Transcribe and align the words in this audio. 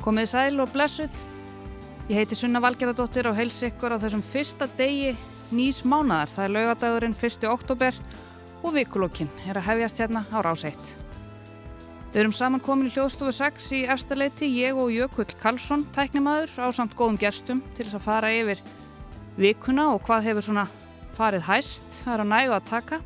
Komið 0.00 0.30
sæl 0.30 0.62
og 0.62 0.70
blessuð. 0.72 1.12
Ég 2.08 2.16
heiti 2.16 2.36
Sunna 2.38 2.62
Valgeradóttir 2.64 3.26
og 3.28 3.36
heils 3.36 3.58
ykkur 3.66 3.92
á 3.92 4.00
þessum 4.00 4.22
fyrsta 4.24 4.64
degi 4.78 5.12
nýs 5.52 5.82
mánadar. 5.84 6.32
Það 6.32 6.46
er 6.46 6.54
laugadagurinn 6.54 7.16
1. 7.20 7.44
oktober 7.50 7.98
og 8.64 8.72
vikulokkin 8.78 9.28
er 9.44 9.60
að 9.60 9.68
hefjast 9.68 10.00
hérna 10.00 10.24
á 10.32 10.40
rás 10.40 10.64
1. 10.64 10.96
Við 12.14 12.18
erum 12.22 12.32
saman 12.32 12.64
komin 12.64 12.88
í 12.88 12.94
hljóðstofu 12.94 13.36
6 13.42 13.68
í 13.76 13.84
efstaleiti, 13.92 14.48
ég 14.64 14.80
og 14.80 14.88
Jökull 14.88 15.36
Karlsson, 15.38 15.84
tæknimaður 15.92 16.56
á 16.64 16.66
samt 16.72 16.96
góðum 16.96 17.20
gestum 17.20 17.60
til 17.76 17.84
þess 17.84 18.00
að 18.00 18.06
fara 18.08 18.32
yfir 18.32 18.64
vikuna 19.36 19.90
og 19.92 20.02
hvað 20.08 20.30
hefur 20.32 20.48
svona 20.48 20.68
farið 21.20 21.44
hæst. 21.44 22.04
Það 22.06 22.14
er 22.16 22.24
á 22.24 22.32
nægu 22.32 22.56
að 22.56 22.70
taka. 22.72 23.04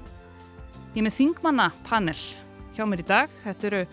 Ég 0.95 1.03
er 1.03 1.11
með 1.11 1.19
þingmanna 1.19 1.73
panel 1.91 2.21
hjá 2.79 2.87
mér 2.87 3.03
í 3.03 3.13
dag. 3.17 3.41
Þetta 3.43 3.73
eru 3.73 3.89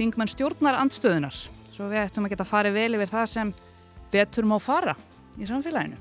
þingmann 0.00 0.32
stjórnar 0.32 0.80
andstöðunar. 0.80 1.36
Svo 1.82 1.88
við 1.90 1.98
ættum 1.98 2.26
að 2.28 2.30
geta 2.36 2.44
farið 2.46 2.76
vel 2.78 2.90
yfir 2.94 3.08
það 3.10 3.24
sem 3.26 3.48
betur 4.12 4.46
má 4.46 4.52
fara 4.62 4.92
í 5.34 5.48
samfélaginu. 5.48 5.96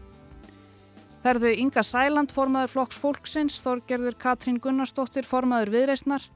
Það 1.24 1.30
eru 1.32 1.42
þau 1.42 1.62
Inga 1.64 1.84
Sæland, 1.88 2.34
formaður 2.36 2.70
flokks 2.76 3.00
fólksins, 3.02 3.56
Þorgerður 3.64 4.18
Katrín 4.22 4.60
Gunnarsdóttir, 4.62 5.26
formaður 5.26 5.72
viðreysnar 5.74 6.28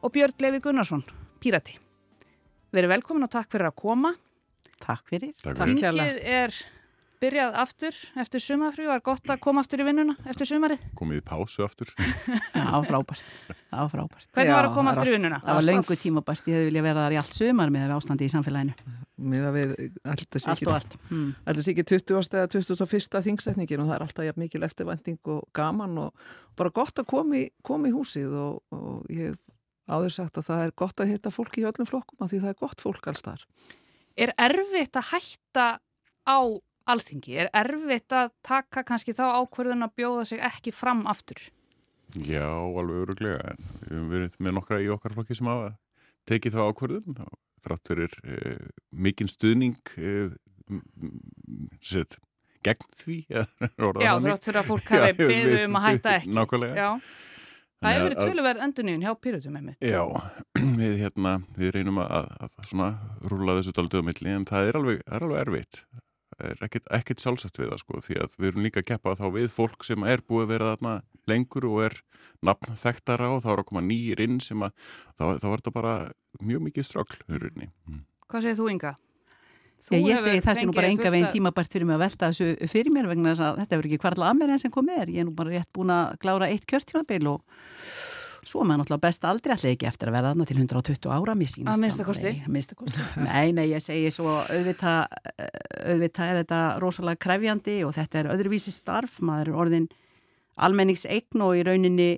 og 0.00 0.14
Björn 0.14 0.40
Levi 0.40 0.62
Gunnarsson, 0.64 1.04
pírati. 1.44 1.76
Verið 2.72 2.94
velkomin 2.94 3.28
og 3.28 3.34
takk 3.36 3.52
fyrir 3.52 3.68
að 3.68 3.76
koma. 3.82 4.14
Takk 4.80 5.04
fyrir. 5.12 5.36
Takk 5.44 5.60
fyrir. 5.60 5.84
Þingið 5.84 6.24
er 6.38 6.56
byrjað 7.22 7.56
aftur 7.62 7.96
eftir 8.22 8.42
sumarfrí, 8.42 8.86
var 8.88 9.02
gott 9.04 9.30
að 9.32 9.40
koma 9.44 9.62
aftur 9.64 9.82
í 9.82 9.86
vinnuna 9.86 10.14
eftir 10.28 10.48
sumarið. 10.50 10.84
Komið 10.98 11.20
í 11.20 11.24
pásu 11.26 11.64
aftur. 11.66 11.90
Já, 12.56 12.68
frábært. 12.86 13.24
Það 13.46 13.80
var 13.80 13.90
frábært. 13.94 14.28
Hvernig 14.36 14.52
Já, 14.52 14.56
var 14.56 14.68
að 14.68 14.76
koma 14.76 14.94
aftur 14.94 15.10
í 15.10 15.16
vinnuna? 15.16 15.40
Það 15.44 15.58
var 15.58 15.66
löngu 15.68 15.98
tímabært. 16.02 16.50
Ég 16.50 16.58
hefði 16.58 16.70
viljað 16.70 16.86
vera 16.88 17.06
þar 17.06 17.16
í 17.16 17.20
allt 17.22 17.36
sumar 17.38 17.74
með 17.74 17.96
ástandi 17.96 18.28
í 18.28 18.32
samfélaginu. 18.32 18.94
Miða 19.16 19.50
við 19.54 19.74
alltaf 20.04 20.42
sé 20.42 20.52
Allt 20.52 20.60
ekki, 20.60 20.68
og 20.68 20.76
allt. 20.76 20.96
Mm. 21.08 21.28
ekki 21.56 21.84
20. 21.96 22.18
eða 22.36 22.48
21. 22.52 23.20
þingsetningin 23.26 23.82
og 23.82 23.88
það 23.88 23.96
er 23.96 24.06
alltaf 24.06 24.26
jafn 24.28 24.42
mikil 24.44 24.64
eftirvænting 24.66 25.32
og 25.32 25.46
gaman 25.56 25.96
og 26.04 26.26
bara 26.58 26.72
gott 26.76 27.00
að 27.00 27.08
koma 27.08 27.40
í, 27.40 27.46
koma 27.64 27.88
í 27.88 27.94
húsið 27.96 28.36
og, 28.36 28.60
og 28.76 29.08
ég 29.08 29.32
hef 29.32 29.40
áður 29.88 30.12
sagt 30.12 30.40
að 30.40 30.48
það 30.50 30.62
er 30.66 30.76
gott 30.82 31.02
að 31.02 31.12
hitta 31.12 31.32
fólki 31.32 31.62
í 31.62 31.66
öllum 31.68 31.88
flokkum 31.88 32.24
af 32.24 32.32
því 32.32 32.42
það 32.44 32.52
er 32.52 32.60
gott 32.60 32.82
fólk 32.82 33.10
alls 33.10 33.24
þar. 33.24 33.44
Er 34.16 34.32
erfitt 34.40 34.98
að 34.98 35.10
hætta 35.12 35.66
á 36.26 36.38
alþingi? 36.92 37.36
Er 37.42 37.50
erfitt 37.62 38.14
að 38.14 38.32
taka 38.46 38.84
kannski 38.86 39.14
þá 39.16 39.24
ákverðun 39.42 39.86
að 39.86 39.96
bjóða 40.00 40.26
sig 40.30 40.42
ekki 40.44 40.74
fram 40.74 41.04
aftur? 41.10 41.40
Já, 42.14 42.46
alveg 42.46 43.02
öruglega. 43.02 43.52
En 43.52 43.58
við 43.58 43.90
höfum 43.90 44.08
verið 44.14 44.38
með 44.38 44.56
nokkra 44.60 44.80
í 44.84 44.88
okkar 44.94 45.16
flokki 45.16 45.36
sem 45.38 45.50
hafa 45.50 45.74
tekið 46.30 46.56
þá 46.56 46.62
ákvörðun 46.70 47.20
og 47.24 47.34
þrátt 47.66 47.90
fyrir 47.90 48.16
eh, 48.24 48.66
mikinn 48.94 49.30
stuðning 49.30 49.94
eh, 49.98 50.34
sett, 51.84 52.18
gegn 52.66 52.90
því. 52.96 53.20
Já, 53.32 54.12
þrátt 54.22 54.48
fyrir 54.48 54.60
að 54.62 54.68
fólk 54.70 54.92
hafi 54.94 55.16
beðið 55.20 55.64
um 55.66 55.80
að 55.80 55.88
hætta 55.90 56.14
ekki. 56.20 56.34
Nákvæmlega. 56.38 56.86
Já, 56.86 56.88
það 57.82 57.96
hefur 57.96 58.08
verið 58.08 58.22
töluverð 58.30 58.64
endurníðun 58.68 59.06
hjá 59.06 59.12
Pírutum 59.26 59.58
með 59.58 59.68
mitt. 59.70 59.86
Já, 59.90 60.02
við, 60.80 60.96
hérna, 61.02 61.36
við 61.58 61.76
reynum 61.76 62.02
að, 62.06 62.32
að 62.46 63.30
rúla 63.30 63.58
þessu 63.60 63.76
daldið 63.76 64.06
á 64.06 64.08
milli 64.10 64.36
en 64.38 64.48
það 64.48 64.70
er 64.70 64.80
alveg, 64.80 65.06
er 65.06 65.26
alveg 65.28 65.44
erfitt. 65.44 65.82
Er 66.36 66.58
ekkit, 66.66 66.84
ekkit 66.92 67.22
sjálfsagt 67.22 67.56
við 67.56 67.70
það 67.70 67.80
sko 67.80 68.00
því 68.04 68.18
að 68.20 68.34
við 68.36 68.50
erum 68.50 68.66
líka 68.66 68.82
að 68.82 68.88
keppa 68.90 69.14
þá 69.16 69.26
við 69.32 69.46
fólk 69.54 69.86
sem 69.88 70.02
er 70.04 70.20
búið 70.20 70.44
að 70.44 70.50
vera 70.52 70.72
þarna 70.74 70.92
lengur 71.30 71.66
og 71.70 71.78
er 71.86 71.96
nafn 72.44 72.76
þekktara 72.76 73.30
og 73.32 73.40
þá 73.46 73.48
er 73.54 73.62
að 73.62 73.68
koma 73.70 73.82
nýjir 73.86 74.20
inn 74.26 74.36
sem 74.44 74.66
að 74.66 74.74
þá, 75.16 75.24
þá 75.40 75.46
er 75.48 75.56
þetta 75.56 75.72
bara 75.78 75.96
mjög 76.44 76.66
mikið 76.66 76.88
ströggl 76.90 77.22
hururni. 77.32 77.70
Hvað 78.28 78.44
segir 78.44 78.58
þú, 78.60 78.68
Inga? 78.74 78.92
Ég, 79.92 80.02
ég 80.02 80.18
segi 80.18 80.42
það 80.42 80.58
sé 80.58 80.66
nú 80.66 80.74
bara 80.74 80.90
enga 80.90 81.10
veginn 81.14 81.30
tímabært 81.30 81.70
fyrir 81.70 81.86
mig 81.86 81.94
að 81.94 82.04
velta 82.06 82.30
þessu 82.32 82.68
fyrir 82.72 82.92
mér 82.94 83.06
vegna 83.10 83.32
þess 83.32 83.44
að 83.46 83.58
þetta 83.60 83.76
hefur 83.76 83.88
ekki 83.88 83.98
kvarla 84.02 84.30
að 84.30 84.38
mér 84.40 84.52
enn 84.54 84.62
sem 84.62 84.72
komið 84.74 85.02
er. 85.02 85.12
Ég 85.14 85.22
er 85.22 85.28
nú 85.28 85.34
bara 85.36 85.52
rétt 85.52 85.70
búin 85.76 85.92
að 85.94 86.16
klára 86.24 86.48
eitt 86.50 86.66
kjörtímabil 86.66 87.28
og 87.30 87.60
svo 88.46 88.62
maður 88.62 88.84
náttúrulega 88.84 89.04
best 89.06 89.26
aldrei 89.26 89.54
allir 89.56 89.72
ekki 89.74 89.88
eftir 89.90 90.10
að 90.10 90.16
verða 90.16 90.32
þarna 90.32 90.46
til 90.48 90.58
120 90.60 91.10
ára, 91.16 91.34
mér 91.34 91.50
sínst. 91.50 91.66
Að 91.66 91.72
það. 91.72 91.82
minnsta 91.84 92.06
kosti. 92.06 92.30
Nei, 92.30 92.44
að 92.44 92.54
minnsta 92.56 92.78
kosti. 92.78 93.06
Nei, 93.26 93.46
nei, 93.56 93.64
ég 93.72 93.82
segi 93.82 94.12
svo 94.14 94.38
auðvitað, 94.44 95.18
auðvitað 95.82 96.32
er 96.32 96.40
þetta 96.42 96.62
rosalega 96.82 97.22
krefjandi 97.26 97.80
og 97.86 97.94
þetta 97.96 98.22
er 98.22 98.30
öðruvísi 98.36 98.74
starf, 98.74 99.18
maður 99.26 99.52
er 99.52 99.60
orðin 99.64 99.90
almenningseign 100.56 101.44
og 101.44 101.58
í 101.58 101.66
rauninni 101.66 102.10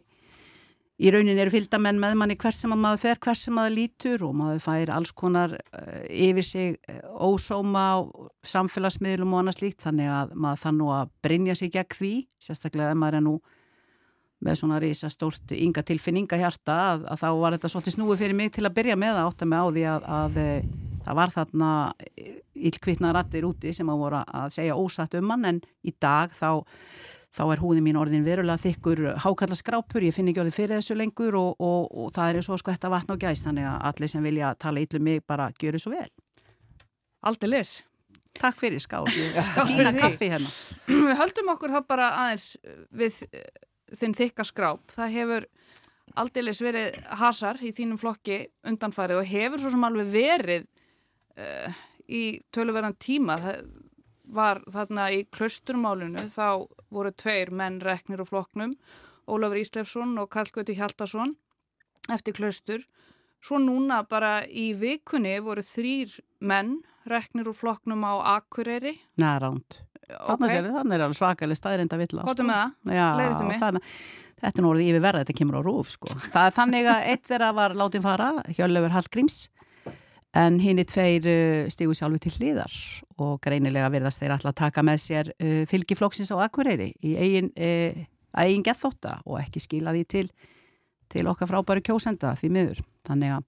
í 0.99 1.11
rauninni 1.15 1.38
eru 1.38 1.53
fylgdamenn 1.55 2.00
með 2.03 2.17
manni 2.19 2.37
hvers 2.38 2.59
sem 2.65 2.72
að 2.75 2.81
maður 2.83 3.03
fer, 3.05 3.21
hvers 3.22 3.44
sem 3.47 3.55
maður 3.55 3.75
lítur 3.77 4.25
og 4.27 4.33
maður 4.38 4.65
fær 4.65 4.91
alls 4.97 5.12
konar 5.15 5.55
uh, 5.55 6.00
yfir 6.11 6.47
sig 6.47 6.78
uh, 6.91 7.28
ósóma 7.28 7.84
á 7.94 7.97
samfélagsmiðlum 8.50 9.34
og 9.34 9.44
annað 9.44 9.61
slíkt 9.61 9.84
þannig 9.87 10.11
að 10.11 10.34
maður 10.34 10.62
þann 10.65 10.81
nú 10.81 10.91
að 10.97 11.12
brinja 11.22 11.55
sig 11.59 11.71
gegn 11.75 11.99
því, 12.00 12.12
sérstaklega 12.43 12.97
ef 12.97 12.99
maður 12.99 13.21
er 13.21 13.25
nú 13.28 13.37
með 14.44 14.60
svona 14.60 14.78
risa 14.82 15.10
stórt 15.10 15.53
ynga 15.56 15.82
tilfinninga 15.87 16.38
hjarta 16.38 16.76
að, 16.93 17.06
að 17.10 17.22
þá 17.22 17.28
var 17.41 17.56
þetta 17.56 17.72
svolítið 17.72 17.97
snúið 17.97 18.22
fyrir 18.22 18.38
mig 18.38 18.53
til 18.54 18.66
að 18.69 18.76
byrja 18.78 18.99
með 19.00 19.19
að 19.19 19.31
átta 19.31 19.49
mig 19.50 19.59
á 19.59 19.66
því 19.69 19.84
að, 19.93 20.09
að, 20.19 20.38
að 20.38 20.72
það 21.09 21.19
var 21.19 21.34
þarna 21.34 21.71
illkvittna 22.69 23.12
rattir 23.16 23.47
úti 23.49 23.75
sem 23.75 23.91
að 23.91 24.03
voru 24.03 24.22
að 24.22 24.50
segja 24.54 24.78
ósatt 24.78 25.16
um 25.19 25.32
hann 25.34 25.49
en 25.53 25.62
í 25.82 25.94
dag 25.99 26.34
þá 26.37 26.65
þá 27.34 27.43
er 27.53 27.62
húðin 27.62 27.84
mín 27.87 27.99
orðin 28.00 28.25
verulega 28.26 28.60
þykkur 28.62 29.03
hákallaskrápur, 29.25 30.06
ég 30.06 30.15
finn 30.16 30.31
ekki 30.31 30.43
orðið 30.43 30.56
fyrir 30.56 30.81
þessu 30.81 30.97
lengur 30.99 31.37
og, 31.38 31.60
og, 31.60 31.91
og 31.93 32.15
það 32.16 32.31
er 32.31 32.41
og 32.41 32.62
sko 32.62 32.72
þetta 32.72 32.93
vatn 32.93 33.15
og 33.15 33.20
gæst 33.22 33.47
þannig 33.47 33.69
að 33.69 33.84
allir 33.91 34.12
sem 34.12 34.25
vilja 34.25 34.55
tala 34.60 34.82
yllum 34.82 35.05
mig 35.05 35.22
bara 35.28 35.50
gjöru 35.60 35.82
svo 35.82 35.93
vel. 35.94 36.09
Aldrei 37.28 37.53
lis. 37.53 37.75
Takk 38.38 38.59
fyrir 38.60 38.82
Skál 38.82 39.06
fína 39.69 39.93
kaffi 39.97 40.31
hérna. 40.32 40.50
Við 40.88 41.16
höldum 41.22 41.53
okkur 41.55 41.75
þá 41.75 41.81
bara 41.88 42.10
aðeins 42.25 42.53
við 42.94 43.22
eh, 43.32 43.49
þinn 43.97 44.16
þykka 44.19 44.47
skráp. 44.49 44.94
Það 44.94 45.15
hefur 45.15 45.49
aldeilis 46.19 46.62
verið 46.65 46.97
hasar 47.21 47.60
í 47.62 47.72
þínum 47.76 48.00
flokki 48.00 48.41
undanfarið 48.66 49.22
og 49.22 49.28
hefur 49.32 49.62
svo 49.62 49.72
sem 49.75 49.84
alveg 49.88 50.09
verið 50.12 50.65
uh, 51.38 51.82
í 52.09 52.22
töluverðan 52.54 52.97
tíma. 53.00 53.37
Það 53.43 53.60
var 54.28 54.62
þarna 54.69 55.09
í 55.16 55.22
klausturmálinu 55.32 56.26
þá 56.32 56.69
voru 56.93 57.12
tveir 57.16 57.53
menn 57.54 57.81
reknir 57.84 58.21
og 58.25 58.31
flokknum, 58.32 58.75
Ólafur 59.28 59.60
Íslefsson 59.60 60.16
og 60.20 60.31
Karl 60.32 60.53
Gauti 60.53 60.76
Hjaldarsson 60.76 61.34
eftir 62.12 62.37
klaustur. 62.37 62.84
Svo 63.44 63.60
núna 63.62 64.03
bara 64.09 64.41
í 64.49 64.72
vikunni 64.76 65.37
voru 65.44 65.62
þrýr 65.62 66.16
menn 66.41 66.78
reknir 67.09 67.49
úr 67.49 67.56
flokknum 67.56 68.03
á 68.05 68.37
Akureyri. 68.37 68.97
Næ, 69.20 69.38
ránt. 69.44 69.82
Þannig 70.09 70.49
okay. 70.49 70.63
er 70.97 71.05
alveg 71.05 71.19
svakalega 71.19 71.59
staðrind 71.59 71.93
að 71.93 72.03
vitla. 72.05 72.25
Kottum 72.25 72.49
með 72.49 72.63
það? 72.63 72.97
Já, 72.99 73.07
mig. 73.45 73.61
þannig, 73.61 73.93
þetta 74.41 74.61
er 74.61 74.65
nú 74.65 74.73
orðið 74.73 74.91
yfirverða, 74.93 75.23
þetta 75.25 75.39
kemur 75.41 75.59
á 75.59 75.63
rúf 75.67 75.93
sko. 75.93 76.13
Það 76.33 76.49
er 76.49 76.57
þannig 76.57 76.91
að 76.95 77.09
eitt 77.13 77.29
þeirra 77.29 77.51
var 77.59 77.77
látin 77.77 78.05
fara, 78.05 78.31
Hjörlefur 78.56 78.94
Hallgríms 78.97 79.38
en 80.37 80.59
hinn 80.61 80.81
er 80.81 80.88
tveir 80.88 81.27
uh, 81.29 81.71
stígu 81.73 81.97
sjálfu 81.97 82.21
til 82.25 82.35
hliðar 82.37 82.75
og 83.23 83.38
greinilega 83.44 83.88
virðast 83.93 84.21
þeir 84.23 84.37
alltaf 84.37 84.56
taka 84.59 84.85
með 84.87 85.03
sér 85.03 85.32
uh, 85.35 85.65
fylgiflokksins 85.71 86.32
á 86.35 86.37
Akureyri 86.44 86.93
í 87.00 87.17
eigin, 87.17 87.50
uh, 87.56 88.05
eigin 88.38 88.65
gethóta 88.67 89.19
og 89.25 89.41
ekki 89.41 89.62
skila 89.65 89.94
því 89.97 90.05
til, 90.12 90.27
til 91.12 91.27
okkar 91.31 91.50
frábæru 91.50 91.85
kjósenda 91.88 92.35
því 92.38 92.53
miður. 92.55 92.82
Þannig 93.09 93.38
að 93.38 93.47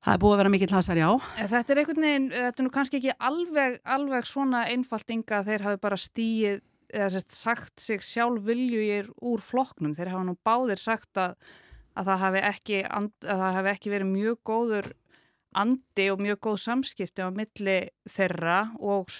það 0.00 0.14
er 0.14 0.22
búið 0.22 0.34
að 0.34 0.40
vera 0.42 0.52
mikill 0.54 0.74
hasar 0.74 1.00
já. 1.00 1.08
Þetta 1.38 1.74
er 1.74 1.82
einhvern 1.82 2.06
veginn, 2.06 2.28
þetta 2.34 2.62
er 2.62 2.66
nú 2.66 2.74
kannski 2.74 3.00
ekki 3.00 3.16
alveg, 3.30 3.78
alveg 3.96 4.28
svona 4.28 4.64
einfalt 4.72 5.14
inga 5.14 5.40
að 5.40 5.50
þeir 5.52 5.66
hafi 5.68 5.82
bara 5.84 6.00
stíið 6.00 6.60
eða 6.90 7.10
sérst, 7.14 7.34
sagt 7.36 7.82
sig 7.82 8.04
sjálf 8.04 8.44
viljugir 8.46 9.10
úr 9.22 9.42
flokknum. 9.44 9.94
Þeir 9.94 10.14
hafa 10.14 10.26
nú 10.26 10.36
báðir 10.46 10.80
sagt 10.80 11.20
að, 11.20 11.36
að, 11.94 12.12
það 12.24 12.38
ekki, 12.42 12.82
að 12.86 13.10
það 13.28 13.56
hafi 13.58 13.72
ekki 13.74 13.94
verið 13.94 14.12
mjög 14.14 14.40
góður 14.50 14.92
andi 15.60 16.06
og 16.12 16.22
mjög 16.22 16.40
góð 16.46 16.60
samskipti 16.64 17.26
á 17.26 17.28
milli 17.34 17.78
þeirra 18.10 18.60
og 18.78 19.10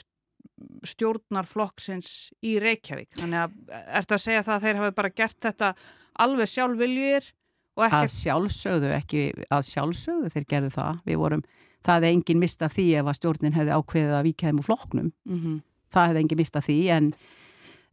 stjórnar 0.86 1.48
flokksins 1.48 2.30
í 2.46 2.58
Reykjavík. 2.62 3.12
Þannig 3.18 3.44
að 3.44 3.76
ertu 4.00 4.16
að 4.16 4.24
segja 4.24 4.44
það 4.46 4.56
að 4.56 4.66
þeir 4.66 4.80
hafi 4.80 4.96
bara 4.98 5.12
gert 5.22 5.38
þetta 5.46 5.70
alveg 6.20 6.50
sjálf 6.50 6.80
viljugir 6.80 7.30
Að 7.88 8.06
sjálfsögðu, 8.14 8.92
ekki 8.96 9.24
að 9.50 9.66
sjálfsögðu 9.70 10.30
þeir 10.34 10.46
gerðu 10.52 10.70
það. 10.76 11.00
Við 11.08 11.20
vorum, 11.22 11.42
það 11.86 11.98
hefði 11.98 12.12
engin 12.14 12.40
mist 12.42 12.62
af 12.62 12.76
því 12.76 12.86
ef 13.00 13.10
að 13.10 13.18
stjórnin 13.18 13.56
hefði 13.56 13.76
ákveðið 13.76 14.16
að 14.18 14.26
víkja 14.28 14.48
þeim 14.48 14.62
úr 14.62 14.68
flokknum. 14.68 15.12
mm 15.24 15.38
-hmm. 15.40 15.60
Það 15.90 16.06
hefði 16.06 16.20
engin 16.20 16.38
mist 16.38 16.56
af 16.56 16.66
því 16.66 16.78
en, 16.96 17.12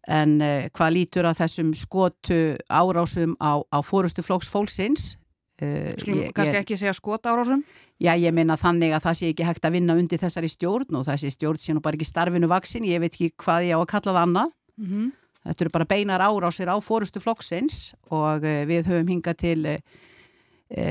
en 0.07 0.41
uh, 0.41 0.67
hvað 0.69 0.93
lítur 0.93 1.25
að 1.25 1.39
þessum 1.39 1.73
skotu 1.73 2.57
árásum 2.69 3.33
á, 3.41 3.57
á 3.73 3.79
fórustu 3.81 4.21
flokks 4.21 4.49
fólksins? 4.49 5.17
Uh, 5.57 5.95
Skulum 5.97 6.31
kannski 6.33 6.59
ekki 6.59 6.77
segja 6.77 6.93
skota 6.93 7.33
árásum? 7.33 7.63
Já, 7.97 8.13
ég 8.13 8.33
minna 8.33 8.53
þannig 8.61 8.93
að 8.93 9.07
það 9.07 9.15
sé 9.17 9.29
ekki 9.31 9.45
hægt 9.47 9.65
að 9.65 9.73
vinna 9.73 9.95
undir 9.97 10.19
þessari 10.21 10.49
stjórn 10.53 10.99
og 10.99 11.07
þessi 11.07 11.31
stjórn 11.33 11.57
sé 11.57 11.73
nú 11.73 11.81
bara 11.81 11.97
ekki 11.97 12.05
starfinu 12.05 12.47
vaksin, 12.47 12.85
ég 12.85 13.01
veit 13.01 13.15
ekki 13.15 13.31
hvað 13.41 13.65
ég 13.65 13.73
á 13.73 13.81
að 13.81 13.89
kalla 13.89 14.13
það 14.13 14.21
annað. 14.21 14.51
Mm 14.77 14.85
-hmm. 14.85 15.07
Þetta 15.47 15.65
eru 15.65 15.73
bara 15.73 15.87
beinar 15.87 16.23
árásir 16.23 16.69
á 16.69 16.75
fórustu 16.83 17.21
flokksins 17.23 17.93
og 18.11 18.43
uh, 18.43 18.63
við 18.67 18.89
höfum 18.91 19.13
hingað 19.13 19.39
til 19.43 19.59
eh, 19.67 19.79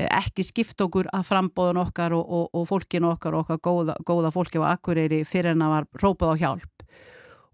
ekki 0.09 0.45
skipt 0.47 0.81
okkur 0.81 1.09
að 1.13 1.27
frambóðun 1.27 1.83
okkar 1.83 2.15
og, 2.17 2.25
og, 2.25 2.47
og 2.57 2.65
fólkinu 2.69 3.11
okkar 3.13 3.37
og 3.37 3.45
okkar 3.45 3.61
góða, 3.61 3.97
góða 4.07 4.33
fólki 4.33 4.57
á 4.57 4.73
Akureyri 4.73 5.21
fyrir 5.27 5.53
en 5.53 5.61
að 5.67 5.75
var 5.75 5.87
rópað 6.01 6.33
á 6.33 6.35
hjálp. 6.41 6.85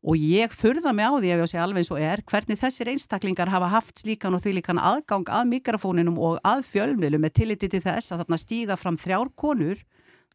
Og 0.04 0.20
ég 0.20 0.52
furða 0.52 0.92
mig 0.96 1.08
á 1.08 1.16
því 1.16 1.30
ef 1.32 1.42
ég 1.44 1.52
sé 1.52 1.60
alveg 1.64 1.84
eins 1.84 1.92
og 1.96 2.02
er 2.04 2.24
hvernig 2.28 2.60
þessir 2.60 2.90
einstaklingar 2.92 3.52
hafa 3.52 3.70
haft 3.72 4.02
slíkan 4.04 4.36
og 4.36 4.44
því 4.44 4.58
líkan 4.58 4.80
aðgang 4.80 5.30
að 5.32 5.48
mikrofóninum 5.54 6.20
og 6.20 6.42
að 6.44 6.66
fjölmiðlu 6.68 7.22
með 7.24 7.36
tilliti 7.40 7.70
til 7.72 7.84
þess 7.84 8.12
að 8.12 8.24
þarna 8.24 8.40
stíga 8.42 8.80
fram 8.80 9.00
þrjár 9.00 9.32
konur 9.40 9.80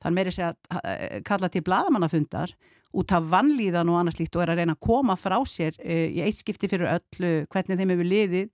þann 0.01 0.17
meiri 0.17 0.33
segja 0.33 0.55
að 0.73 0.89
eh, 0.89 1.21
kalla 1.27 1.51
til 1.53 1.65
bladamannafundar 1.67 2.55
út 2.97 3.13
af 3.13 3.27
vannlíðan 3.33 3.91
og 3.93 3.99
annars 4.01 4.21
líkt 4.21 4.37
og 4.39 4.45
er 4.45 4.55
að 4.55 4.63
reyna 4.63 4.77
að 4.77 4.85
koma 4.87 5.19
frá 5.21 5.37
sér 5.49 5.77
e, 5.83 6.07
í 6.09 6.23
eitt 6.25 6.39
skipti 6.41 6.71
fyrir 6.71 6.89
öllu 6.95 7.33
hvernig 7.53 7.81
þeim 7.81 7.93
hefur 7.95 8.09
liðið 8.13 8.49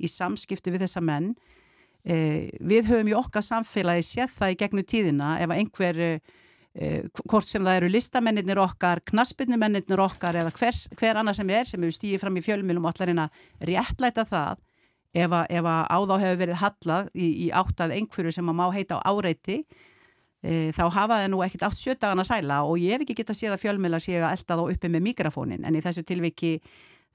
í 0.00 0.10
samskipti 0.10 0.72
við 0.72 0.86
þessa 0.86 1.02
menn. 1.04 1.34
E, 2.04 2.16
við 2.60 2.88
höfum 2.90 3.12
í 3.12 3.18
okkar 3.18 3.44
samfélagi 3.44 4.06
séð 4.08 4.32
það 4.38 4.54
í 4.54 4.58
gegnum 4.62 4.88
tíðina 4.88 5.36
ef 5.44 5.54
einhver 5.54 6.00
Eh, 6.74 7.04
hvort 7.30 7.46
sem 7.46 7.62
það 7.62 7.76
eru 7.78 7.88
listamennir 7.92 8.58
okkar, 8.58 8.98
knaspinnumennir 9.06 10.00
okkar 10.02 10.34
eða 10.40 10.50
hver, 10.56 10.78
hver 10.98 11.20
annar 11.20 11.36
sem 11.38 11.50
er 11.54 11.68
sem 11.68 11.78
hefur 11.78 11.94
stíðið 11.94 12.22
fram 12.24 12.38
í 12.40 12.42
fjölmjölum 12.42 12.88
og 12.88 12.90
allar 12.90 13.12
eina 13.12 13.26
réttlæta 13.62 14.24
það 14.26 14.58
ef 15.14 15.36
að, 15.38 15.44
ef 15.54 15.68
að 15.70 15.84
áþá 15.94 16.16
hefur 16.24 16.40
verið 16.40 16.58
hallað 16.64 17.12
í, 17.14 17.28
í 17.44 17.52
áttað 17.54 17.94
einhverju 17.94 18.34
sem 18.34 18.50
að 18.50 18.58
má 18.58 18.64
heita 18.74 18.98
á 18.98 19.06
áreiti 19.06 19.60
þá 20.44 20.82
hafa 20.92 21.20
það 21.22 21.28
nú 21.32 21.38
ekkert 21.40 21.62
átt 21.70 21.78
sjötagana 21.80 22.24
sæla 22.28 22.58
og 22.68 22.76
ég 22.76 22.92
hef 22.92 23.04
ekki 23.06 23.14
gett 23.16 23.30
að 23.32 23.38
séð 23.38 23.54
að 23.54 23.62
fjölmjöla 23.62 24.00
séu 24.04 24.18
að 24.20 24.34
elda 24.34 24.58
þá 24.58 24.64
uppi 24.74 24.90
með 24.92 25.04
mikrofónin 25.06 25.64
en 25.64 25.78
í 25.78 25.80
þessu 25.80 26.04
tilviki 26.04 26.50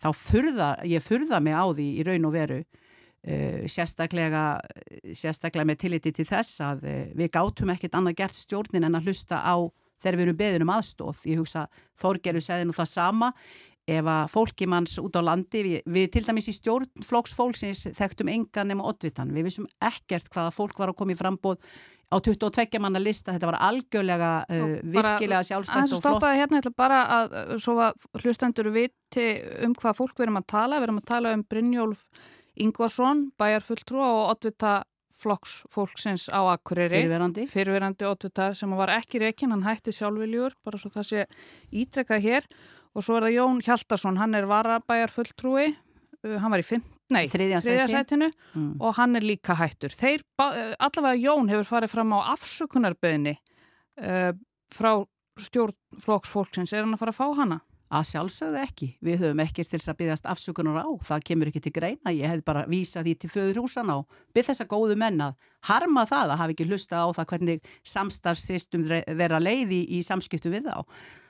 þá 0.02 0.10
furða, 0.18 0.70
ég 0.90 1.04
furða 1.06 1.38
mig 1.44 1.54
á 1.54 1.66
því 1.70 1.90
í 2.00 2.06
raun 2.08 2.30
og 2.30 2.34
veru 2.34 2.62
Uh, 3.20 3.66
sérstaklega, 3.68 4.62
sérstaklega 5.12 5.68
með 5.68 5.82
tilliti 5.82 6.14
til 6.16 6.24
þess 6.24 6.62
að 6.64 6.86
uh, 6.88 7.00
við 7.20 7.28
gátum 7.34 7.74
ekkert 7.74 7.98
annað 8.00 8.16
gert 8.22 8.38
stjórnin 8.38 8.88
en 8.88 8.96
að 8.96 9.10
hlusta 9.10 9.42
á 9.44 9.60
þegar 10.00 10.16
við 10.16 10.24
erum 10.24 10.38
beðin 10.40 10.64
um 10.64 10.72
aðstóð. 10.72 11.26
Ég 11.28 11.42
hugsa 11.42 11.66
Þorgeru 12.00 12.40
segði 12.40 12.70
nú 12.70 12.76
það 12.78 12.90
sama 12.94 13.30
ef 13.90 14.08
að 14.08 14.32
fólki 14.32 14.70
manns 14.72 14.96
út 15.04 15.20
á 15.20 15.22
landi, 15.26 15.66
við, 15.66 15.78
við 15.84 16.08
til 16.14 16.24
dæmis 16.30 16.48
í 16.48 16.56
stjórn 16.56 17.04
flóksfólksins 17.04 17.90
þekktum 17.98 18.32
engan 18.32 18.72
nema 18.72 18.88
oddvitan. 18.88 19.36
Við 19.36 19.50
vissum 19.50 19.68
ekkert 19.84 20.32
hvaða 20.32 20.56
fólk 20.56 20.80
var 20.80 20.94
að 20.94 21.02
koma 21.02 21.12
í 21.12 21.20
frambóð 21.20 21.60
á 22.10 22.16
22 22.18 22.82
manna 22.82 23.02
lista, 23.02 23.34
þetta 23.36 23.52
var 23.52 23.60
algjörlega 23.70 24.32
uh, 24.50 24.76
virkilega 24.82 25.44
sjálfstætt 25.46 25.78
og 25.78 25.90
flott. 25.90 25.94
Það 25.94 26.02
stoppaði 26.02 26.42
hérna 26.42 26.60
eitthvað 26.60 26.78
bara 26.82 27.00
að 27.16 27.36
svo 27.62 27.76
að 27.86 28.08
hlustendur 28.24 28.72
viti 28.74 29.28
um 29.66 29.76
hvað 29.78 30.00
fólk 30.02 30.16
við 30.18 30.28
erum 30.28 30.42
að 30.42 30.48
tala, 30.56 30.80
við 30.80 30.90
erum 30.90 31.02
að 31.04 31.10
tala 31.14 31.34
um 31.38 31.44
Brynjólf 31.46 32.06
Ingvarsson, 32.60 33.28
bæjarfulltrú 33.40 34.02
og 34.04 34.24
oddvita 34.34 34.80
flokks 35.20 35.64
fólksins 35.72 36.28
á 36.32 36.40
Akureyri. 36.56 36.96
Fyrirverandi. 36.96 37.46
Fyrirverandi 37.52 38.08
oddvita 38.08 38.52
sem 38.58 38.74
var 38.80 38.94
ekki 38.96 39.22
rekin, 39.24 39.54
hann 39.54 39.66
hætti 39.68 39.94
sjálfviljur, 39.96 40.56
bara 40.66 40.80
svo 40.80 40.92
það 40.94 41.08
sé 41.10 41.26
ítrekkað 41.76 42.26
hér. 42.26 42.50
Og 42.98 43.06
svo 43.06 43.20
er 43.20 43.28
það 43.28 43.36
Jón 43.36 43.60
Hjaldarsson, 43.64 44.18
hann 44.18 44.34
er 44.36 44.48
varabæjarfulltrúi, 44.50 45.68
uh, 45.70 45.89
hann 46.24 46.52
var 46.52 46.62
í 46.62 46.66
fimm, 46.68 46.84
nei, 47.14 47.24
þriðjasætinu 47.32 48.28
mm. 48.28 48.74
og 48.84 48.98
hann 48.98 49.16
er 49.16 49.26
líka 49.26 49.56
hættur. 49.60 49.94
Þeir, 49.96 50.26
uh, 50.42 50.74
allavega 50.76 51.16
Jón 51.22 51.50
hefur 51.52 51.70
farið 51.70 51.94
fram 51.94 52.12
á 52.16 52.20
afsökunarbeðni 52.36 53.38
uh, 54.04 54.34
frá 54.76 54.92
stjórn 55.40 56.04
flokks 56.04 56.32
fólksins. 56.34 56.74
Er 56.74 56.84
hann 56.84 56.96
að 56.98 57.04
fara 57.04 57.16
að 57.16 57.20
fá 57.22 57.40
hana? 57.40 57.60
Að 57.90 58.06
sjálfsögðu 58.12 58.60
ekki. 58.62 58.88
Við 59.02 59.24
höfum 59.24 59.40
ekkert 59.42 59.72
til 59.72 59.80
þess 59.80 59.90
að 59.90 60.00
byggast 60.04 60.28
afsökunar 60.30 60.84
á. 60.86 60.88
Það 61.08 61.24
kemur 61.26 61.50
ekki 61.50 61.62
til 61.66 61.74
greina. 61.74 62.14
Ég 62.14 62.30
hef 62.30 62.44
bara 62.46 62.68
vísað 62.70 63.08
því 63.08 63.14
til 63.18 63.30
föðurhúsan 63.34 63.90
á. 63.90 63.98
Byrð 64.36 64.52
þessa 64.52 64.68
góðu 64.70 64.98
menna 65.00 65.32
harma 65.66 66.04
það 66.10 66.36
að 66.36 66.42
hafa 66.44 66.54
ekki 66.54 66.68
hlusta 66.70 67.02
á 67.02 67.08
það 67.18 67.30
hvernig 67.32 67.72
samstarfsystum 67.96 68.86
þeirra 68.92 69.42
leiði 69.42 69.82
í 69.90 70.04
samskiptu 70.06 70.54
við 70.54 70.70
þá. 70.70 70.86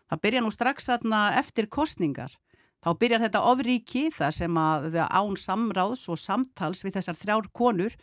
Það 0.10 0.24
byrja 0.26 0.44
nú 0.44 0.52
strax 0.52 0.90
eftir 0.90 1.70
kostningar. 1.72 2.36
Þá 2.80 2.90
byrjar 2.96 3.24
þetta 3.26 3.44
ofríki 3.50 4.06
þar 4.16 4.36
sem 4.36 4.58
að 4.62 4.98
án 5.04 5.36
samráðs 5.40 6.06
og 6.12 6.20
samtals 6.22 6.86
við 6.86 6.96
þessar 7.00 7.18
þrjár 7.20 7.50
konur 7.52 7.96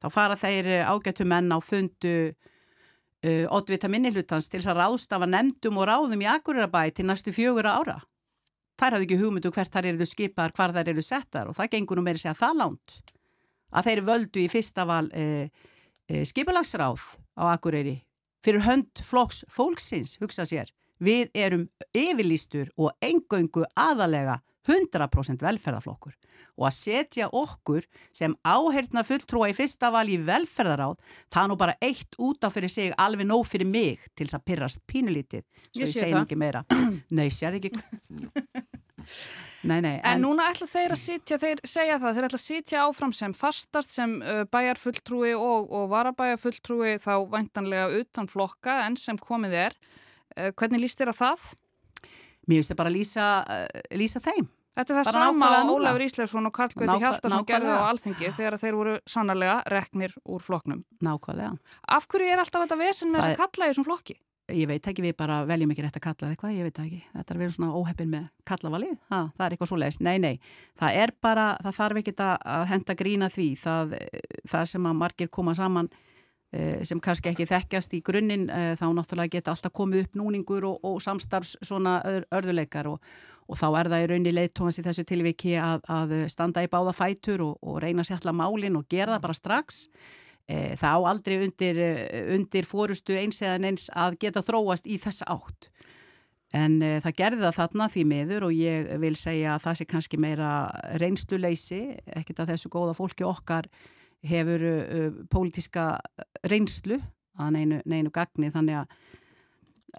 þá 0.00 0.08
fara 0.12 0.38
þeir 0.40 0.70
ágættu 0.88 1.26
menn 1.28 1.52
á 1.52 1.58
fundu 1.60 2.14
uh, 3.24 3.44
oddvita 3.52 3.90
minnihlutans 3.92 4.48
til 4.48 4.62
þess 4.62 4.72
að 4.72 4.80
ráðstafa 4.80 5.28
nefndum 5.28 5.80
og 5.80 5.88
ráðum 5.90 6.24
í 6.24 6.28
Akureyrabæ 6.30 6.86
til 6.96 7.08
næstu 7.08 7.34
fjögur 7.36 7.68
ára. 7.68 7.98
Þær 8.80 8.96
hafði 8.96 9.08
ekki 9.08 9.20
hugmyndu 9.20 9.50
um 9.50 9.54
hvert 9.54 9.74
þar 9.74 9.90
eru 9.92 10.08
skipar, 10.08 10.54
hvar 10.56 10.72
þar 10.74 10.90
eru 10.94 11.04
settar 11.04 11.50
og 11.50 11.58
það 11.58 11.74
gengur 11.76 12.00
nú 12.00 12.06
meira 12.06 12.20
segja 12.20 12.34
það 12.38 12.56
lánt 12.62 12.96
að 13.74 13.90
þeir 13.90 14.02
völdu 14.06 14.42
í 14.42 14.48
fyrsta 14.50 14.86
val 14.88 15.06
uh, 15.10 15.46
uh, 16.10 16.24
skipalagsráð 16.26 17.04
á 17.36 17.42
Akureyri 17.52 17.98
fyrir 18.44 18.64
hönd 18.66 19.00
flokks 19.04 19.44
fólksins, 19.52 20.18
hugsa 20.20 20.44
sér. 20.48 20.68
Við 21.02 21.30
erum 21.34 21.68
yfirlýstur 21.96 22.70
og 22.78 22.94
engöngu 23.02 23.64
aðalega 23.74 24.40
100% 24.68 25.42
velferðarflokkur. 25.44 26.14
Og 26.54 26.68
að 26.68 26.76
setja 26.76 27.26
okkur 27.34 27.84
sem 28.14 28.34
áhertna 28.46 29.02
fulltrúa 29.04 29.50
í 29.50 29.56
fyrsta 29.56 29.90
val 29.92 30.06
í 30.08 30.20
velferðaráð 30.22 30.94
það 31.34 31.50
nú 31.50 31.58
bara 31.60 31.74
eitt 31.82 32.14
út 32.22 32.46
á 32.46 32.48
fyrir 32.54 32.70
sig 32.72 32.94
alveg 32.96 33.26
nóg 33.28 33.42
fyrir 33.50 33.68
mig 33.68 34.06
til 34.14 34.28
þess 34.28 34.38
að 34.38 34.46
pyrrast 34.50 34.84
pínulítið 34.86 35.42
svo 35.42 35.82
ég, 35.82 35.88
ég 35.88 35.92
segi 35.96 36.16
ekki 36.20 36.38
meira. 36.38 36.62
Nei, 37.18 37.26
sér 37.34 37.58
ekki. 37.58 37.74
Nei, 39.64 39.80
nei, 39.80 39.98
en, 39.98 40.06
en 40.14 40.22
núna 40.24 40.46
ætla 40.52 40.66
þeir 40.68 40.94
að 40.94 41.00
sitja 41.00 41.36
þeir 41.40 41.60
segja 41.68 41.96
það, 42.00 42.16
þeir 42.16 42.26
ætla 42.28 42.38
að 42.38 42.42
sitja 42.44 42.84
áfram 42.84 43.12
sem 43.16 43.34
fastast 43.36 43.92
sem 43.92 44.14
uh, 44.20 44.42
bæjarfulltrúi 44.52 45.34
og, 45.36 45.68
og 45.72 45.90
varabæjarfulltrúi 45.92 46.94
þá 47.02 47.12
væntanlega 47.32 48.00
utan 48.00 48.28
flokka 48.30 48.78
en 48.86 48.96
sem 49.00 49.20
komið 49.20 49.56
er 49.66 49.76
hvernig 50.34 50.84
líst 50.84 51.00
þér 51.00 51.14
að 51.14 51.20
það? 51.22 51.46
Mér 52.44 52.60
finnst 52.60 52.70
þetta 52.70 52.80
bara 52.82 52.92
að 52.92 52.98
lýsa, 52.98 53.30
uh, 53.48 53.82
lýsa 53.96 54.22
þeim 54.24 54.50
Þetta 54.74 54.90
er 54.90 54.96
það 54.98 55.06
bara 55.06 55.26
sama 55.28 55.48
að 55.54 55.68
Ólafur 55.70 56.02
Ísleifsson 56.02 56.48
og 56.48 56.54
Karl 56.54 56.72
Gauti 56.74 56.94
Hjaldarsson 56.98 57.46
gerði 57.46 57.74
á 57.78 57.86
alþingi 57.86 58.30
þegar 58.34 58.56
þeir 58.58 58.76
voru 58.80 58.94
sannarlega 59.06 59.58
reknir 59.70 60.14
úr 60.26 60.42
floknum. 60.42 60.80
Nákvæmlega. 61.04 61.52
Af 61.94 62.08
hverju 62.10 62.32
er 62.34 62.42
alltaf 62.42 62.64
þetta 62.64 62.78
vesen 62.80 63.12
með 63.12 63.22
þess 63.22 63.36
að 63.36 63.42
kalla 63.44 63.68
þessum 63.70 63.86
flokki? 63.86 64.16
Ég 64.52 64.68
veit 64.68 64.84
ekki, 64.90 65.00
við 65.00 65.14
bara 65.16 65.38
veljum 65.48 65.70
ekki 65.72 65.84
rétt 65.86 65.94
að 65.96 66.04
kalla 66.08 66.32
eitthvað, 66.32 66.56
ég 66.58 66.66
veit 66.66 66.80
ekki. 66.82 66.98
Þetta 67.14 67.32
er 67.32 67.38
verið 67.40 67.54
svona 67.54 67.78
óheppin 67.78 68.10
með 68.12 68.26
kallavalið, 68.50 68.96
ha, 69.14 69.20
það 69.38 69.44
er 69.46 69.54
eitthvað 69.54 69.70
svo 69.70 69.78
leiðist. 69.80 70.02
Nei, 70.04 70.18
nei, 70.20 70.34
það 70.82 70.98
er 71.04 71.12
bara, 71.24 71.46
það 71.64 71.78
þarf 71.78 72.00
ekki 72.02 72.14
að 72.26 72.66
henda 72.74 72.96
grína 72.98 73.30
því. 73.32 73.46
Það, 73.62 73.94
það 74.52 74.66
sem 74.74 74.90
að 74.90 74.98
margir 75.00 75.30
koma 75.32 75.54
saman 75.56 75.88
eh, 75.88 76.02
sem 76.86 77.00
kannski 77.02 77.32
ekki 77.32 77.46
þekkjast 77.50 77.94
í 77.98 78.02
grunninn, 78.06 78.48
eh, 78.50 78.72
þá 78.78 78.86
náttúrulega 78.94 79.36
geta 79.38 79.54
alltaf 79.54 79.72
komið 79.74 80.04
upp 80.06 80.18
núningur 80.20 80.66
og, 80.68 80.82
og 80.86 81.00
samstarfs 81.02 81.56
svona 81.62 82.00
örðuleikar 82.30 82.92
og 82.92 83.00
og 83.44 83.60
þá 83.60 83.66
er 83.78 83.90
það 83.92 84.02
í 84.02 84.08
raunni 84.10 84.32
leittóhans 84.34 84.78
í 84.80 84.84
þessu 84.84 85.04
tilviki 85.08 85.54
að, 85.60 85.82
að 85.92 86.14
standa 86.32 86.64
í 86.64 86.70
báða 86.72 86.94
fætur 86.96 87.44
og, 87.44 87.56
og 87.60 87.80
reyna 87.84 88.04
sér 88.06 88.20
allar 88.20 88.38
málinn 88.38 88.78
og 88.78 88.86
gera 88.88 89.16
það 89.16 89.24
bara 89.26 89.38
strax. 89.38 89.82
E, 90.48 90.56
það 90.80 90.96
á 90.96 91.00
aldrei 91.10 91.36
undir, 91.44 91.80
undir 92.36 92.68
fórustu 92.68 93.16
eins 93.20 93.42
eða 93.44 93.60
neins 93.64 93.88
að 93.92 94.18
geta 94.24 94.44
þróast 94.44 94.88
í 94.88 94.98
þessa 95.02 95.28
átt. 95.34 95.68
En 96.54 96.78
e, 96.84 96.96
það 97.04 97.18
gerði 97.20 97.42
það 97.44 97.58
þarna 97.58 97.90
því 97.92 98.06
miður 98.14 98.48
og 98.48 98.56
ég 98.56 98.90
vil 99.02 99.14
segja 99.18 99.56
að 99.56 99.66
það 99.66 99.78
sé 99.80 99.88
kannski 99.92 100.20
meira 100.24 100.54
reynsluleysi, 101.02 101.82
ekkert 102.16 102.44
að 102.44 102.54
þessu 102.54 102.72
góða 102.72 102.96
fólki 102.96 103.28
okkar 103.28 103.68
hefur 104.24 104.64
uh, 104.70 105.10
pólitíska 105.30 105.94
reynslu 106.48 107.00
að 107.40 107.54
neinu, 107.56 107.82
neinu 107.84 108.12
gagni. 108.14 108.52
Þannig 108.54 108.82
að 108.84 108.98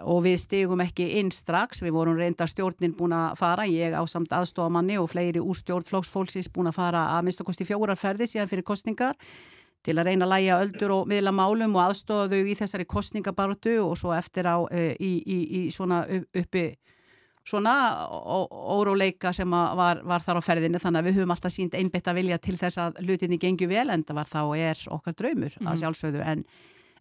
og 0.04 0.24
við 0.26 0.40
stigum 0.44 0.82
ekki 0.84 1.06
inn 1.20 1.30
strax, 1.32 1.80
við 1.84 1.96
vorum 1.96 2.18
reynda 2.20 2.48
stjórnin 2.50 2.96
búin 2.98 3.16
að 3.16 3.38
fara, 3.40 3.68
ég 3.70 3.96
á 3.96 4.04
samt 4.10 4.34
aðstofamanni 4.36 4.98
og 5.00 5.08
fleiri 5.12 5.40
úr 5.40 5.56
stjórnflóksfólksins 5.56 6.50
búin 6.52 6.68
að 6.72 6.80
fara 6.80 7.04
að 7.16 7.28
minnstakosti 7.28 7.68
fjórarferði 7.68 8.28
síðan 8.28 8.52
fyrir 8.52 8.68
kostningar 8.68 9.16
til 9.86 9.96
að 10.00 10.10
reyna 10.10 10.26
að 10.26 10.34
læja 10.34 10.60
öldur 10.64 10.94
og 10.96 11.10
miðla 11.10 11.32
málum 11.36 11.78
og 11.78 11.84
aðstofa 11.86 12.28
þau 12.34 12.50
í 12.50 12.58
þessari 12.58 12.88
kostningabartu 12.90 13.78
og 13.84 13.96
svo 14.00 14.16
eftir 14.18 14.50
á 14.50 14.58
e, 14.74 14.96
í, 15.00 15.14
í, 15.22 15.40
í 15.60 15.62
svona 15.72 16.04
uppi 16.10 16.66
svona 17.46 17.74
óróleika 18.10 19.34
sem 19.34 19.52
var, 19.52 20.02
var 20.02 20.24
þar 20.26 20.42
á 20.42 20.48
ferðinu 20.48 20.82
þannig 20.82 21.02
að 21.02 21.10
við 21.10 21.20
höfum 21.20 21.34
alltaf 21.36 21.54
sínt 21.54 21.76
einbetta 21.78 22.16
vilja 22.18 22.40
til 22.42 22.56
þess 22.58 22.82
að 22.82 23.02
lutinni 23.06 23.38
gengur 23.42 23.70
vel 23.70 23.90
en 23.94 24.06
það 24.06 24.22
var 24.22 24.32
þá 24.32 24.42
er 24.58 24.88
okkar 24.96 25.18
draumur 25.20 25.54
mm. 25.54 25.68
að 25.68 25.74
mhm. 25.74 25.82
sjálfsögðu 25.84 26.24
en 26.26 26.48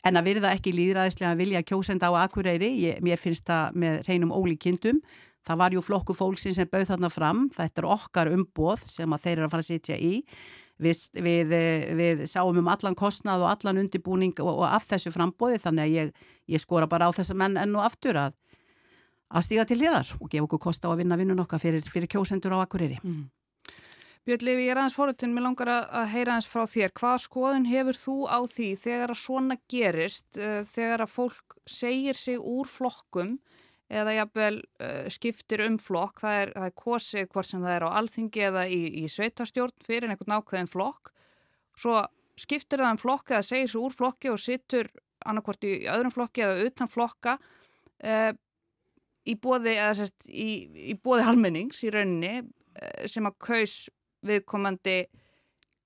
en 0.04 0.20
að 0.20 0.26
virða 0.28 0.50
ekki 0.54 0.72
líðræðislega 0.74 1.38
vilja 1.38 1.62
kjósenda 1.66 2.10
á 2.12 2.24
Akureyri, 2.24 2.70
ég, 2.82 2.98
mér 3.04 3.20
finnst 3.20 3.46
það 3.48 3.78
með 3.80 4.02
reynum 4.08 4.34
ólíkindum, 4.36 5.00
það 5.44 5.60
var 5.60 5.76
ju 5.76 5.84
flokku 5.84 6.16
fólksinn 6.16 6.56
sem 6.56 6.68
bauð 6.68 6.90
þarna 6.92 7.10
fram, 7.12 7.46
þetta 7.54 7.82
er 7.82 7.88
okkar 7.94 8.32
umboð 8.34 8.84
sem 8.90 9.16
að 9.16 9.24
þeir 9.24 9.36
eru 9.38 9.48
að 9.48 9.54
fara 9.54 9.64
að 9.64 9.70
sitja 9.70 9.96
í, 9.96 10.12
við, 10.84 11.02
við, 11.24 11.56
við 12.00 12.24
sáum 12.30 12.60
um 12.60 12.70
allan 12.72 12.96
kostnað 12.98 13.44
og 13.44 13.52
allan 13.52 13.84
undibúning 13.84 14.34
og, 14.42 14.52
og 14.58 14.66
af 14.68 14.88
þessu 14.90 15.12
frambóði 15.14 15.60
þannig 15.62 15.84
að 15.84 15.94
ég, 15.94 16.24
ég 16.56 16.64
skora 16.64 16.88
bara 16.90 17.08
á 17.08 17.10
þessa 17.14 17.36
menn 17.38 17.56
enn 17.60 17.76
og 17.78 17.86
aftur 17.86 18.20
að, 18.26 18.36
að 19.34 19.46
stíga 19.48 19.64
til 19.68 19.80
hliðar 19.80 20.12
og 20.20 20.28
gefa 20.30 20.46
okkur 20.46 20.62
kosta 20.68 20.90
á 20.90 20.92
að 20.94 21.00
vinna 21.02 21.18
vinnun 21.18 21.42
okkar 21.42 21.62
fyrir, 21.62 21.82
fyrir 21.82 22.10
kjósendur 22.10 22.54
á 22.54 22.62
Akureyri. 22.62 23.00
Mm. 23.02 23.24
Björn 24.24 24.46
Levi, 24.46 24.62
ég 24.64 24.72
er 24.72 24.78
aðeins 24.80 24.94
fórutin, 24.96 25.34
mér 25.36 25.44
langar 25.44 25.68
að 25.68 26.06
heyra 26.14 26.32
aðeins 26.32 26.46
frá 26.48 26.62
þér. 26.64 26.92
Hvað 26.96 27.18
skoðun 27.26 27.66
hefur 27.68 27.98
þú 27.98 28.14
á 28.24 28.38
því 28.48 28.68
þegar 28.80 29.12
að 29.12 29.18
svona 29.20 29.56
gerist, 29.68 30.28
uh, 30.38 30.62
þegar 30.64 31.04
að 31.04 31.12
fólk 31.12 31.58
segir 31.68 32.16
sig 32.16 32.38
úr 32.40 32.70
flokkum 32.70 33.34
eða 33.92 34.14
jafnvel 34.16 34.54
uh, 34.80 35.10
skiptir 35.12 35.64
um 35.66 35.76
flokk, 35.82 36.22
það 36.24 36.38
er, 36.40 36.54
það 36.54 36.68
er 36.70 36.76
kosið 36.80 37.28
hvort 37.34 37.50
sem 37.50 37.66
það 37.66 37.76
er 37.76 37.84
á 37.84 37.96
alþingi 38.00 38.46
eða 38.48 38.64
í, 38.72 38.80
í 39.02 39.04
sveitastjórn 39.12 39.76
fyrir 39.84 40.14
einhvern 40.14 40.38
ákveðin 40.38 40.72
flokk, 40.72 41.12
svo 41.76 41.98
skiptir 42.40 42.80
það 42.80 42.94
um 42.94 43.02
flokk 43.04 43.34
eða 43.34 43.44
segir 43.44 43.68
sig 43.74 43.82
úr 43.82 43.92
flokki 43.94 44.32
og 44.32 44.40
sittur 44.40 44.88
annarkvort 45.24 45.68
í 45.68 45.74
öðrum 45.90 46.14
flokki 46.14 46.46
eða 46.46 46.64
utan 46.70 46.90
flokka 46.90 47.36
uh, 47.36 48.32
í 49.24 49.36
bóði, 49.40 49.76
eða 49.78 49.94
sérst, 50.00 50.26
í, 50.28 50.48
í 50.92 50.96
bóði 51.00 51.26
halmennings 51.28 51.82
í 51.86 51.92
rauninni 51.94 52.42
sem 53.08 53.26
að 53.28 53.38
kaus 53.46 53.76
viðkomandi 54.24 54.98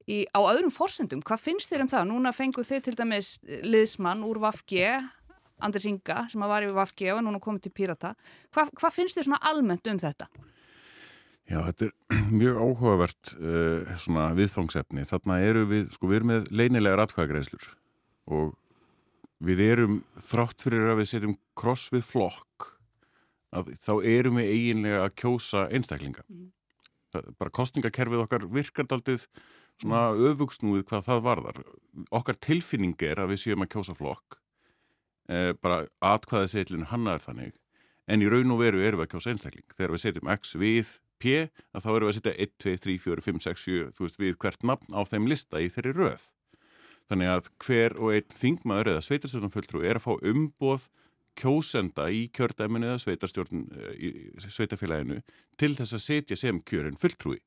í, 0.09 0.25
á 0.33 0.41
öðrum 0.41 0.73
fórsendum. 0.73 1.23
Hvað 1.27 1.45
finnst 1.45 1.71
þér 1.71 1.85
um 1.85 1.93
það? 1.93 2.11
Núna 2.11 2.35
fenguð 2.35 2.69
þið 2.71 2.85
til 2.87 2.97
dæmis 2.99 3.33
liðsmann 3.67 4.25
úr 4.27 4.41
Vafge, 4.43 4.99
Anders 5.65 5.89
Inga, 5.91 6.25
sem 6.31 6.45
var 6.47 6.65
í 6.65 6.71
Vafge 6.75 7.11
og 7.15 7.25
núna 7.27 7.41
komið 7.43 7.67
til 7.67 7.75
Pírata. 7.75 8.15
Hva, 8.55 8.69
hvað 8.79 8.95
finnst 8.95 9.19
þér 9.19 9.29
svona 9.29 9.43
almennt 9.51 9.91
um 9.91 9.99
þetta? 10.01 10.29
Já, 11.49 11.59
þetta 11.65 11.89
er 11.89 11.93
mjög 12.41 12.63
áhugavert 12.63 13.35
uh, 13.39 13.93
svona 14.01 14.31
viðfangsefni. 14.39 15.07
Þarna 15.09 15.43
eru 15.45 15.67
við, 15.71 15.93
sko 15.97 16.11
við 16.11 16.21
erum 16.21 16.33
með 16.35 16.51
leinilegar 16.55 17.05
atkvæðagreislur 17.07 17.71
og 18.39 18.57
við 19.45 19.63
erum 19.65 20.01
þrátt 20.21 20.67
fyrir 20.67 20.93
að 20.93 21.01
við 21.03 21.11
setjum 21.13 21.39
kross 21.59 21.89
við 21.95 22.05
flokk 22.07 22.73
að 23.55 23.75
þá 23.81 23.93
erum 24.05 24.41
við 24.41 24.53
eiginlega 24.55 25.03
að 25.07 25.15
kjósa 25.23 25.67
einstaklinga. 25.73 26.25
Mm 26.29 26.49
bara 27.13 27.53
kostningakerfið 27.55 28.25
okkar 28.25 28.45
virkardaldið 28.53 29.27
svona 29.79 30.09
öfugsnúið 30.31 30.85
hvað 30.89 31.07
það 31.07 31.25
varðar. 31.27 31.61
Okkar 32.15 32.39
tilfinning 32.45 32.97
er 33.07 33.23
að 33.23 33.33
við 33.33 33.43
séum 33.45 33.65
að 33.65 33.73
kjósa 33.75 33.97
flokk, 33.97 34.39
e, 35.29 35.55
bara 35.63 35.87
atkvæðið 36.05 36.55
setlinu 36.55 36.89
hanna 36.93 37.17
er 37.17 37.25
þannig, 37.25 37.59
en 38.09 38.25
í 38.25 38.31
raun 38.31 38.55
og 38.55 38.63
veru 38.63 38.83
erum 38.83 39.01
við 39.01 39.09
að 39.09 39.13
kjósa 39.15 39.35
einstakling. 39.35 39.69
Þegar 39.77 39.95
við 39.95 40.05
setjum 40.05 40.33
X 40.35 40.57
við 40.59 40.97
P, 41.19 41.37
að 41.75 41.85
þá 41.85 41.91
erum 41.93 42.09
við 42.09 42.13
að 42.13 42.19
setja 42.19 42.35
1, 42.47 42.57
2, 42.65 42.75
3, 42.85 42.99
4, 43.05 43.27
5, 43.29 43.41
6, 43.47 43.63
7, 43.69 43.93
þú 43.97 44.07
veist, 44.07 44.19
við 44.19 44.37
hvert 44.39 44.67
nafn 44.67 44.95
á 44.95 45.01
þeim 45.09 45.31
lista 45.31 45.63
í 45.63 45.71
þeirri 45.73 45.95
röð. 45.97 46.27
Þannig 47.09 47.31
að 47.33 47.51
hver 47.65 47.95
og 47.97 48.13
einn 48.13 48.35
þingmaður 48.37 48.91
eða 48.93 49.05
sveitarstjórnumfulltrú 49.07 49.81
er 49.81 49.97
að 49.97 50.05
fá 50.05 50.13
umboð 50.29 50.91
kjósenda 51.39 52.09
í 52.13 52.27
kjördæminu 52.35 52.91
eða 52.91 53.03
sveitarstjórn 53.05 53.67
eh, 53.79 54.17
sveitafélaginu 54.45 55.21
til 55.61 55.75
þess 55.79 55.97
að 55.97 56.05
setja 56.05 56.39
sem 56.39 56.61
kjörin 56.67 56.99
fulltrúi. 57.01 57.39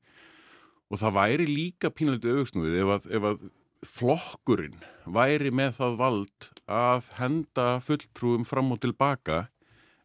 Og 0.92 1.00
það 1.00 1.16
væri 1.16 1.48
líka 1.48 1.92
pínalegt 1.92 2.26
auðvitsnúið 2.28 2.78
ef 2.82 2.94
að, 2.96 3.10
ef 3.16 3.28
að 3.30 3.44
flokkurinn 3.82 4.82
væri 5.10 5.50
með 5.54 5.78
það 5.80 5.96
vald 6.00 6.50
að 6.70 7.08
henda 7.18 7.66
fulltrúum 7.82 8.44
fram 8.46 8.70
og 8.74 8.82
tilbaka 8.84 9.46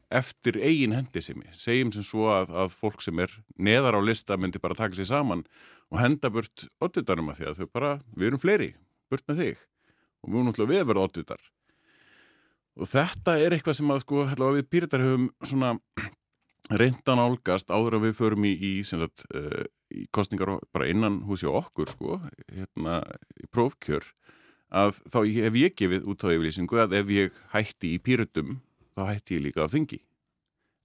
eftir 0.08 0.58
eigin 0.64 0.96
hendisimi. 0.96 1.50
Segjum 1.58 1.92
sem 1.94 2.06
svo 2.06 2.30
að, 2.32 2.54
að 2.56 2.76
fólk 2.80 3.04
sem 3.04 3.20
er 3.20 3.34
neðar 3.60 4.00
á 4.00 4.02
lista 4.02 4.38
myndi 4.40 4.62
bara 4.64 4.78
taka 4.78 4.96
sér 4.98 5.12
saman 5.12 5.44
og 5.92 6.00
henda 6.02 6.32
burt 6.32 6.68
oddudarum 6.84 7.32
að 7.32 7.42
því 7.42 7.50
að 7.50 7.60
þau 7.60 7.70
bara, 7.76 7.92
við 8.16 8.32
erum 8.32 8.44
fleiri, 8.44 8.72
burt 9.12 9.28
með 9.28 9.44
þig 9.44 9.62
og 10.24 10.32
við 10.32 10.38
erum 10.40 10.50
náttúrulega 10.50 10.74
við 10.74 10.84
að 10.84 10.90
vera 10.92 11.06
oddudar 11.08 11.46
og 12.78 12.90
þetta 12.90 13.38
er 13.42 13.56
eitthvað 13.56 13.80
sem 13.80 13.92
að 13.94 14.04
sko 14.04 14.26
við 14.56 14.70
pýritar 14.70 15.04
höfum 15.04 15.28
svona 15.44 15.74
reyndan 16.82 17.22
álgast 17.24 17.72
áður 17.72 18.00
að 18.00 18.08
við 18.08 18.18
förum 18.20 18.48
í, 18.48 18.54
í, 18.54 18.72
sagt, 18.88 19.26
uh, 19.34 19.66
í 19.94 20.06
kostningar 20.14 20.58
bara 20.76 20.90
innan 20.92 21.22
húsi 21.28 21.48
og 21.50 21.62
okkur 21.64 21.94
sko 21.96 22.20
hérna 22.52 23.02
í 23.40 23.48
prófkjör 23.54 24.08
að 24.68 25.00
þá 25.08 25.20
hef 25.38 25.62
ég 25.62 25.78
gefið 25.80 26.10
út 26.12 26.28
á 26.28 26.34
yfirlýsingu 26.34 26.82
að 26.84 26.98
ef 27.00 27.14
ég 27.16 27.40
hætti 27.54 27.94
í 27.96 28.02
pýritum 28.04 28.60
þá 28.98 29.02
hætti 29.14 29.38
ég 29.38 29.48
líka 29.48 29.64
á 29.64 29.72
þingi. 29.72 30.02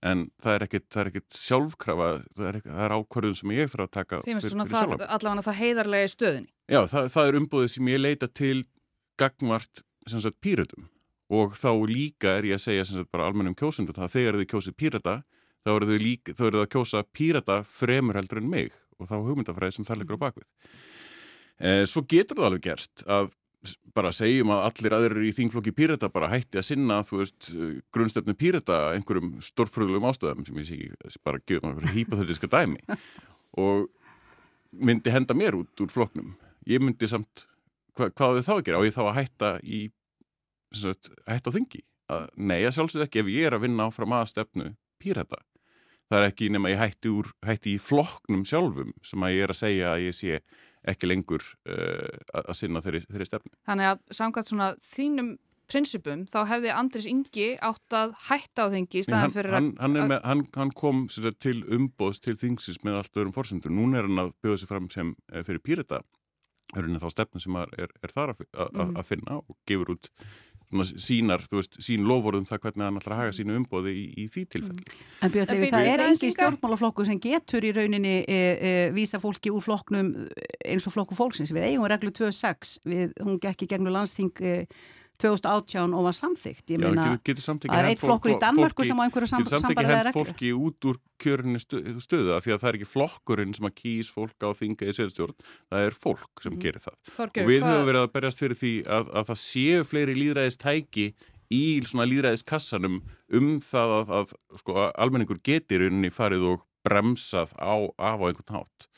En 0.02 0.24
það 0.42 0.56
er 0.56 0.64
ekkert, 0.66 0.86
það 0.90 1.00
er 1.02 1.08
ekkert 1.12 1.36
sjálfkrafa 1.38 2.06
það 2.34 2.46
er, 2.48 2.56
er 2.86 2.94
ákvarðun 2.96 3.36
sem 3.38 3.52
ég 3.54 3.68
þarf 3.70 3.84
að 3.84 3.92
taka 3.94 4.18
er 4.26 4.40
svona 4.42 4.66
það, 4.66 4.94
allavega 5.06 5.44
það 5.46 5.60
heiðarlega 5.60 6.08
í 6.08 6.10
stöðinni 6.10 6.50
Já, 6.74 6.80
það, 6.90 7.06
það 7.14 7.28
er 7.28 7.38
umbúðið 7.38 7.70
sem 7.76 7.90
ég 7.92 8.02
leita 8.02 8.28
til 8.40 8.56
gagmart 9.22 9.84
pýritum 10.42 10.88
og 11.32 11.56
þá 11.56 11.70
líka 11.88 12.36
er 12.38 12.50
ég 12.50 12.58
að 12.58 12.66
segja 12.66 12.86
sagt, 12.88 13.10
bara 13.12 13.28
almennum 13.30 13.56
kjósundu 13.56 13.94
það 13.96 14.16
þegar 14.16 14.40
þau 14.40 14.48
kjósið 14.52 14.78
pírata 14.78 15.18
þá 15.62 15.74
eru 15.76 15.88
þau, 15.88 15.98
líka, 16.02 16.34
þá 16.36 16.42
eru 16.48 16.58
þau 16.58 16.64
að 16.64 16.72
kjósa 16.74 17.04
pírata 17.16 17.60
fremur 17.68 18.18
heldur 18.18 18.42
en 18.42 18.50
mig 18.52 18.72
og 18.98 19.08
þá 19.08 19.14
hugmyndafræði 19.20 19.78
sem 19.78 19.86
það 19.88 20.02
liggur 20.02 20.18
á 20.20 20.24
bakvið. 20.26 20.48
Eh, 21.62 21.84
svo 21.88 22.02
getur 22.08 22.38
það 22.38 22.48
alveg 22.50 22.66
gerst 22.66 23.04
að 23.06 23.32
bara 23.94 24.10
segjum 24.14 24.50
að 24.50 24.64
allir 24.66 24.96
aðrir 24.96 25.26
í 25.28 25.32
þingflokki 25.36 25.74
pírata 25.76 26.10
bara 26.12 26.30
hætti 26.32 26.58
að 26.58 26.66
sinna, 26.66 26.98
þú 27.06 27.20
veist, 27.20 27.50
grunnstöfnu 27.94 28.34
pírata 28.38 28.78
einhverjum 28.96 29.36
stórfröðlum 29.44 30.08
ástöðum 30.10 30.46
sem 30.46 30.58
ég 30.58 30.68
sé 30.68 30.78
ekki 30.78 31.22
bara 31.22 31.42
gefur 31.46 31.68
maður 31.68 31.86
fyrir 31.86 31.98
hýpaþöldiska 32.00 32.50
dæmi 32.50 32.82
og 33.62 33.86
myndi 34.72 35.14
henda 35.14 35.36
mér 35.38 35.60
út 35.60 35.84
úr 35.84 35.92
floknum. 35.94 36.34
Ég 36.66 36.82
myndi 36.82 37.06
samt, 37.10 37.46
hva, 37.94 38.10
hvað 38.10 38.40
þau 38.40 38.48
þá 38.48 38.54
að 38.56 38.64
gera 38.66 38.82
og 38.82 38.88
ég 38.88 38.96
þá 38.96 39.02
að 39.04 39.18
hætta 39.20 39.52
í 39.62 39.82
hætt 40.72 41.48
á 41.48 41.50
þingi. 41.54 41.82
Að, 42.12 42.26
nei, 42.36 42.60
að 42.66 42.76
sjálfsögð 42.76 43.06
ekki 43.06 43.22
ef 43.22 43.30
ég 43.32 43.48
er 43.48 43.56
að 43.56 43.64
vinna 43.66 43.86
áfram 43.88 44.14
að 44.16 44.28
stefnu 44.32 44.72
pírhætta. 45.02 45.40
Það 46.12 46.18
er 46.18 46.28
ekki 46.28 46.50
nema 46.52 46.72
ég 46.72 46.82
hætti, 46.82 47.12
úr, 47.12 47.30
hætti 47.46 47.76
í 47.76 47.80
flokknum 47.80 48.42
sjálfum 48.48 48.92
sem 49.06 49.22
að 49.24 49.36
ég 49.36 49.46
er 49.46 49.54
að 49.54 49.60
segja 49.62 49.94
að 49.94 50.04
ég 50.04 50.18
sé 50.18 50.42
ekki 50.92 51.08
lengur 51.08 51.44
uh, 51.70 52.42
að 52.42 52.56
sinna 52.58 52.82
þeirri, 52.84 53.04
þeirri 53.06 53.28
stefnu. 53.30 53.54
Þannig 53.68 53.92
að 53.92 54.02
samkvæmt 54.18 54.50
svona 54.50 54.68
þínum 54.82 55.32
prinsipum 55.72 56.24
þá 56.28 56.38
hefði 56.50 56.72
Andris 56.74 57.08
Ingi 57.08 57.48
átt 57.64 57.96
að 57.96 58.16
hætta 58.28 58.66
á 58.68 58.72
þingi 58.74 59.00
í 59.00 59.04
staðan 59.06 59.34
fyrir 59.34 59.56
hann, 59.56 59.70
hann, 59.80 59.94
með, 59.96 60.18
hann, 60.26 60.42
hann 60.58 60.72
kom 60.76 61.04
sagt, 61.12 61.38
til 61.44 61.62
umbóðs 61.72 62.20
til 62.24 62.36
þingsins 62.40 62.82
með 62.86 63.00
allt 63.00 63.16
öðrum 63.16 63.36
fórsendur. 63.36 63.72
Nún 63.74 63.96
er 63.96 64.08
hann 64.08 64.26
að 64.26 64.34
bjóða 64.44 64.62
sig 64.62 64.72
fram 64.72 64.90
sem 64.92 65.14
eh, 65.32 65.44
fyrir. 65.46 65.86
Það 66.72 66.82
er 66.82 67.02
þá 67.02 67.08
stefnu 67.12 67.42
sem 67.44 67.58
er, 67.62 67.94
er 68.02 68.12
þar 68.12 68.34
að, 68.34 68.44
að, 68.52 68.68
að 68.72 68.86
mhm. 68.90 69.06
finna 69.08 69.38
og 69.42 69.56
gefur 69.68 69.94
út 69.96 70.12
sínar, 70.80 71.44
þú 71.48 71.58
veist, 71.60 71.76
sín 71.84 72.06
lofórðum 72.08 72.46
það 72.48 72.62
hvernig 72.64 72.86
hann 72.86 73.00
ætlar 73.00 73.14
að 73.16 73.20
haga 73.22 73.36
sínu 73.36 73.56
umbóði 73.60 73.92
í, 73.92 74.04
í 74.24 74.26
því 74.32 74.44
tilfelli. 74.54 74.86
En 75.22 75.34
Björn 75.34 75.52
Levi, 75.52 75.68
það 75.74 75.90
er 75.92 76.04
engi 76.06 76.32
stjórnmálaflokku 76.32 77.06
sem 77.08 77.20
getur 77.22 77.66
í 77.68 77.74
rauninni 77.76 78.16
e, 78.22 78.38
e, 78.38 78.72
vísa 78.96 79.20
fólki 79.22 79.52
úr 79.52 79.64
flokknum 79.64 80.14
eins 80.64 80.88
og 80.88 80.96
flokku 80.96 81.18
fólksins. 81.18 81.52
Við 81.54 81.68
eigum 81.68 81.88
reglu 81.92 82.14
2.6, 82.16 82.78
hún 83.20 83.38
gekk 83.42 83.66
í 83.66 83.70
gegnum 83.74 83.94
landsting 83.94 84.32
e, 84.40 84.56
2018 85.22 85.96
og 85.96 86.06
var 86.08 86.16
samþygt 86.16 86.74
ég 86.74 86.82
meina, 86.82 87.06
það 87.22 87.78
er 87.78 87.88
eitt 87.92 88.02
flokkur 88.02 88.34
í 88.34 88.38
Danmarku 88.42 88.86
sem 88.86 88.98
á 88.98 89.02
einhverju 89.06 89.30
sambarlega 89.30 89.62
reglu 89.62 89.62
Getur 89.62 89.64
samþygt 89.64 89.92
hend 89.92 90.18
fólki 90.18 90.52
út 90.56 90.88
úr 90.90 91.00
kjörinu 91.22 91.62
stöðu 91.62 92.36
af 92.36 92.46
því 92.46 92.54
að 92.54 92.62
það 92.62 92.70
er 92.70 92.78
ekki 92.80 92.90
flokkurinn 92.90 93.56
sem 93.56 93.68
að 93.68 93.76
kýs 93.78 94.12
fólk 94.14 94.46
á 94.46 94.50
þinga 94.58 94.88
í 94.90 94.96
selstjórn, 94.98 95.36
það 95.70 95.88
er 95.88 95.98
fólk 96.04 96.42
sem 96.44 96.54
mm. 96.54 96.62
gerir 96.62 96.82
það. 96.82 96.96
Þorgjör, 97.16 97.44
og 97.44 97.52
við 97.52 97.66
höfum 97.68 97.90
verið 97.90 98.06
að 98.06 98.14
berjast 98.16 98.42
fyrir 98.42 98.58
því 98.58 98.72
að, 98.98 99.12
að 99.12 99.28
það 99.30 99.40
séu 99.42 99.84
fleiri 99.86 100.16
líðræðistæki 100.18 101.06
í 101.52 101.64
svona 101.86 102.08
líðræðiskassanum 102.08 103.00
um 103.38 103.50
það 103.64 103.96
að, 103.98 104.12
að 104.18 104.36
sko, 104.62 104.78
almenningur 104.90 105.42
getur 105.44 105.86
unni 105.88 106.10
farið 106.12 106.48
og 106.54 106.66
bremsað 106.86 107.54
á, 107.60 107.74
af 107.94 108.18
á 108.18 108.24
einhvern 108.26 108.56
hátt 108.58 108.88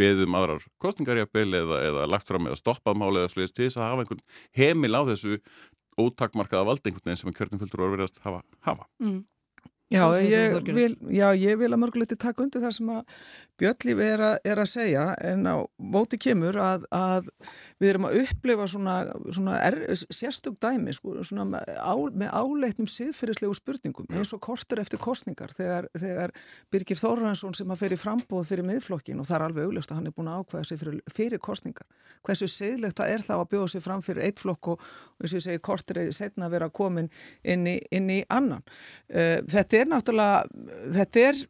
beðum 0.00 0.36
aðrar 0.38 0.64
kostningarjafnvel 0.82 1.60
eða, 1.60 1.78
eða 1.90 2.08
lagt 2.10 2.30
fram 2.30 2.48
eða 2.48 2.60
stoppað 2.60 2.98
máli 3.00 3.22
eða 3.22 3.32
sluðist 3.34 3.56
til 3.58 3.68
þess 3.68 3.80
að 3.80 3.88
hafa 3.90 4.04
einhvern 4.04 4.24
heimil 4.58 4.98
á 4.98 5.02
þessu 5.10 5.38
ótakmarkaða 6.00 6.68
valdi 6.70 6.90
einhvern 6.90 7.06
veginn 7.06 7.22
sem 7.22 7.36
voru 7.78 7.94
verið 7.94 8.08
að 8.08 8.24
hafa. 8.26 8.42
hafa. 8.66 8.88
Mm. 9.02 9.22
Já 9.92 10.08
ég, 10.16 10.54
vil, 10.72 10.94
já, 11.12 11.26
ég 11.36 11.58
vil 11.60 11.68
að 11.68 11.80
mörguleiti 11.82 12.16
taka 12.16 12.40
undir 12.40 12.62
það 12.64 12.72
sem 12.78 12.90
að 12.94 13.18
Björnlíf 13.60 14.00
er, 14.02 14.22
er 14.42 14.58
að 14.58 14.70
segja 14.72 15.02
en 15.22 15.44
á 15.44 15.60
móti 15.76 16.18
kemur 16.18 16.56
að, 16.58 16.86
að 16.88 17.28
við 17.82 17.90
erum 17.92 18.06
að 18.08 18.16
upplifa 18.22 18.66
svona, 18.72 18.94
svona 19.28 19.58
er, 19.62 19.76
sérstök 20.08 20.56
dæmi 20.62 20.94
sko, 20.96 21.18
með, 21.36 21.68
á, 21.78 21.94
með 22.16 22.32
áleitnum 22.32 22.88
siðfyrirslegu 22.90 23.54
spurningum 23.54 24.08
eins 24.10 24.32
og 24.34 24.40
kortur 24.42 24.80
eftir 24.82 24.98
kostningar 25.04 25.52
þegar, 25.54 25.90
þegar 26.00 26.34
Birgir 26.72 26.98
Þórhansson 26.98 27.54
sem 27.54 27.70
að 27.70 27.84
fer 27.84 27.94
í 27.94 28.00
frambóð 28.00 28.48
fyrir 28.50 28.66
miðflokkin 28.66 29.20
og 29.20 29.28
það 29.28 29.38
er 29.38 29.46
alveg 29.50 29.68
auglust 29.68 29.92
að 29.92 30.00
hann 30.00 30.10
er 30.10 30.16
búin 30.16 30.32
að 30.32 30.42
ákvæða 30.42 30.70
sig 30.70 30.80
fyrir, 30.80 30.98
fyrir 31.12 31.44
kostningar 31.44 31.86
hversu 32.24 32.48
siðlegt 32.50 32.98
það 32.98 33.14
er 33.14 33.26
þá 33.28 33.34
að 33.36 33.46
bjóða 33.52 33.70
sig 33.74 33.84
fram 33.84 34.02
fyrir 34.02 34.26
eitt 34.26 34.42
flokk 34.42 34.72
og 34.72 34.82
þess 35.20 35.30
að 35.30 35.38
ég 35.38 35.46
segi 35.46 35.64
kortur 35.68 36.00
er 36.00 36.12
setna 36.14 36.48
að 36.48 36.56
vera 36.56 36.70
komin 36.72 37.10
inn 37.44 37.68
í, 37.68 37.76
inn 37.94 38.10
í 38.10 38.20
annan. 38.32 38.64
Uh, 39.12 39.44
þetta 39.50 39.73
þetta 39.74 39.82
er 39.82 39.90
náttúrulega, 39.90 40.44
þetta 40.94 41.24
er 41.28 41.42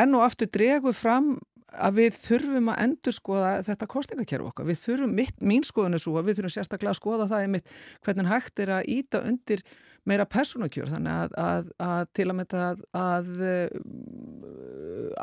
enn 0.00 0.16
og 0.18 0.24
aftur 0.26 0.50
dreguð 0.50 0.96
fram 0.98 1.30
að 1.70 2.00
við 2.00 2.16
þurfum 2.18 2.70
að 2.72 2.80
endur 2.82 3.14
skoða 3.14 3.50
þetta 3.66 3.86
kostningakerfi 3.90 4.48
okkar. 4.48 4.66
Við 4.66 4.80
þurfum, 4.80 5.12
mitt, 5.14 5.36
mín 5.38 5.62
skoðun 5.66 5.94
er 5.94 6.02
svo 6.02 6.16
að 6.18 6.26
við 6.26 6.40
þurfum 6.40 6.54
sérstaklega 6.56 6.90
að 6.90 6.98
skoða 6.98 7.28
það 7.30 7.44
einmitt 7.44 7.70
hvernig 8.06 8.30
hægt 8.30 8.62
er 8.64 8.72
að 8.74 8.90
íta 8.90 9.22
undir 9.22 9.62
meira 10.08 10.24
persónakjör 10.26 10.90
þannig 10.90 11.12
að, 11.12 11.34
að, 11.38 11.70
að 11.84 12.02
til 12.16 12.26
að 12.26 12.36
mynda 12.38 12.62
að, 12.70 12.82
að 12.96 13.26
uh, 13.44 13.68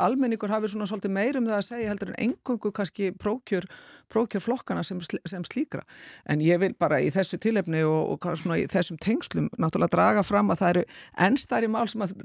almenningur 0.05 0.53
hafi 0.53 0.71
svona 0.71 0.87
svolítið 0.87 1.15
meirum 1.17 1.49
það 1.49 1.57
að 1.57 1.67
segja 1.67 1.91
heldur 1.91 2.13
en 2.13 2.21
engungu 2.27 2.71
kannski 2.79 3.09
prókjör, 3.17 3.67
prókjör 4.13 4.43
flokkana 4.43 4.83
sem, 4.83 4.99
sem 5.01 5.45
slíkra. 5.47 5.83
En 6.29 6.41
ég 6.43 6.59
vil 6.61 6.73
bara 6.79 6.99
í 7.03 7.09
þessu 7.13 7.39
tilefni 7.41 7.83
og, 7.87 8.15
og 8.15 8.27
svona 8.39 8.59
í 8.61 8.67
þessum 8.71 8.99
tengslum 9.03 9.49
náttúrulega 9.57 9.95
draga 9.95 10.23
fram 10.25 10.51
að 10.53 10.61
það 10.61 10.73
eru 10.73 10.83
ennstæri 11.27 11.71
mál 11.71 11.85
sem 11.91 12.03
að 12.05 12.15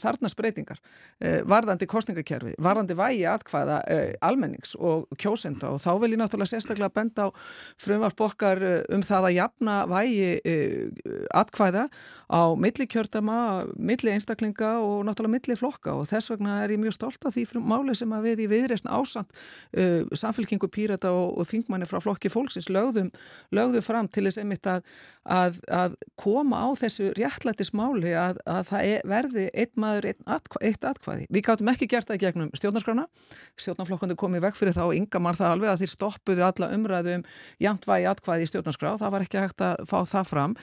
þarnast 0.00 0.38
breytingar 0.38 0.80
uh, 0.80 1.40
varðandi 1.48 1.88
kostningakerfi, 1.90 2.54
varðandi 2.62 2.96
vægi 2.98 3.26
atkvæða 3.30 3.80
uh, 3.84 4.06
almennings 4.30 4.76
og 4.78 5.08
kjósenda. 5.20 5.74
Og 5.74 5.82
þá 5.82 5.92
vil 6.04 6.14
ég 6.14 6.22
náttúrulega 6.22 6.54
sérstaklega 6.54 6.94
benda 6.94 7.28
á 7.28 7.34
frumvarp 7.80 8.26
okkar 8.30 8.62
um 8.92 9.04
það 9.06 9.30
að 9.30 9.36
jafna 9.38 9.76
vægi 9.90 10.30
atkvæða 11.36 11.86
á 12.30 12.42
milli 12.54 12.86
kjördama, 12.86 13.66
milli 13.76 14.12
einstaklinga 14.14 14.76
og 14.78 15.04
náttúrulega 15.06 15.34
milli 15.34 15.56
flokka. 15.58 15.94
Og 15.98 16.08
þess 16.10 16.30
vegna 16.32 16.60
er 16.64 16.74
ég 16.74 16.80
mjög 16.82 16.96
stolt 16.96 17.26
af 17.26 17.34
því 17.34 17.46
máli 17.58 17.94
sem 17.98 18.12
að 18.14 18.28
við 18.28 18.44
í 18.44 18.48
viðreysn 18.50 18.90
ásand 18.90 19.30
uh, 19.30 20.06
samfélkingu 20.14 20.70
pírata 20.70 21.12
og, 21.14 21.29
og 21.30 21.48
þingmanni 21.50 21.88
frá 21.88 22.00
flokki 22.02 22.30
fólksins 22.32 22.70
lögðum, 22.72 23.10
lögðum 23.54 23.84
fram 23.84 24.08
til 24.10 24.26
þess 24.26 24.40
einmitt 24.42 24.68
að, 24.70 24.84
að, 25.24 25.60
að 25.70 25.96
koma 26.20 26.62
á 26.64 26.68
þessu 26.80 27.10
réttlættis 27.18 27.72
máli 27.76 28.14
að, 28.18 28.40
að 28.50 28.62
það 28.70 28.90
er, 28.92 29.04
verði 29.14 29.46
eitt 29.54 29.74
maður 29.80 30.10
eitt, 30.12 30.22
atkvæ, 30.26 30.62
eitt 30.68 30.88
atkvæði. 30.90 31.26
Við 31.30 31.46
gáttum 31.48 31.72
ekki 31.72 31.90
gert 31.90 32.10
það 32.10 32.22
gegnum 32.24 32.52
stjórnarskrana, 32.58 33.06
stjórnarflokkandi 33.60 34.18
komið 34.20 34.46
vekk 34.46 34.60
fyrir 34.60 34.76
þá 34.76 34.84
og 34.86 34.96
ynga 34.98 35.22
marð 35.22 35.42
það 35.42 35.56
alveg 35.56 35.74
að 35.74 35.84
þeir 35.84 35.94
stoppuðu 35.94 36.46
alla 36.46 36.72
umræðu 36.76 37.18
um 37.18 37.26
jantvægi 37.62 38.08
atkvæði 38.10 38.46
í 38.46 38.50
stjórnarskrá, 38.50 38.94
það 39.00 39.14
var 39.14 39.26
ekki 39.26 39.44
hægt 39.44 39.64
að 39.64 39.84
fá 39.90 39.98
það 40.08 40.30
fram. 40.30 40.56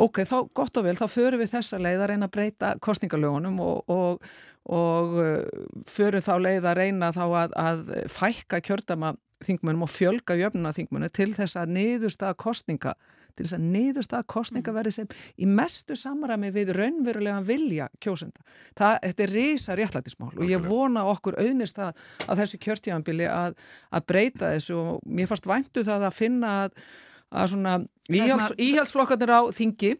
Ok, 0.00 0.22
þá 0.24 0.38
gott 0.56 0.78
og 0.80 0.86
vel, 0.86 0.96
þá 0.96 1.04
förum 1.12 1.42
við 1.42 1.52
þessa 1.52 1.80
leið 1.82 2.00
að 2.00 2.10
reyna 2.12 2.28
að 2.28 2.34
breyta 2.36 2.70
kostningalögunum 2.80 3.58
og, 3.60 3.90
og, 3.92 4.30
og 4.72 5.18
uh, 5.20 5.66
förum 5.90 6.24
þá 6.24 6.32
leið 6.40 6.68
að 6.70 6.78
reyna 6.80 7.10
þá 7.12 7.24
að, 7.26 7.58
að 7.60 7.82
fækka 8.14 8.62
kjördama 8.64 9.12
þingmunum 9.46 9.86
og 9.86 9.90
fjölga 9.92 10.36
jöfnuna 10.38 10.74
þingmunum 10.76 11.12
til 11.14 11.32
þess 11.36 11.58
að 11.60 11.74
niðurstaða 11.78 12.38
kostninga 12.40 12.94
til 13.32 13.46
þess 13.46 13.56
að 13.56 13.68
niðurstaða 13.72 14.26
kostninga 14.28 14.74
verði 14.76 14.90
sem 14.92 15.12
í 15.40 15.46
mestu 15.48 15.96
samræmi 15.96 16.50
við 16.52 16.74
raunverulega 16.76 17.38
vilja 17.46 17.86
kjósenda. 18.04 18.42
Það, 18.76 18.98
þetta 19.06 19.24
er 19.24 19.32
reysa 19.38 19.76
réttlætismál 19.78 20.34
og 20.34 20.50
ég 20.50 20.66
vona 20.66 21.06
okkur 21.08 21.38
auðnist 21.40 21.80
að, 21.80 21.96
að 22.26 22.42
þessu 22.42 22.60
kjörtíðanbili 22.66 23.30
að, 23.32 23.56
að 23.88 24.04
breyta 24.12 24.52
þessu 24.52 24.76
og 24.82 25.08
mér 25.08 25.30
fannst 25.30 25.48
væntu 25.48 25.86
það 25.88 26.06
að 26.10 26.18
finna 26.18 26.52
að 26.66 26.84
að 27.32 27.52
svona 27.54 27.78
íhjáls, 28.12 28.52
íhjálpsflokkarnir 28.60 29.32
á 29.32 29.40
þingi 29.56 29.94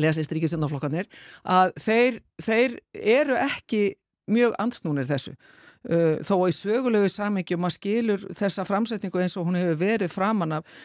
lesist 0.00 0.32
ríkistjónaflokkarnir 0.32 1.10
að 1.44 1.74
þeir, 1.84 2.20
þeir 2.40 2.78
eru 2.92 3.36
ekki 3.36 3.82
mjög 4.32 4.56
ansnúnir 4.62 5.08
þessu 5.08 5.34
þó 5.84 6.34
að 6.38 6.46
í 6.48 6.54
sögulegu 6.56 7.10
samhengjum 7.12 7.66
að 7.68 7.74
skilur 7.76 8.22
þessa 8.38 8.64
framsetningu 8.64 9.20
eins 9.20 9.36
og 9.36 9.50
hún 9.50 9.58
hefur 9.60 9.82
verið 9.82 10.14
framann 10.14 10.56
af 10.56 10.78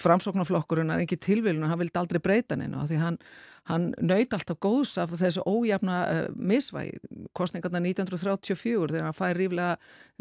framsóknarflokkurinn 0.00 0.94
er 0.94 1.02
ekki 1.04 1.18
tilvílun 1.20 1.66
og 1.66 1.74
hann 1.74 1.82
vildi 1.82 2.00
aldrei 2.00 2.22
breyta 2.24 2.56
neina 2.56 2.86
því 2.88 3.02
hann 3.02 3.20
hann 3.66 3.88
nöyt 3.98 4.34
alltaf 4.34 4.58
góðs 4.62 4.94
af 5.02 5.14
þessu 5.18 5.42
ójafna 5.46 5.96
uh, 6.06 6.20
misvægi, 6.38 7.00
kostningarna 7.36 7.80
1934 7.82 8.92
þegar 8.92 9.08
hann 9.08 9.16
fær 9.16 9.40
ríflega 9.40 9.72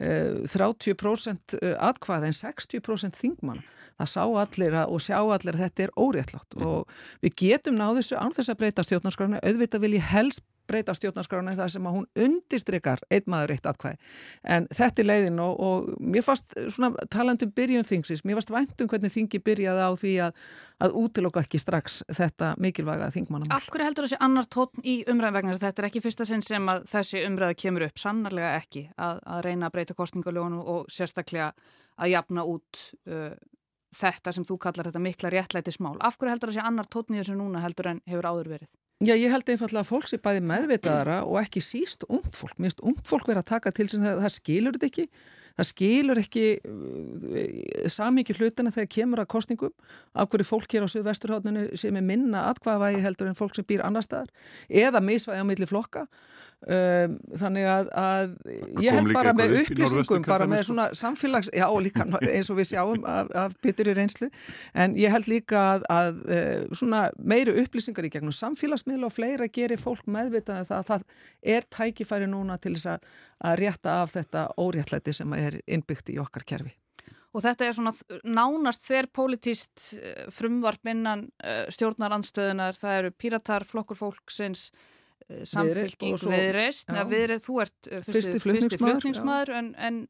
uh, 0.02 0.40
30% 0.50 1.58
atkvæða 1.62 2.32
en 2.32 2.38
60% 2.40 3.20
þingmann 3.20 3.62
það 4.00 4.12
sá 4.12 4.24
allir 4.26 4.80
að, 4.82 4.90
og 4.90 5.04
sjá 5.04 5.20
allir 5.22 5.54
að 5.54 5.62
þetta 5.62 5.86
er 5.86 5.94
óréttlátt. 5.96 6.58
Mm. 6.58 6.66
og 6.68 7.24
við 7.24 7.38
getum 7.44 7.78
náðu 7.80 8.02
þessu 8.02 8.20
án 8.20 8.36
þess 8.36 8.52
að 8.52 8.60
breyta 8.64 8.86
stjórnarskrána, 8.86 9.44
auðvitað 9.46 9.86
vil 9.86 9.96
ég 10.00 10.10
helst 10.12 10.44
breyta 10.68 10.96
stjórnarskrána 10.98 11.56
það 11.58 11.72
sem 11.76 11.88
að 11.88 11.98
hún 11.98 12.08
undistrykar 12.26 13.04
einn 13.14 13.30
maður 13.32 13.56
eitt 13.56 13.70
atkvæði 13.70 14.00
en 14.56 14.68
þetta 14.74 15.04
er 15.04 15.10
leiðin 15.10 15.42
og, 15.44 15.62
og 15.68 15.90
mér 16.00 16.26
fannst 16.26 16.56
svona 16.76 17.08
talandum 17.14 17.54
byrjun 17.56 17.88
þingsins, 17.88 18.26
mér 18.26 18.40
fannst 18.40 18.54
væntum 18.56 18.92
hvernig 18.92 19.14
þingi 19.14 19.42
byrjaði 19.46 19.86
á 19.86 19.92
því 20.02 20.14
að, 20.28 20.44
að 20.86 21.00
útiloka 21.04 21.46
ekki 21.46 21.62
strax 21.62 22.02
þetta 22.10 22.54
mikilvæga 22.62 23.10
þingmannamál. 23.16 23.56
Af 23.58 23.70
hverju 23.72 23.90
heldur 23.90 24.08
þessi 24.08 24.22
annar 24.26 24.50
tótn 24.52 24.86
í 24.86 25.00
umræðin 25.12 25.40
vegna 25.40 25.58
þetta 25.62 25.84
er 25.84 25.90
ekki 25.90 26.04
fyrsta 26.06 26.28
sinn 26.28 26.46
sem 26.46 26.70
að 26.72 26.86
þessi 26.92 27.26
umræði 27.28 27.60
kemur 27.66 27.88
upp 27.90 28.02
sannarlega 28.02 28.54
ekki 28.60 28.88
að, 28.96 29.24
að 29.24 29.44
reyna 29.50 29.70
að 29.70 29.76
breyta 29.78 29.98
kostningaljónu 29.98 30.62
og 30.76 30.88
sérstaklega 30.92 31.52
að 31.96 32.12
jafna 32.12 32.44
út 32.50 32.82
uh, 33.08 33.36
þetta 33.96 34.34
sem 34.36 34.46
þú 34.48 34.58
kallar 34.62 34.90
þetta 34.90 35.04
mikla 35.04 35.32
réttlætismál. 35.34 35.96
Af 36.04 36.18
hverju 36.20 36.34
heldur 36.34 36.54
sé 36.56 36.64
annar 36.64 36.90
tótni 36.92 37.22
þessu 37.22 37.38
núna 37.38 37.64
heldur 37.64 37.94
en 37.94 38.02
hefur 38.10 38.28
áður 38.32 38.52
verið? 38.56 38.72
Já, 39.04 39.12
ég 39.20 39.28
held 39.28 39.50
einfallega 39.52 39.82
að 39.84 39.90
fólk 39.90 40.06
sé 40.08 40.18
bæði 40.24 40.42
meðvitaðara 40.48 41.18
og 41.28 41.40
ekki 41.42 41.60
síst 41.60 42.06
ungt 42.08 42.38
fólk. 42.38 42.56
Mér 42.56 42.70
finnst 42.70 42.84
ungt 42.88 43.10
fólk 43.10 43.26
verið 43.28 43.42
að 43.42 43.50
taka 43.50 43.74
til 43.76 43.90
sem 43.92 44.06
það, 44.06 44.22
það 44.24 44.34
skilur 44.38 44.78
þetta 44.78 44.88
ekki. 44.88 45.06
Það 45.56 45.68
skilur 45.70 46.20
ekki 46.20 46.46
uh, 46.68 47.90
samíkju 47.92 48.38
hlutina 48.40 48.72
þegar 48.76 48.90
kemur 48.96 49.22
að 49.24 49.30
kostningum 49.32 49.76
af 50.16 50.32
hverju 50.32 50.48
fólk 50.48 50.76
hér 50.76 50.88
á 50.88 50.92
Suðvesturhátninu 50.92 51.68
sem 51.80 51.96
er 51.96 52.08
minna 52.08 52.46
atkvaðavægi 52.54 53.04
heldur 53.04 53.32
en 53.32 53.38
fólk 53.40 53.56
sem 53.56 53.68
býr 53.68 53.84
annar 53.88 54.04
staðar 54.04 54.32
eða 54.68 55.04
misvægi 55.04 55.44
á 55.44 55.48
milli 55.48 55.68
flokka 55.68 56.06
Um, 56.66 57.20
þannig 57.38 57.68
að, 57.70 57.90
að 57.94 58.32
ég 58.82 58.96
held 58.96 59.12
bara 59.14 59.36
með 59.38 59.52
upplýsingum 59.60 60.24
bara 60.26 60.48
með 60.50 60.64
svona 60.66 60.86
samfélags 60.98 61.52
já 61.54 61.68
líka 61.78 62.08
eins 62.26 62.48
og 62.50 62.58
við 62.58 62.72
sjáum 62.72 63.04
af, 63.06 63.28
af 63.38 63.54
bitur 63.62 63.92
í 63.92 63.94
reynslu. 63.94 64.32
En 64.74 64.96
ég 64.98 65.14
held 65.14 65.30
líka 65.30 65.62
að, 65.76 65.86
að 65.94 66.18
uh, 66.26 66.64
svona 66.74 67.04
meiri 67.22 67.54
upplýsingar 67.62 68.08
í 68.08 68.12
gegnum 68.16 68.34
samfélagsmiðl 68.34 69.06
og 69.06 69.14
fleira 69.14 69.46
gerir 69.46 69.78
fólk 69.78 70.10
meðvitað 70.10 70.64
að 70.64 70.72
það, 70.72 70.88
það 70.90 71.54
er 71.54 71.70
tækifæri 71.78 72.32
núna 72.34 72.58
til 72.58 72.74
þess 72.80 72.96
að, 72.96 73.14
að 73.52 73.62
rétta 73.62 74.00
af 74.00 74.16
þetta 74.18 74.48
óréttlæti 74.58 75.16
sem 75.20 75.38
er 75.38 75.60
innbyggt 75.70 76.10
í 76.16 76.18
okkar 76.24 76.48
kerfi. 76.50 76.74
Og 77.36 77.46
þetta 77.46 77.68
er 77.68 77.78
svona 77.78 77.94
nánast 78.26 78.88
þeir 78.88 79.12
politíst 79.14 79.86
uh, 80.00 80.26
frumvarp 80.34 80.90
innan 80.90 81.28
uh, 81.46 81.70
stjórnaranstöðunar, 81.78 82.74
það 82.82 83.00
eru 83.04 83.16
píratar, 83.22 83.70
flokkur 83.70 84.02
fólksins 84.02 84.72
Eh, 84.72 84.95
samfélking 85.50 86.20
viðreist 86.22 86.92
viðreist, 87.10 87.48
þú 87.48 87.62
ert 87.64 87.90
uh, 87.90 88.04
fyrsti, 88.06 88.42
fyrsti 88.44 88.80
flutningsmaður 88.82 89.54
en, 89.58 89.72
en 89.78 90.04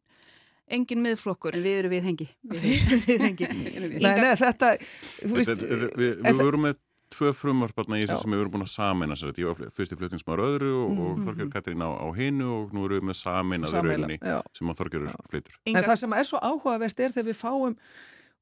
engin 0.65 1.03
miðflokkur. 1.05 1.55
En 1.55 1.63
við 1.65 1.79
erum 1.83 1.93
við 1.95 2.09
hengi 2.09 2.27
við 3.05 3.23
hengi 3.29 3.51
Nei, 4.01 4.11
nei, 4.21 4.33
þetta 4.39 4.75
Við, 5.21 5.53
við, 5.95 6.11
við 6.25 6.41
vorum 6.41 6.67
með 6.69 6.81
tvö 7.15 7.31
frumarpartna 7.37 7.99
í 7.99 8.05
þessu 8.05 8.25
sem 8.25 8.33
við 8.33 8.41
vorum 8.41 8.55
búin 8.55 8.65
að 8.65 8.71
samina 8.73 9.15
sér 9.19 9.37
ég 9.39 9.51
var 9.51 9.73
fyrsti 9.75 9.97
flutningsmaður 9.99 10.43
öðru 10.45 10.71
og, 10.73 10.89
mm. 10.89 10.97
-hmm. 10.97 11.05
og 11.05 11.29
Þorgjörg 11.29 11.53
Katrín 11.53 11.85
á, 11.85 11.89
á 11.95 12.07
hinnu 12.17 12.49
og 12.55 12.73
nú 12.75 12.87
erum 12.87 12.99
við 12.99 13.07
með 13.11 13.19
saminaður 13.21 13.87
rauninni 13.89 14.17
sem 14.57 14.73
að 14.73 14.81
Þorgjörg 14.81 15.13
flytur. 15.29 15.59
En 15.69 15.79
það 15.85 16.01
sem 16.01 16.17
er 16.17 16.27
svo 16.27 16.41
áhugavert 16.41 16.99
er 16.99 17.15
þegar 17.15 17.29
við 17.29 17.39
fáum 17.39 17.77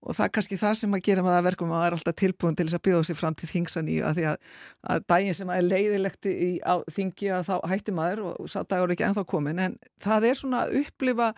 og 0.03 0.17
það 0.17 0.25
er 0.25 0.33
kannski 0.37 0.59
það 0.59 0.75
sem 0.81 0.95
að 0.97 1.03
gera 1.07 1.23
með 1.25 1.37
að 1.37 1.47
verkum 1.47 1.73
að 1.73 1.81
það 1.81 1.87
er 1.87 1.97
alltaf 1.97 2.15
tilbúin 2.19 2.57
til 2.59 2.67
þess 2.67 2.77
að 2.79 2.85
bjóða 2.87 3.07
sér 3.07 3.19
fram 3.19 3.35
til 3.39 3.49
þingsan 3.49 3.89
í 3.89 3.97
að 4.03 4.19
því 4.19 4.29
að, 4.29 4.37
að 4.93 5.03
daginn 5.13 5.37
sem 5.39 5.51
að 5.51 5.59
er 5.59 5.67
leiðilegt 5.71 6.29
í 6.29 6.51
á, 6.63 6.75
þingi 6.91 7.33
að 7.37 7.49
þá 7.49 7.55
hætti 7.71 7.95
maður 7.95 8.23
og 8.33 8.49
sá 8.51 8.59
dagur 8.63 8.89
er 8.89 8.95
ekki 8.97 9.07
enþá 9.09 9.25
komin 9.33 9.61
en 9.63 9.77
það 10.03 10.29
er 10.29 10.41
svona 10.41 10.65
að 10.65 10.79
upplifa 10.83 11.33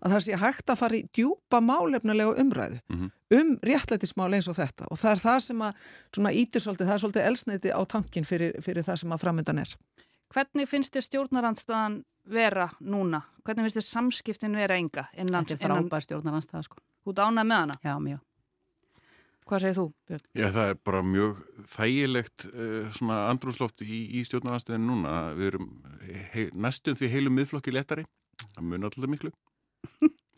að 0.00 0.14
það 0.14 0.22
sé 0.24 0.38
hægt 0.40 0.72
að 0.72 0.80
fara 0.80 0.96
í 0.96 1.02
djúpa 1.16 1.60
málefnulega 1.64 2.36
umræðu 2.40 2.78
mm 2.80 2.98
-hmm. 2.98 3.10
um 3.40 3.50
réttlætismál 3.68 4.32
eins 4.34 4.48
og 4.48 4.56
þetta 4.56 4.88
og 4.90 4.98
það 4.98 5.10
er 5.10 5.22
það 5.24 5.40
sem 5.46 5.62
að 5.62 5.72
svona 6.14 6.32
ítir 6.32 6.60
svolítið, 6.60 6.86
það 6.86 6.94
er 6.94 7.02
svolítið 7.04 7.26
elsneiti 7.30 7.74
á 7.76 7.80
tankin 7.84 8.24
fyrir, 8.24 8.62
fyrir 8.62 8.84
það 8.84 8.96
sem 8.96 9.12
að 9.12 9.22
framöndan 9.24 9.58
er. 9.58 9.76
Hvernig 10.30 10.68
finnst 10.68 10.94
þið 10.94 11.06
stjórnarandstaðan 11.08 12.04
vera 12.24 12.68
núna? 12.80 13.22
Hvernig 13.44 13.66
finnst 13.66 13.76
þið 13.76 13.88
samskiptin 13.88 14.56
vera 14.56 14.76
enga? 14.76 15.08
Innan, 15.16 15.44
þetta 15.44 15.64
er 15.66 15.68
frábær 15.68 16.00
stjórnarandstaða 16.06 16.62
sko. 16.62 16.76
Þú 17.04 17.16
dánað 17.16 17.48
með 17.48 17.62
hana? 17.64 17.78
Já, 17.84 17.94
mjög. 18.02 18.26
Hvað 19.50 19.62
segir 19.64 19.76
þú, 19.80 19.84
Björn? 20.06 20.24
Já, 20.38 20.46
það 20.54 20.68
er 20.70 20.76
bara 20.86 21.00
mjög 21.02 21.38
þægilegt 21.72 22.44
uh, 22.52 22.90
svona 22.94 23.16
andrúsloft 23.32 23.82
í, 23.82 24.00
í 24.14 24.22
stjórnarnarsteginu 24.28 24.86
núna. 24.92 25.14
Við 25.34 25.48
erum 25.48 25.70
hei, 26.34 26.44
næstum 26.54 26.98
því 26.98 27.08
heilu 27.10 27.32
miðflokki 27.34 27.74
letari. 27.74 28.04
Það 28.44 28.68
mun 28.70 28.86
alltaf 28.86 29.10
miklu. 29.10 29.32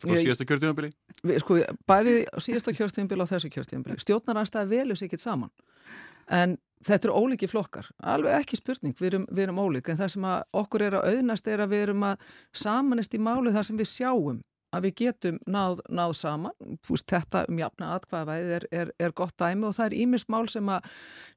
Á 0.03 0.17
síðasta 0.17 0.47
kjörtíðanbili. 0.47 0.89
Sko, 1.43 1.59
bæði 1.87 2.15
á 2.25 2.37
síðasta 2.41 2.73
kjörtíðanbili 2.75 3.23
og 3.23 3.29
þessu 3.29 3.51
kjörtíðanbili. 3.53 3.99
Stjórnarnarstæði 4.01 4.71
velur 4.71 4.99
sér 4.99 5.11
ekki 5.11 5.19
saman. 5.21 5.51
En 6.33 6.57
þetta 6.83 7.09
eru 7.09 7.19
ólíki 7.21 7.47
flokkar. 7.51 7.91
Alveg 8.01 8.39
ekki 8.39 8.57
spurning, 8.59 8.95
við 8.97 9.11
erum, 9.11 9.27
við 9.29 9.45
erum 9.45 9.61
ólík. 9.61 9.91
En 9.93 9.99
það 9.99 10.11
sem 10.15 10.27
okkur 10.63 10.87
er 10.87 10.97
að 10.97 11.07
auðnast 11.11 11.47
er 11.53 11.63
að 11.63 11.75
við 11.75 11.85
erum 11.85 12.07
að 12.09 12.25
samanist 12.63 13.13
í 13.13 13.21
málu 13.21 13.53
þar 13.53 13.69
sem 13.69 13.79
við 13.79 13.91
sjáum 13.93 14.41
að 14.73 14.87
við 14.87 14.95
getum 15.03 15.39
náð, 15.49 15.81
náð 15.93 16.15
saman, 16.19 16.77
Púst, 16.83 17.07
þetta 17.11 17.43
um 17.49 17.59
jafna 17.61 17.93
atkvæðavæðið 17.97 18.53
er, 18.57 18.65
er, 18.73 18.91
er 18.99 19.13
gott 19.15 19.35
dæmi 19.39 19.67
og 19.69 19.75
það 19.77 19.89
er 19.89 19.95
ímist 20.03 20.29
mál 20.33 20.47
sem, 20.51 20.69
a, 20.69 20.79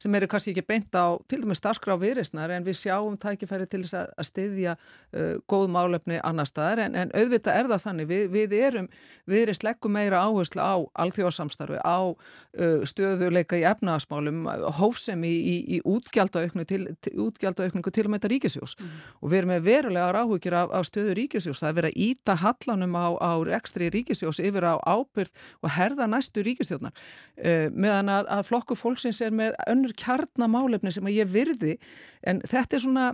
sem 0.03 0.14
eru 0.18 0.29
kannski 0.31 0.55
ekki 0.55 0.64
beint 0.66 0.96
á 0.96 1.16
til 1.29 1.42
dæmis 1.42 1.61
starfskrá 1.61 1.96
viðreysnar 2.01 2.55
en 2.57 2.66
við 2.66 2.81
sjáum 2.81 3.18
tækifæri 3.20 3.68
til 3.70 3.83
þess 3.85 3.99
að, 4.01 4.12
að 4.16 4.29
styðja 4.31 4.77
uh, 4.77 5.35
góð 5.51 5.68
málefni 5.75 6.20
annar 6.27 6.49
staðar. 6.49 6.87
En, 6.87 6.96
en 6.99 7.12
auðvitað 7.16 7.61
er 7.61 7.70
það 7.72 7.85
þannig, 7.87 8.11
við, 8.11 8.25
við 8.35 8.57
erum 8.61 8.90
viðreysn 9.31 9.66
leggum 9.66 9.96
meira 9.96 10.22
áherslu 10.27 10.62
á 10.62 10.77
alþjóðsamstarfi, 11.05 11.81
á 11.83 11.99
uh, 12.11 12.87
stöðuleika 12.88 13.61
í 13.61 13.66
efnagasmálum, 13.68 14.46
hófsemi 14.81 15.31
í, 15.31 15.37
í, 15.37 15.57
í 15.77 15.81
útgjaldaaukningu 15.87 16.66
til, 16.68 16.83
til, 17.05 17.31
til 17.37 18.07
að 18.07 18.12
meita 18.12 18.31
ríkisjós 18.31 18.77
mm. 18.79 18.94
og 19.20 19.33
við 19.33 19.40
erum 19.40 19.53
með 19.55 19.66
verulega 19.66 20.12
ráhugjur 20.14 20.57
af, 20.59 20.72
af 20.79 20.87
stöðu 20.88 21.16
ríkisjós, 21.18 21.62
það 21.62 21.70
er 21.70 21.79
verið 21.81 21.94
að 21.94 22.03
íta 22.07 22.37
hallanum 22.42 22.96
á, 22.99 23.07
á 23.26 23.34
ekstri 23.58 23.90
ríkisjós 23.92 24.40
yfir 24.42 24.66
á 24.66 24.74
ábyrð 24.86 25.34
og 25.62 25.74
herða 25.76 26.08
næstu 26.10 26.44
ríkistjónar 26.46 26.94
uh, 26.94 27.66
meðan 27.74 28.12
að, 28.12 28.30
að 28.38 28.46
flokku 28.50 28.78
fólksins 28.78 29.20
er 29.24 29.34
með 29.34 29.56
önnur 29.66 29.94
kjarnamálefni 29.98 30.94
sem 30.94 31.06
að 31.06 31.20
ég 31.20 31.32
virði 31.34 31.76
en 32.26 32.42
þetta 32.46 32.78
er 32.78 32.86
svona, 32.86 33.10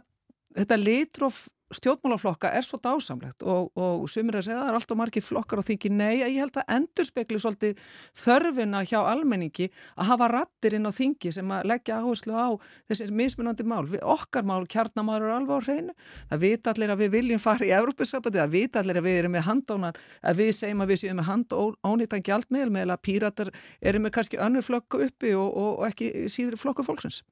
þetta 0.58 0.80
litróf 0.80 1.44
stjórnmálaflokka 1.76 2.50
er 2.52 2.66
svo 2.66 2.78
dásamlegt 2.82 3.42
og, 3.42 3.70
og 3.78 4.04
sumir 4.10 4.38
að 4.38 4.46
segja 4.48 4.58
að 4.58 4.64
það 4.64 4.72
er 4.72 4.78
alltaf 4.78 4.98
margir 5.00 5.24
flokkar 5.24 5.62
og 5.62 5.66
þingi 5.68 5.90
nei 5.92 6.22
að 6.22 6.32
ég 6.34 6.40
held 6.42 6.58
að 6.60 6.72
endur 6.76 7.08
spekli 7.08 7.40
svolítið 7.42 7.82
þörfina 8.22 8.82
hjá 8.88 8.98
almenningi 9.00 9.68
að 9.96 10.10
hafa 10.12 10.28
rattir 10.32 10.76
inn 10.78 10.88
á 10.88 10.92
þingi 10.92 11.32
sem 11.34 11.52
að 11.54 11.68
leggja 11.72 11.98
áherslu 12.00 12.36
á 12.36 12.48
þessi 12.90 13.10
mismunandi 13.16 13.66
mál. 13.66 13.84
Við, 13.90 14.02
okkar 14.14 14.46
mál, 14.48 14.62
kjarnamál 14.70 15.18
eru 15.20 15.34
alveg 15.36 15.58
á 15.58 15.66
hreinu. 15.66 15.96
Það 16.30 16.44
vita 16.46 16.72
allir 16.72 16.94
að 16.94 17.04
við 17.04 17.12
viljum 17.16 17.42
fara 17.42 17.68
í 17.68 17.74
Európusabati, 17.76 18.40
það 18.40 18.56
vita 18.56 18.82
allir 18.82 19.00
að 19.00 19.08
við 19.08 19.20
erum 19.22 19.36
með 19.36 19.46
handónar, 19.48 20.00
að 20.22 20.42
við 20.42 20.54
segjum 20.60 20.84
að 20.84 20.94
við 20.94 21.02
séum 21.02 21.20
með 21.20 21.30
handónýtan 21.30 22.26
gjaldmiðl 22.28 22.72
með 22.72 22.96
að 22.96 23.04
píratar 23.08 23.52
eru 23.80 24.02
með 24.02 24.16
kannski 24.16 24.40
önnu 24.42 24.64
flokku 24.64 25.04
uppi 25.06 25.36
og, 25.36 25.48
og, 25.50 25.70
og 25.80 25.86
ekki 25.90 26.12
síður 26.32 26.60
flokku 26.60 26.86
fólksins. 26.86 27.22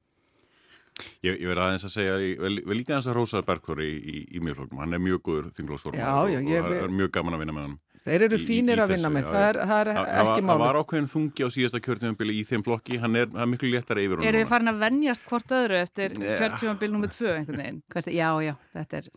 Ég, 1.25 1.37
ég 1.37 1.47
verði 1.51 1.67
aðeins 1.67 1.87
að 1.87 1.93
segja, 1.95 2.17
vil 2.47 2.77
líka 2.77 2.95
aðeins 2.95 3.09
að 3.11 3.17
Rósa 3.19 3.43
Bergþóri 3.45 3.87
í, 3.87 4.01
í, 4.01 4.25
í 4.37 4.43
mjög 4.43 4.61
flokkum, 4.61 4.81
hann 4.83 4.97
er 4.97 5.03
mjög 5.03 5.23
góður 5.27 5.49
þinglósformar 5.57 6.11
og, 6.11 6.35
og 6.35 6.51
það 6.51 6.77
er 6.81 6.95
mjög 7.01 7.13
gaman 7.17 7.37
að 7.37 7.43
vinna 7.45 7.57
með 7.57 7.67
hann. 7.67 7.79
Þeir 8.01 8.23
eru 8.25 8.37
fínir 8.41 8.79
í, 8.79 8.81
að 8.81 8.95
vinna 8.95 9.11
með, 9.13 9.27
það 9.29 9.43
er, 9.45 9.57
það 9.69 9.81
er 9.83 9.91
ekki 9.93 10.45
máli. 10.47 10.47
Það 10.49 10.63
var 10.63 10.79
ákveðin 10.81 11.09
þungi 11.11 11.45
á 11.45 11.49
síðasta 11.53 11.81
kjörtímanbili 11.85 12.37
í 12.39 12.47
þeim 12.49 12.63
flokki, 12.65 12.97
hann 13.03 13.19
er, 13.19 13.29
er 13.29 13.51
miklu 13.51 13.69
léttara 13.69 14.01
yfir. 14.01 14.23
Er 14.25 14.39
þið 14.39 14.49
farin 14.49 14.71
að 14.71 14.81
vennjast 14.81 15.27
hvort 15.29 15.53
öðru 15.59 15.77
eftir 15.77 16.17
kjörtímanbil 16.17 16.91
nummið 16.95 17.13
tvö 17.13 17.35
einhvern 17.35 17.61
veginn? 17.61 17.81
Já, 18.17 18.29
já, 18.41 18.55
þetta 18.73 19.03
er 19.03 19.11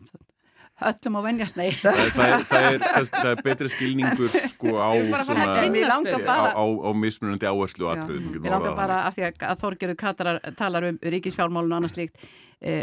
öllum 0.83 1.15
á 1.15 1.21
vennjast, 1.23 1.55
nei. 1.55 1.69
Það, 1.71 1.99
það, 2.15 2.25
er, 2.25 2.41
það, 2.49 2.65
er, 2.69 3.09
það 3.13 3.29
er 3.31 3.43
betri 3.45 3.69
skilningur 3.71 4.33
sko 4.51 4.73
á 4.75 4.91
á, 4.91 6.51
á, 6.51 6.65
á 6.67 6.89
mismunandi 6.91 7.47
áherslu 7.47 7.91
Við 8.35 8.49
langar 8.51 8.75
bara 8.75 9.03
af 9.07 9.15
því 9.15 9.29
að 9.31 9.61
Þorgerur 9.63 9.99
Katarar 9.99 10.41
talar 10.59 10.89
um 10.91 10.99
ríkisfjármálun 10.99 11.71
og 11.71 11.79
annars 11.79 11.95
líkt 11.95 12.27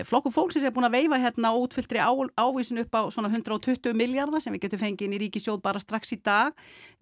Flokku 0.07 0.31
fólksins 0.31 0.67
er 0.67 0.73
búin 0.75 0.87
að 0.87 0.99
veifa 0.99 1.19
hérna 1.19 1.55
útfylltri 1.57 2.01
ávísin 2.03 2.83
upp 2.83 2.93
á 2.93 3.03
svona 3.11 3.31
120 3.33 3.97
miljardar 3.97 4.43
sem 4.43 4.53
við 4.55 4.67
getum 4.67 4.83
fengið 4.83 5.07
inn 5.07 5.17
í 5.17 5.21
ríkisjóð 5.25 5.63
bara 5.65 5.81
strax 5.83 6.13
í 6.15 6.19
dag. 6.23 6.53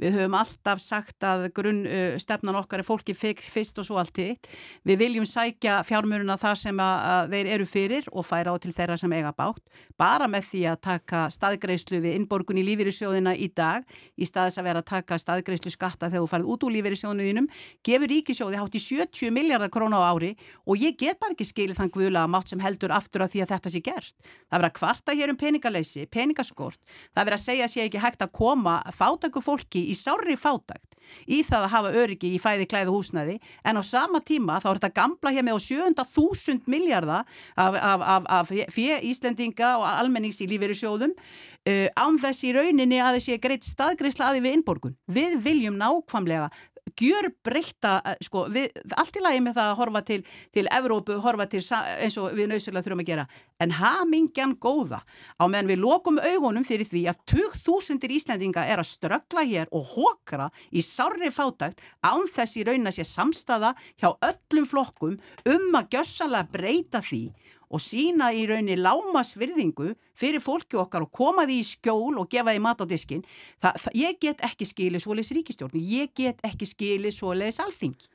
Við 0.01 0.17
höfum 0.17 0.37
alltaf 0.39 0.81
sagt 0.81 1.27
að 1.27 1.49
grunn 1.57 1.83
uh, 1.85 2.15
stefnan 2.23 2.59
okkar 2.61 2.81
er 2.81 2.87
fólki 2.87 3.17
fyrst 3.17 3.81
og 3.83 3.89
svo 3.89 3.99
allt 4.01 4.17
hitt. 4.23 4.49
Við 4.87 5.03
viljum 5.03 5.27
sækja 5.29 5.81
fjármjöruna 5.89 6.39
þar 6.41 6.61
sem 6.63 6.81
að, 6.81 7.05
að 7.11 7.35
þeir 7.35 7.51
eru 7.57 7.67
fyrir 7.69 8.09
og 8.13 8.27
færa 8.27 8.55
á 8.55 8.57
til 8.63 8.73
þeirra 8.77 8.99
sem 9.01 9.17
eiga 9.19 9.35
bátt. 9.37 9.61
Bara 10.01 10.31
með 10.31 10.49
því 10.53 10.63
að 10.71 10.81
taka 10.87 11.27
staðgreyslu 11.35 12.01
við 12.01 12.17
innborgun 12.21 12.61
í 12.61 12.65
lífyrirsjóðina 12.71 13.35
í 13.37 13.51
dag 13.53 13.85
í 14.17 14.29
staðis 14.29 14.61
að 14.61 14.71
vera 14.71 14.85
að 14.85 14.91
taka 14.93 15.19
staðgreyslu 15.21 15.75
skatta 15.75 16.09
þegar 16.09 16.25
þú 16.25 16.31
farið 16.33 16.51
út 16.55 16.67
úr 16.67 16.75
lífyrirsjóðinuðinum 16.77 17.51
gefur 17.87 18.13
ríkisjóði 18.15 18.61
hátt 18.61 18.79
í 18.79 18.83
70 18.85 19.35
miljardar 19.35 19.73
króna 19.73 20.01
á 20.01 20.09
ári 20.11 20.33
og 20.65 20.81
ég 20.81 20.97
get 21.01 21.21
bara 21.21 21.35
ekki 21.35 21.49
skilið 21.49 21.81
þann 21.81 21.93
guðla 21.95 22.27
mátt 22.31 22.53
sem 22.53 22.61
heldur 22.71 22.95
aftur 22.97 23.27
af 23.27 23.35
því 23.35 23.45
að 23.45 23.53
þetta 23.55 23.75
sé 23.75 23.83
gert. 23.91 24.17
Það 24.23 24.57
verður 24.57 24.71
að 24.71 24.79
kvarta 24.79 25.19
hér 25.19 25.35
um 25.35 25.41
peningaleysi, 25.41 26.07
peningaskort, 26.11 26.81
það 27.11 27.25
verður 27.25 27.39
að 27.39 27.47
segja 27.47 27.69
sé 27.71 27.85
ekki 27.85 28.05
hægt 28.05 28.25
að 28.25 28.35
koma 28.41 28.81
fátæku 28.97 29.45
fólki 29.45 29.89
í 29.91 29.99
sári 29.99 30.39
fátækt 30.41 31.01
í 31.31 31.41
það 31.47 31.67
að 31.67 31.73
hafa 31.75 31.93
öryggi 32.03 32.33
í 32.35 32.41
fæði 32.43 32.67
klæðu 32.71 32.95
húsnaði 32.95 33.37
en 33.67 33.81
á 33.81 33.83
sama 33.87 34.21
tíma 34.27 34.59
þá 34.63 34.69
er 34.71 34.81
þetta 34.81 34.93
gamla 35.01 35.35
hér 35.35 35.47
með 35.47 35.59
á 35.59 35.61
700.000 35.67 36.71
miljardar 36.71 37.25
af, 37.57 37.79
af, 37.79 38.05
af, 38.15 38.29
af 38.39 38.53
fjö 38.75 38.99
Íslendinga 39.11 39.73
og 39.81 39.87
almennings 39.91 40.41
í 40.43 40.49
lífeyri 40.51 40.77
sjóðum 40.79 41.15
uh, 41.15 41.89
án 41.99 42.19
þess 42.21 42.45
í 42.47 42.55
rauninni 42.57 43.01
að 43.03 43.19
þessi 43.19 43.41
greitt 43.43 43.67
staðgreisla 43.67 44.31
aði 44.31 44.45
við 44.45 44.59
innborgun. 44.59 44.97
Við 45.11 45.39
viljum 45.45 45.79
nákvamlega 45.81 46.51
gjör 46.97 47.31
breyta, 47.45 48.01
eh, 48.05 48.17
sko, 48.25 48.47
við, 48.53 48.71
allt 48.97 49.17
í 49.17 49.23
lagi 49.23 49.43
með 49.45 49.57
það 49.59 49.71
að 49.71 49.79
horfa 49.81 50.03
til, 50.09 50.19
til 50.55 50.67
Evrópu, 50.71 51.19
horfa 51.23 51.47
til 51.51 51.63
eins 51.71 52.19
og 52.21 52.35
við 52.37 52.51
nöðslega 52.51 52.85
þurfum 52.87 53.05
að 53.05 53.11
gera, 53.11 53.27
en 53.61 53.75
hamingjan 53.79 54.57
góða. 54.61 55.03
Á 55.39 55.45
meðan 55.47 55.71
við 55.71 55.83
lokum 55.85 56.21
augunum 56.21 56.67
fyrir 56.67 56.89
því 56.89 57.05
að 57.13 57.21
2000 57.35 58.09
Íslandinga 58.11 58.65
er 58.67 58.83
að 58.83 58.91
ströggla 58.91 59.45
hér 59.47 59.71
og 59.73 59.87
hókra 59.95 60.51
í 60.73 60.83
sárri 60.85 61.31
fátækt 61.35 61.81
án 62.03 62.27
þess 62.31 62.57
í 62.61 62.65
raun 62.67 62.89
að 62.89 62.99
sé 62.99 63.07
samstaða 63.09 63.75
hjá 64.01 64.11
öllum 64.15 64.67
flokkum 64.69 65.19
um 65.45 65.79
að 65.79 65.97
gjössalega 65.97 66.51
breyta 66.53 67.05
því 67.05 67.29
og 67.71 67.83
sína 67.83 68.33
í 68.35 68.47
raunni 68.51 68.77
lámasvirðingu 68.77 69.93
fyrir 70.19 70.43
fólki 70.43 70.79
okkar 70.81 71.07
og 71.07 71.13
koma 71.15 71.47
því 71.47 71.59
í 71.63 71.67
skjól 71.71 72.19
og 72.19 72.31
gefa 72.31 72.53
því 72.55 72.63
mat 72.65 72.83
á 72.83 72.87
diskin 72.91 73.23
það, 73.63 73.77
það, 73.85 73.99
ég 74.03 74.23
get 74.27 74.47
ekki 74.51 74.69
skilið 74.69 75.05
svoleiðis 75.05 75.35
ríkistjórn 75.39 75.85
ég 75.85 76.15
get 76.19 76.43
ekki 76.47 76.69
skilið 76.69 77.15
svoleiðis 77.15 77.63
alþing 77.63 78.11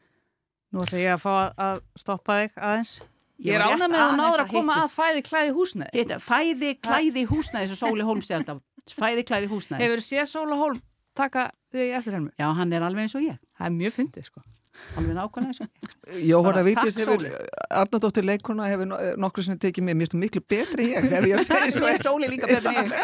Nú 0.76 0.84
ætla 0.84 1.00
ég 1.00 1.14
að 1.16 1.22
fá 1.24 1.34
að 1.56 1.78
stoppa 1.96 2.36
þig 2.42 2.58
aðeins. 2.60 2.90
Ég 3.46 3.56
er 3.56 3.64
ánað 3.64 3.92
með 3.94 4.02
að 4.02 4.18
náður 4.20 4.42
að 4.44 4.50
koma 4.52 4.76
að 4.82 4.90
fæði 4.92 5.22
klæði 5.28 5.54
húsnæði. 5.56 6.18
Fæði 6.24 6.72
klæði 6.84 7.24
húsnæði 7.30 7.70
sem 7.72 7.80
Sóli 7.80 8.08
Holm 8.08 8.24
segði 8.24 8.42
alltaf. 8.42 8.60
Fæði 8.96 9.24
klæði 9.30 9.50
húsnæði. 9.52 9.86
Hefur 9.86 10.04
séð 10.04 10.28
Sóli 10.34 10.60
Holm 10.60 10.82
taka 11.16 11.48
þig 11.72 11.96
eftir 12.00 12.18
hennu? 12.18 12.36
Já, 12.36 12.50
hann 12.60 12.76
er 12.76 12.88
alveg 12.88 13.08
eins 13.08 13.16
og 13.16 13.24
ég. 13.24 13.40
Það 13.56 13.70
er 13.70 13.76
mjög 13.78 13.98
fyndið 14.02 14.28
sko 14.28 14.44
alveg 15.00 15.16
nákvæmlega 15.18 15.68
Jóhanna 16.26 16.64
Vítis 16.66 16.98
hefur 17.02 17.26
Arnardóttir 17.70 18.26
leikona 18.28 18.70
hefur 18.72 18.92
nokkur 19.22 19.46
sem 19.46 19.60
tekið 19.60 19.88
mér, 19.90 20.16
miklu 20.20 20.42
betri 20.42 20.92
ég 20.94 21.10
ef 21.10 21.28
ég 21.30 21.44
segi 21.48 21.74
svo 21.78 21.92
Sóli 22.02 22.30
líka 22.32 22.50
betri 22.50 22.76
ég. 22.76 22.92
Ég 22.92 23.02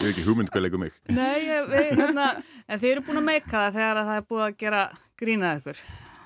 hef 0.00 0.08
ekki 0.10 0.26
hugmynd 0.26 0.50
hvað 0.52 0.66
leikum 0.66 0.84
mig. 0.84 0.96
Nei, 1.12 1.46
við, 1.70 1.90
hérna, 2.00 2.30
en 2.66 2.80
þið 2.82 2.90
eru 2.94 3.06
búin 3.06 3.22
að 3.22 3.28
meika 3.28 3.54
það 3.54 3.78
þegar 3.78 4.00
það 4.00 4.20
er 4.20 4.28
búin 4.30 4.44
að 4.46 4.58
gera 4.64 4.82
grínað 5.20 5.60
ykkur 5.60 5.82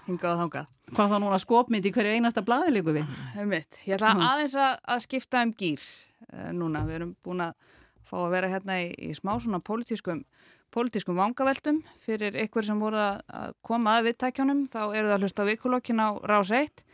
hingað 0.09 0.33
og 0.33 0.43
þangað. 0.43 0.75
Hvað 0.89 1.13
þá 1.13 1.17
núna 1.21 1.39
skopmynd 1.43 1.89
í 1.89 1.93
hverju 1.93 2.17
einasta 2.17 2.45
blaði 2.45 2.75
líku 2.79 2.95
við? 2.97 3.17
Mitt. 3.45 3.81
Ég 3.85 3.99
ætla 3.99 4.15
aðeins 4.31 4.57
að, 4.57 4.79
að 4.89 5.03
skipta 5.05 5.43
um 5.45 5.53
gýr 5.59 5.83
uh, 6.33 6.51
núna, 6.57 6.85
við 6.89 7.01
erum 7.01 7.15
búin 7.25 7.45
að 7.45 7.57
fá 8.09 8.17
að 8.23 8.31
vera 8.33 8.53
hérna 8.55 8.79
í, 8.81 8.89
í 9.05 9.13
smá 9.17 9.35
svona 9.37 9.61
pólitískum 9.65 10.23
pólitískum 10.75 11.19
vangaveltum 11.19 11.83
fyrir 12.03 12.37
ykkur 12.45 12.67
sem 12.67 12.81
voru 12.81 13.01
að 13.01 13.55
koma 13.65 13.99
að 13.99 14.11
viðtækjónum 14.11 14.65
þá 14.71 14.81
eru 14.83 15.07
það 15.09 15.15
að 15.17 15.23
hlusta 15.25 15.47
á 15.47 15.49
vikulokkin 15.49 16.03
á 16.05 16.09
Rás 16.29 16.53
1 16.55 16.85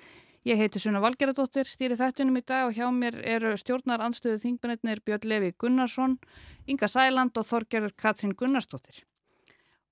ég 0.44 0.60
heiti 0.60 0.82
Sunna 0.82 1.00
Valgeradóttir 1.04 1.68
stýri 1.68 1.96
þættunum 1.98 2.38
í 2.38 2.44
dag 2.44 2.68
og 2.68 2.76
hjá 2.76 2.87
mér 2.92 3.16
eru 3.37 3.54
stjórnar 3.58 4.04
anstöðu 4.04 4.42
þingbennir 4.42 5.00
Björn 5.04 5.28
Levi 5.28 5.54
Gunnarsson 5.58 6.18
Inga 6.66 6.90
Sæland 6.90 7.37
og 7.40 7.48
Þorgerður 7.48 7.96
Katrín 7.96 8.37
Gunnarsdóttir. 8.37 9.02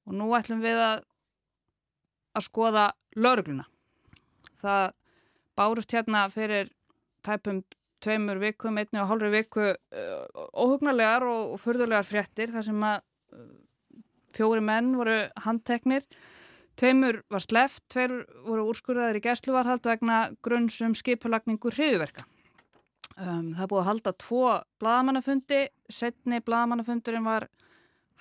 Og 0.06 0.14
nú 0.18 0.28
ætlum 0.36 0.60
við 0.62 0.78
að 0.82 1.02
að 2.36 2.46
skoða 2.46 2.88
laurugluna 3.16 3.66
það 4.62 4.92
bárust 5.58 5.92
hérna 5.92 6.26
fyrir 6.32 6.70
tæpum 7.26 7.62
tveimur 8.02 8.40
vikum, 8.42 8.78
einni 8.80 8.98
og 8.98 9.10
hálfur 9.10 9.30
viku 9.30 9.66
óhugnarlegar 10.58 11.26
og 11.28 11.58
fyrðulegar 11.62 12.06
fréttir 12.06 12.50
þar 12.54 12.66
sem 12.66 12.86
að 12.86 13.02
fjóri 14.36 14.62
menn 14.64 14.94
voru 14.98 15.18
handteknir. 15.44 16.06
Tveimur 16.78 17.20
var 17.30 17.42
sleft, 17.44 17.82
tveir 17.92 18.22
voru 18.46 18.70
úrskurðaður 18.70 19.18
í 19.20 19.24
gæsluvarhald 19.26 19.84
vegna 19.84 20.22
grunnsum 20.44 20.94
skipulagningu 20.96 21.72
hriðverka 21.74 22.24
um, 23.16 23.52
það 23.56 23.68
búið 23.70 23.82
að 23.82 23.88
halda 23.88 24.14
tvo 24.20 24.46
bladamannafundi, 24.82 25.60
setni 25.92 26.40
bladamannafundurinn 26.44 27.26
var 27.26 27.48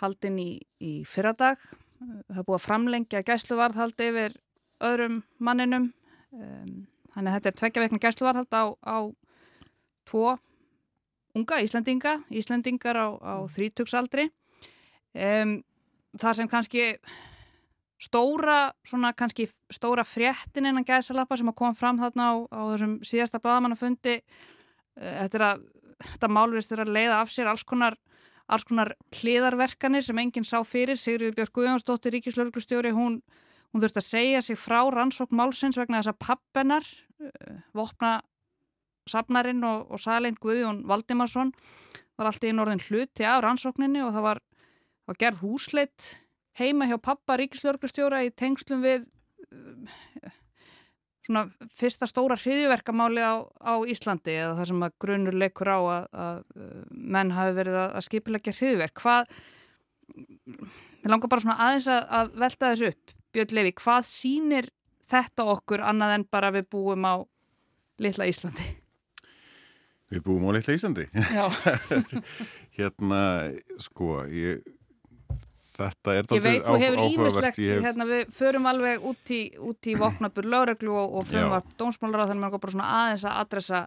haldinn 0.02 0.40
í, 0.42 0.52
í 0.82 0.94
fyrradag. 1.08 1.62
Það 2.02 2.46
búið 2.48 2.58
að 2.58 2.66
framlengja 2.66 3.24
gæsluvarhald 3.26 4.02
yfir 4.02 4.38
öðrum 4.82 5.22
manninum. 5.38 5.92
Um, 6.34 6.88
þannig 7.14 7.32
að 7.32 7.36
þetta 7.38 7.52
er 7.52 7.60
tveggja 7.60 7.84
vegna 7.86 8.02
gæsluvarhald 8.02 8.56
á, 8.56 8.64
á 8.82 8.98
tvo 10.10 10.38
unga 11.38 11.62
Íslandinga 11.64 12.18
Íslandingar 12.34 12.98
á, 12.98 13.08
á 13.22 13.36
þrítugsaldri. 13.52 14.30
Um, 15.12 15.60
það 16.20 16.38
sem 16.40 16.50
kannski 16.52 16.86
stóra, 18.02 18.72
svona 18.88 19.12
kannski 19.14 19.48
stóra 19.72 20.04
fréttin 20.08 20.66
innan 20.66 20.88
gæsalappa 20.88 21.38
sem 21.38 21.52
að 21.52 21.60
koma 21.62 21.78
fram 21.78 22.00
þarna 22.02 22.32
á, 22.34 22.34
á 22.50 22.62
þessum 22.74 22.96
síðasta 23.06 23.42
bladamannafundi 23.44 24.18
uh, 24.22 25.14
þetta 25.22 25.38
er 25.38 25.46
að 25.52 25.68
þetta 26.02 26.32
málvist 26.34 26.72
er 26.74 26.82
að 26.82 26.96
leiða 26.96 27.20
af 27.22 27.30
sér 27.30 27.52
alls 27.52 27.64
konar 27.68 27.98
alls 28.52 28.66
konar 28.68 28.96
hliðarverkanir 29.16 30.04
sem 30.04 30.18
enginn 30.20 30.48
sá 30.48 30.58
fyrir. 30.68 31.00
Sigriður 31.00 31.38
Björg 31.38 31.54
Guðjónsdóttir, 31.56 32.18
ríkislauglustjóri, 32.18 32.92
hún, 32.96 33.22
hún 33.72 33.84
þurfti 33.84 34.02
að 34.02 34.08
segja 34.08 34.42
sig 34.44 34.60
frá 34.60 34.82
rannsók 34.92 35.32
málsins 35.32 35.80
vegna 35.80 36.02
þess 36.02 36.12
að 36.12 36.20
pappennar, 36.26 36.90
uh, 37.24 37.62
vopna 37.78 38.18
safnarinn 39.10 39.64
og, 39.66 39.88
og 39.92 40.02
salin 40.02 40.38
Guðjón 40.42 40.84
Valdimarsson 40.90 41.54
var 42.20 42.30
alltaf 42.30 42.50
í 42.50 42.54
norðin 42.54 42.84
hluti 42.86 43.26
af 43.26 43.42
rannsókninni 43.46 44.04
og 44.06 44.12
það 44.16 44.28
var, 44.28 44.42
var 45.12 45.22
gerð 45.22 45.42
húsleitt 45.46 46.12
heima 46.60 46.88
hjá 46.90 46.98
pappa 47.02 47.38
ríkislauglustjóra 47.40 48.24
í 48.28 48.32
tengslum 48.36 48.84
við 48.84 49.06
uh, 49.52 50.32
svona 51.26 51.46
fyrsta 51.78 52.08
stóra 52.10 52.38
hriðiverkamáli 52.40 53.22
á, 53.22 53.46
á 53.46 53.74
Íslandi 53.88 54.34
eða 54.34 54.58
það 54.60 54.70
sem 54.72 54.86
að 54.86 54.96
grunur 55.04 55.38
leikur 55.38 55.70
á 55.70 55.80
að, 55.80 56.06
að 56.26 56.44
menn 56.90 57.34
hafi 57.36 57.56
verið 57.60 57.78
að, 57.78 57.96
að 58.00 58.06
skipilegja 58.08 58.56
hriðiverk. 58.58 59.04
Hvað, 59.04 59.34
ég 60.18 61.10
langar 61.14 61.32
bara 61.32 61.46
svona 61.46 61.60
aðeins 61.68 61.90
að, 61.94 62.04
að 62.20 62.36
velta 62.44 62.74
þessu 62.74 62.92
upp. 62.92 63.16
Björn 63.32 63.56
Levi, 63.56 63.74
hvað 63.80 64.08
sínir 64.10 64.70
þetta 65.12 65.48
okkur 65.54 65.86
annað 65.88 66.18
en 66.18 66.28
bara 66.34 66.52
við 66.56 66.68
búum 66.74 67.06
á 67.08 67.16
litla 68.02 68.28
Íslandi? 68.28 68.68
Við 70.12 70.26
búum 70.26 70.50
á 70.50 70.52
litla 70.58 70.76
Íslandi? 70.76 71.08
Já. 71.14 71.46
hérna, 72.80 73.22
sko, 73.80 74.24
ég 74.28 74.66
þetta 75.72 76.16
er 76.18 76.30
Ég 76.36 76.44
veit, 76.46 76.66
þú 76.68 76.78
hefur 76.82 77.02
ímislegt, 77.06 77.60
hef... 77.62 77.84
hérna 77.86 78.08
við 78.10 78.34
förum 78.36 78.68
alveg 78.72 79.08
út 79.12 79.34
í, 79.34 79.42
út 79.62 79.90
í 79.90 79.96
vopnabur 80.00 80.48
lögreglu 80.54 80.94
og, 80.98 81.18
og 81.20 81.28
frumvarp 81.30 81.74
dómsmálar 81.80 82.26
á 82.26 82.30
þannig 82.30 82.40
að 82.40 82.46
maður 82.46 82.64
bara 82.66 82.76
svona 82.76 82.92
aðeins 83.00 83.26
að 83.28 83.42
adressa 83.46 83.82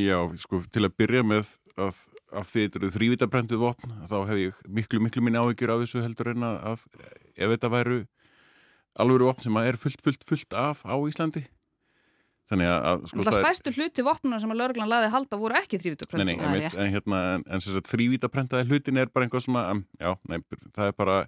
Já, 0.00 0.16
sko, 0.40 0.62
til 0.72 0.86
að 0.86 0.94
byrja 0.96 1.22
með 1.26 1.50
að, 1.76 1.96
að 2.32 2.50
þetta 2.54 2.80
eru 2.80 2.90
þrývitabrendið 2.94 3.60
vopn, 3.60 3.94
þá 4.08 4.16
hef 4.30 4.40
ég 4.40 4.60
miklu, 4.78 5.00
miklu 5.04 5.24
minni 5.24 5.40
áhyggjur 5.40 5.74
af 5.74 5.82
þessu 5.82 6.04
heldur 6.04 6.32
en 6.32 6.46
að 6.46 6.86
ef 7.36 7.52
þetta 7.52 7.72
væru 7.74 7.98
alveg 9.00 9.26
vopn 9.28 9.46
sem 9.46 9.58
er 9.60 9.78
fullt, 9.80 10.00
fullt, 10.04 10.24
fullt 10.26 10.56
af 10.56 10.84
á 10.88 10.94
Íslandi 10.96 11.44
Þannig 12.50 12.66
að, 12.66 13.04
sko, 13.06 13.24
það 13.28 13.36
stærstu 13.38 13.72
hluti 13.76 14.02
vopnuna 14.02 14.38
sem 14.42 14.50
að 14.50 14.58
lauruglan 14.58 14.88
laði 14.90 15.10
halda 15.12 15.38
voru 15.38 15.54
ekki 15.60 15.78
þrývítaprenta. 15.78 16.24
Nei, 16.26 16.34
nei, 16.34 16.64
en, 16.66 16.72
en, 16.82 16.88
hérna, 16.96 17.20
en, 17.36 17.44
en 17.46 17.84
þrývítaprentaði 17.86 18.66
hlutin 18.66 18.98
er 18.98 19.12
bara 19.14 19.28
einhvað 19.28 19.44
svona, 19.44 19.62
já, 20.02 20.10
nei, 20.26 20.40
það 20.74 20.90
er 20.90 20.96
bara, 20.98 21.20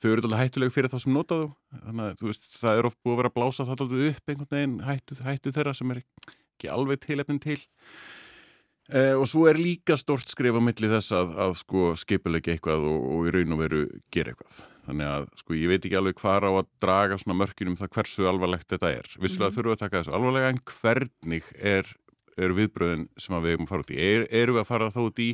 þau 0.00 0.08
eru 0.14 0.24
alltaf 0.24 0.40
hættulega 0.40 0.72
fyrir 0.72 0.94
það 0.94 1.04
sem 1.04 1.18
notaðu, 1.18 1.50
þannig 1.74 2.06
að, 2.06 2.16
þú 2.22 2.30
veist, 2.30 2.48
það 2.56 2.80
er 2.80 2.88
oft 2.88 3.00
búið 3.04 3.12
að 3.12 3.20
vera 3.20 3.32
að 3.32 3.36
blása 3.36 3.66
það 3.68 3.74
alltaf 3.76 4.06
upp 4.08 4.32
einhvern 4.32 4.52
veginn 4.56 4.78
hættu, 4.88 5.18
hættu 5.28 5.54
þeirra 5.58 5.76
sem 5.76 5.92
er 5.92 6.00
ekki 6.00 6.72
alveg 6.72 7.04
tilefnin 7.04 7.42
til. 7.44 7.58
Eh, 8.92 9.14
og 9.16 9.24
svo 9.24 9.46
er 9.48 9.56
líka 9.56 9.96
stort 9.96 10.28
skrif 10.28 10.52
á 10.52 10.60
milli 10.60 10.88
þess 10.90 11.14
að, 11.16 11.30
að 11.40 11.54
sko 11.62 11.84
skipilegja 11.96 12.52
eitthvað 12.52 12.84
og, 12.90 13.06
og 13.08 13.28
í 13.28 13.32
raun 13.32 13.54
og 13.54 13.62
veru 13.62 13.80
gera 14.12 14.34
eitthvað. 14.34 14.58
Þannig 14.84 15.08
að 15.08 15.24
sko 15.40 15.56
ég 15.56 15.72
veit 15.72 15.86
ekki 15.86 15.96
alveg 15.96 16.18
hvað 16.20 16.44
á 16.44 16.52
að 16.52 16.68
draga 16.84 17.18
svona 17.22 17.38
mörkinum 17.40 17.78
það 17.80 17.92
hversu 17.96 18.28
alvarlegt 18.28 18.68
þetta 18.74 18.90
er. 18.98 19.08
Vissilega 19.16 19.48
mm. 19.48 19.56
þurfum 19.56 19.70
við 19.70 19.76
að 19.78 19.82
taka 19.84 20.02
þessu 20.02 20.14
alvarlega 20.18 20.52
en 20.52 20.60
hvernig 20.68 21.50
er, 21.72 21.92
er 22.36 22.56
viðbröðin 22.58 23.08
sem 23.16 23.38
við 23.38 23.54
erum 23.54 23.64
að 23.64 23.72
fara 23.72 23.86
út 23.86 23.94
í? 23.94 24.00
Er, 24.10 24.26
eru 24.42 24.56
við 24.58 24.64
að 24.64 24.70
fara 24.74 24.92
þá 24.92 25.02
út 25.06 25.24
í 25.24 25.30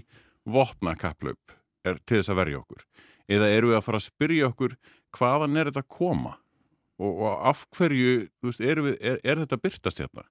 vopnakaplaup 0.58 1.56
til 1.88 2.20
þess 2.20 2.30
að 2.30 2.42
verja 2.44 2.62
okkur? 2.62 2.86
Eða 3.26 3.52
eru 3.56 3.72
við 3.72 3.80
að 3.80 3.86
fara 3.88 4.02
að 4.04 4.06
spyrja 4.06 4.52
okkur 4.52 4.78
hvaðan 5.18 5.58
er 5.58 5.72
þetta 5.72 5.82
að 5.82 5.94
koma? 5.98 6.38
Og, 6.98 7.10
og 7.26 7.42
af 7.46 7.66
hverju 7.74 8.28
veist, 8.42 8.62
er, 8.62 8.84
við, 8.86 9.00
er, 9.02 9.18
er 9.26 9.42
þetta 9.42 9.58
byrtast 9.66 10.00
hérna 10.02 10.24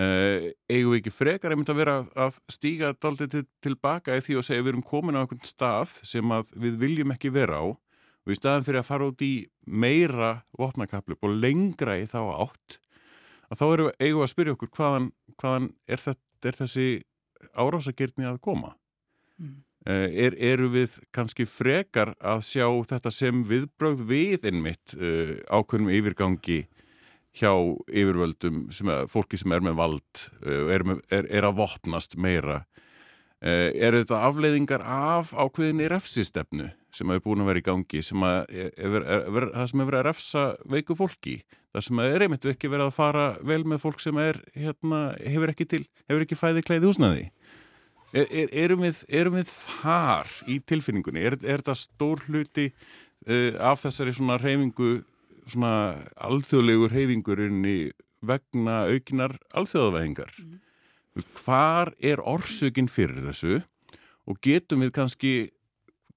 uh, 0.00 0.46
eigum 0.70 0.94
við 0.94 1.00
ekki 1.00 1.14
frekar 1.14 1.54
einmitt 1.54 1.72
að 1.72 1.80
vera 1.80 1.96
að 2.14 2.38
stíga 2.52 2.92
daldið 3.00 3.32
til, 3.32 3.44
tilbaka 3.64 4.16
í 4.16 4.24
því 4.24 4.38
og 4.40 4.46
segja 4.46 4.64
við 4.64 4.74
erum 4.74 4.86
komin 4.86 5.18
á 5.18 5.22
einhvern 5.22 5.44
stað 5.46 5.98
sem 6.06 6.36
við 6.54 6.80
viljum 6.82 7.14
ekki 7.16 7.32
vera 7.34 7.60
á 7.62 7.66
og 8.26 8.32
í 8.34 8.38
staðan 8.38 8.66
fyrir 8.66 8.82
að 8.82 8.88
fara 8.88 9.10
út 9.10 9.22
í 9.22 9.34
meira 9.66 10.32
vopnakaplöp 10.58 11.26
og 11.26 11.36
lengra 11.38 11.98
í 12.00 12.08
þá 12.10 12.20
átt 12.34 12.80
að 13.50 13.60
þá 13.60 13.66
erum 13.66 13.90
við 13.90 14.08
eigum 14.08 14.24
að 14.24 14.32
spyrja 14.32 14.56
okkur 14.56 14.72
hvaðan, 14.74 15.06
hvaðan 15.38 15.68
er, 15.86 16.02
þetta, 16.02 16.50
er 16.50 16.58
þessi 16.60 16.88
árásagirni 17.54 18.26
að 18.26 18.40
koma 18.42 18.72
mm. 19.38 19.54
er, 19.86 20.36
eru 20.50 20.70
við 20.74 20.98
kannski 21.14 21.46
frekar 21.48 22.14
að 22.18 22.42
sjá 22.48 22.66
þetta 22.90 23.12
sem 23.14 23.44
viðbrögð 23.46 24.06
við 24.10 24.48
innmitt 24.50 24.96
uh, 24.98 25.36
ákveðnum 25.46 25.94
yfirgangi 25.94 26.64
hjá 27.36 27.52
yfirvöldum, 27.90 28.66
sem 28.74 28.90
er, 28.92 29.06
fólki 29.12 29.38
sem 29.40 29.52
er 29.52 29.64
með 29.64 29.76
vald, 29.80 30.24
uh, 30.46 30.72
er, 30.74 30.86
er, 31.12 31.28
er 31.28 31.48
að 31.48 31.60
vopnast 31.60 32.16
meira. 32.20 32.62
Uh, 33.44 33.68
er 33.76 33.98
þetta 33.98 34.22
afleiðingar 34.30 34.82
af 34.82 35.34
ákveðinni 35.36 35.90
refsistefnu 35.92 36.70
sem 36.96 37.10
hefur 37.12 37.26
búin 37.26 37.44
að 37.44 37.50
vera 37.50 37.60
í 37.60 37.66
gangi 37.66 38.00
sem 38.00 38.22
að 38.24 38.54
er, 38.56 39.02
það 39.04 39.66
sem 39.68 39.82
hefur 39.82 39.90
verið 39.90 39.98
að 40.00 40.06
refsa 40.08 40.44
veiku 40.72 40.96
fólki? 40.96 41.34
Það 41.76 41.84
sem 41.84 42.00
er 42.06 42.24
einmitt 42.24 42.48
ekki 42.48 42.70
verið 42.72 42.88
að 42.88 42.96
fara 42.96 43.26
vel 43.44 43.60
með 43.68 43.82
fólk 43.82 44.00
sem 44.00 44.16
er 44.22 44.40
hérna, 44.56 45.00
hefur 45.20 45.52
ekki 45.52 45.66
til, 45.68 45.82
hefur 46.08 46.24
ekki 46.24 46.38
fæði 46.40 46.64
klæði 46.64 46.88
húsnaði 46.88 47.26
erum 48.16 48.84
við, 48.86 49.02
erum 49.08 49.36
við 49.36 49.50
þar 49.50 50.30
í 50.48 50.60
tilfinningunni? 50.64 51.24
Er 51.26 51.36
þetta 51.40 51.76
stór 51.78 52.22
hluti 52.26 52.70
uh, 52.70 53.52
af 53.60 53.82
þessari 53.84 54.14
svona 54.16 54.38
reyfingu 54.40 55.02
svona 55.46 55.72
alþjóðlegur 56.28 56.92
reyfingurinn 56.92 57.64
vegna 58.26 58.84
aukinar 58.90 59.36
alþjóðavegingar 59.56 60.32
mm. 60.38 60.54
hvar 61.38 61.92
er 62.02 62.22
orsökin 62.24 62.90
fyrir 62.90 63.22
þessu 63.28 63.60
og 64.26 64.40
getum 64.42 64.82
við 64.84 64.94
kannski 64.96 65.34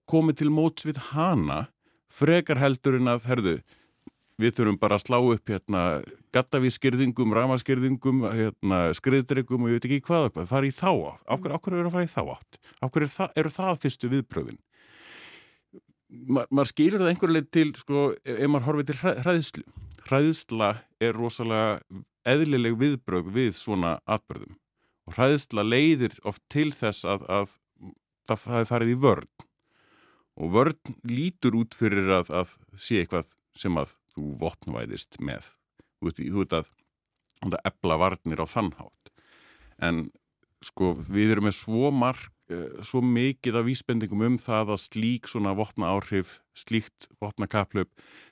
komið 0.10 0.42
til 0.42 0.54
móts 0.54 0.88
við 0.88 1.02
hana 1.12 1.68
frekar 2.10 2.60
heldur 2.60 2.98
en 2.98 3.12
að, 3.12 3.28
herðu, 3.30 3.56
við 4.40 4.56
þurfum 4.58 4.80
bara 4.82 4.98
að 4.98 5.04
slá 5.06 5.18
upp 5.20 5.52
hérna 5.52 5.84
gattavískirðingum, 6.36 7.36
ramaskirðingum, 7.36 8.24
hérna 8.34 8.80
skriðdryggum 8.98 9.66
og 9.66 9.74
ég 9.74 9.80
veit 9.80 9.90
ekki 9.90 10.06
hvað, 10.08 10.32
hvað, 10.34 10.50
fara 10.50 10.70
í 10.70 10.74
þá 10.74 10.90
átt. 10.90 11.24
Áhverju 11.28 11.60
áhver 11.60 11.78
eru 11.78 11.92
að 11.92 11.96
fara 11.98 12.08
í 12.08 12.12
þá 12.14 12.22
átt? 12.36 12.60
Áhverju 12.80 13.10
er, 13.10 13.34
eru 13.44 13.54
það 13.54 13.82
fyrstu 13.86 14.12
viðbröðin? 14.16 14.60
Ma, 16.10 16.46
maður 16.50 16.72
skilur 16.72 17.04
það 17.04 17.12
einhverju 17.12 17.36
leið 17.36 17.50
til, 17.54 17.68
sko, 17.78 18.06
ef 18.26 18.50
maður 18.50 18.68
horfið 18.68 18.88
til 18.90 19.14
hræðslu. 19.26 19.66
Hræðsla 20.10 20.70
er 21.06 21.14
rosalega 21.18 22.00
eðlileg 22.30 22.78
viðbröð 22.80 23.30
við 23.36 23.54
svona 23.58 24.00
atbyrðum 24.10 24.58
og 25.10 25.16
hræðsla 25.18 25.66
leiðir 25.66 26.16
oft 26.30 26.42
til 26.54 26.70
þess 26.74 27.06
að, 27.10 27.24
að 27.30 27.54
það 28.30 28.58
er 28.60 28.68
farið 28.70 28.94
í 28.94 28.98
vörn. 29.06 29.30
Og 30.40 30.52
vörn 30.54 30.98
lítur 31.10 31.58
út 31.60 31.78
fyrir 31.78 32.10
að, 32.20 32.30
að 32.42 32.56
sé 32.78 33.02
eitthvað 33.02 33.34
sem 33.58 33.78
að 33.78 33.96
þú 34.14 34.34
vopnvæðist 34.40 35.18
með. 35.26 35.50
Þú 36.00 36.44
veit 36.44 36.56
að, 36.58 36.70
að 37.46 37.58
ebla 37.70 37.98
varnir 38.00 38.42
á 38.42 38.48
þannhátt 38.50 39.00
en 39.84 40.08
sko 40.64 40.94
við 41.00 41.36
erum 41.36 41.48
með 41.48 41.58
svo 41.60 41.92
marg 41.96 42.32
svo 42.86 43.02
mikið 43.06 43.60
af 43.60 43.68
vísbendingum 43.68 44.24
um 44.26 44.38
það 44.42 44.74
að 44.74 44.84
slík 44.88 45.30
svona 45.30 45.54
vopna 45.58 45.92
áhrif 45.94 46.40
slíkt 46.58 47.10
vopna 47.22 47.48
kaplöp 47.50 47.92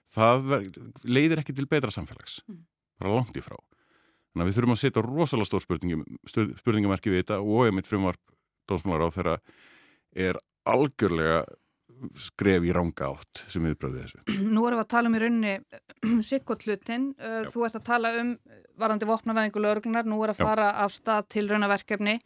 það 0.09 0.71
leiðir 1.05 1.43
ekki 1.43 1.55
til 1.57 1.67
betra 1.69 1.93
samfélags 1.93 2.39
mm. 2.47 2.63
bara 3.01 3.19
langt 3.19 3.37
í 3.37 3.43
frá 3.45 3.57
þannig 3.57 4.41
að 4.41 4.49
við 4.49 4.57
þurfum 4.57 4.75
að 4.75 4.81
setja 4.81 5.05
rosalega 5.05 5.51
stór 5.51 6.57
spurningamerki 6.63 7.13
við 7.13 7.23
þetta 7.23 7.39
og 7.43 7.69
ég 7.69 7.77
mitt 7.77 7.89
frumvarp 7.89 8.21
dómsmálar 8.67 9.09
á 9.09 9.15
þeirra 9.15 9.37
er 10.17 10.41
algjörlega 10.67 11.45
skref 12.17 12.65
í 12.67 12.73
ranga 12.75 13.07
átt 13.09 13.43
sem 13.49 13.63
viðbröði 13.65 14.03
þessu. 14.03 14.19
Nú 14.53 14.65
erum 14.67 14.77
við 14.77 14.83
að 14.83 14.91
tala 14.93 15.09
um 15.09 15.17
í 15.17 15.21
rauninni 15.23 15.53
sikkotlutin, 16.29 17.07
uh, 17.17 17.39
þú 17.49 17.65
ert 17.65 17.79
að 17.79 17.87
tala 17.87 18.11
um 18.21 18.35
varandi 18.77 19.07
vopnaveðingu 19.09 19.63
lauruglunar, 19.63 20.05
nú 20.05 20.19
er 20.21 20.35
að 20.35 20.43
fara 20.43 20.67
Já. 20.69 20.75
af 20.85 20.93
stað 20.93 21.29
til 21.33 21.47
raunaverkefni 21.49 22.19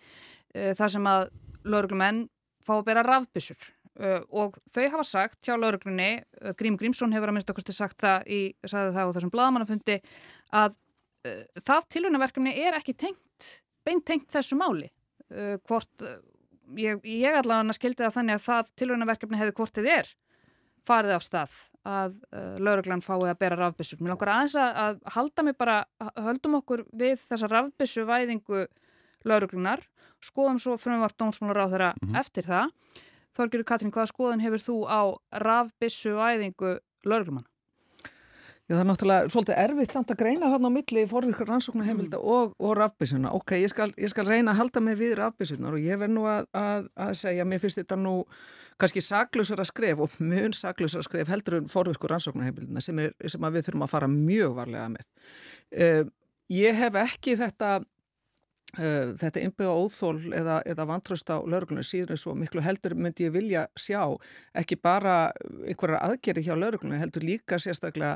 þar 0.51 0.91
sem 0.91 1.06
að 1.08 1.30
lauruglumenn 1.67 2.26
fá 2.65 2.76
að 2.78 2.88
bera 2.89 3.06
rafbissur 3.06 3.58
uh, 4.00 4.21
og 4.30 4.58
þau 4.71 4.86
hafa 4.95 5.08
sagt 5.08 5.45
hjá 5.45 5.58
lauruglunni, 5.58 6.12
Grím 6.60 6.78
Grímsson 6.80 7.13
hefur 7.15 7.32
að 7.32 7.38
minnst 7.39 7.54
okkurstu 7.54 7.76
sagt 7.76 8.02
það 8.04 8.30
í, 8.30 8.41
sagði 8.65 8.95
það 8.97 9.12
á 9.12 9.13
þessum 9.17 9.34
bladamannafundi 9.34 10.00
að 10.62 10.78
það 11.62 11.88
til 11.93 12.02
raunaverkefni 12.08 12.52
er 12.58 12.74
ekki 12.80 12.95
tengt, 12.97 13.50
beint 13.86 14.02
tengt 14.10 14.32
þessu 14.34 14.56
máli. 14.58 14.88
Hvort 15.69 16.02
ég, 16.80 17.00
ég 17.08 17.38
allavega 17.38 17.76
skildi 17.76 18.06
það 18.06 18.17
þannig 18.17 18.38
að 18.38 18.45
það 18.45 18.74
tilvægnaverkefni 18.82 19.39
hefði 19.39 19.56
hvortið 19.58 19.89
er 19.91 20.12
farið 20.88 21.13
á 21.13 21.21
stað 21.21 21.56
að 21.86 22.15
uh, 22.34 22.56
lauruglan 22.58 23.04
fái 23.06 23.19
að 23.30 23.39
bera 23.41 23.58
rafbissur. 23.60 24.02
Mér 24.02 24.15
langar 24.15 24.34
aðeins 24.34 24.56
að, 24.58 25.02
halda 25.15 25.45
mig 25.45 25.58
bara, 25.60 25.82
höldum 26.17 26.58
okkur 26.62 26.86
við 26.89 27.19
þessa 27.21 27.50
rafbissu 27.52 28.06
væðingu 28.10 28.63
lauruglunar, 29.30 29.84
skoðum 30.25 30.60
svo 30.62 30.77
frumvart 30.77 31.17
dómsmálar 31.19 31.65
á 31.65 31.71
þeirra 31.71 31.91
mm 31.93 32.07
-hmm. 32.07 32.19
eftir 32.19 32.47
það. 32.47 32.73
Þorgjörður 33.38 33.69
Katrín, 33.69 33.91
hvaða 33.91 34.12
skoðun 34.12 34.43
hefur 34.43 34.62
þú 34.67 34.77
á 34.91 35.01
rafbissu 35.31 36.15
væðingu 36.17 36.79
lauruglumann? 37.07 37.47
Já, 38.71 38.77
það 38.77 38.81
er 38.81 38.88
náttúrulega 38.88 39.29
svolítið 39.34 39.57
erfitt 39.60 39.91
samt 39.91 40.12
að 40.13 40.19
greina 40.21 40.47
þarna 40.47 40.69
á 40.71 40.75
milli 40.77 41.01
forvirkur 41.12 41.49
rannsóknarheimilda 41.49 42.19
mm. 42.21 42.27
og, 42.36 42.53
og 42.55 42.75
rafbísuna. 42.77 43.34
Ok, 43.36 43.51
ég 43.60 43.71
skal, 43.71 43.89
ég 43.99 44.12
skal 44.13 44.27
reyna 44.29 44.53
að 44.53 44.62
halda 44.62 44.84
mig 44.86 44.95
við 44.99 45.17
rafbísunar 45.19 45.75
og 45.75 45.84
ég 45.84 45.99
verð 45.99 46.13
nú 46.15 46.23
að, 46.31 46.47
að, 46.55 46.88
að 46.95 47.12
segja, 47.19 47.43
mér 47.43 47.60
finnst 47.60 47.81
þetta 47.81 47.97
nú 47.99 48.13
kannski 48.79 49.03
saklusara 49.03 49.65
skref 49.67 50.05
og 50.05 50.15
mjög 50.23 50.55
saklusara 50.55 51.03
skref 51.03 51.31
heldur 51.34 51.57
en 51.60 51.67
forvirkur 51.71 52.13
rannsóknarheimildina 52.15 52.84
sem, 52.86 53.01
er, 53.03 53.12
sem 53.27 53.49
við 53.51 53.67
þurfum 53.67 53.84
að 53.88 53.93
fara 53.97 54.12
mjög 54.13 54.55
varlega 54.62 54.88
með. 54.95 55.10
Uh, 55.75 56.03
ég 56.55 56.79
hef 56.79 57.01
ekki 57.03 57.36
þetta 57.43 57.73
Uh, 58.79 59.12
þetta 59.19 59.41
innbyggja 59.43 59.71
óþól 59.75 60.31
eða, 60.31 60.62
eða 60.63 60.86
vantröst 60.88 61.27
á 61.27 61.43
lauruglunum 61.43 61.84
síðan 61.84 62.19
svo 62.19 62.31
miklu 62.39 62.63
heldur 62.63 62.93
myndi 62.95 63.25
ég 63.25 63.34
vilja 63.36 63.65
sjá 63.75 63.99
ekki 64.55 64.77
bara 64.79 65.34
einhverjar 65.67 65.99
aðgerri 66.05 66.45
hjá 66.45 66.53
lauruglunum 66.55 67.01
heldur 67.01 67.25
líka 67.27 67.60
sérstaklega 67.60 68.13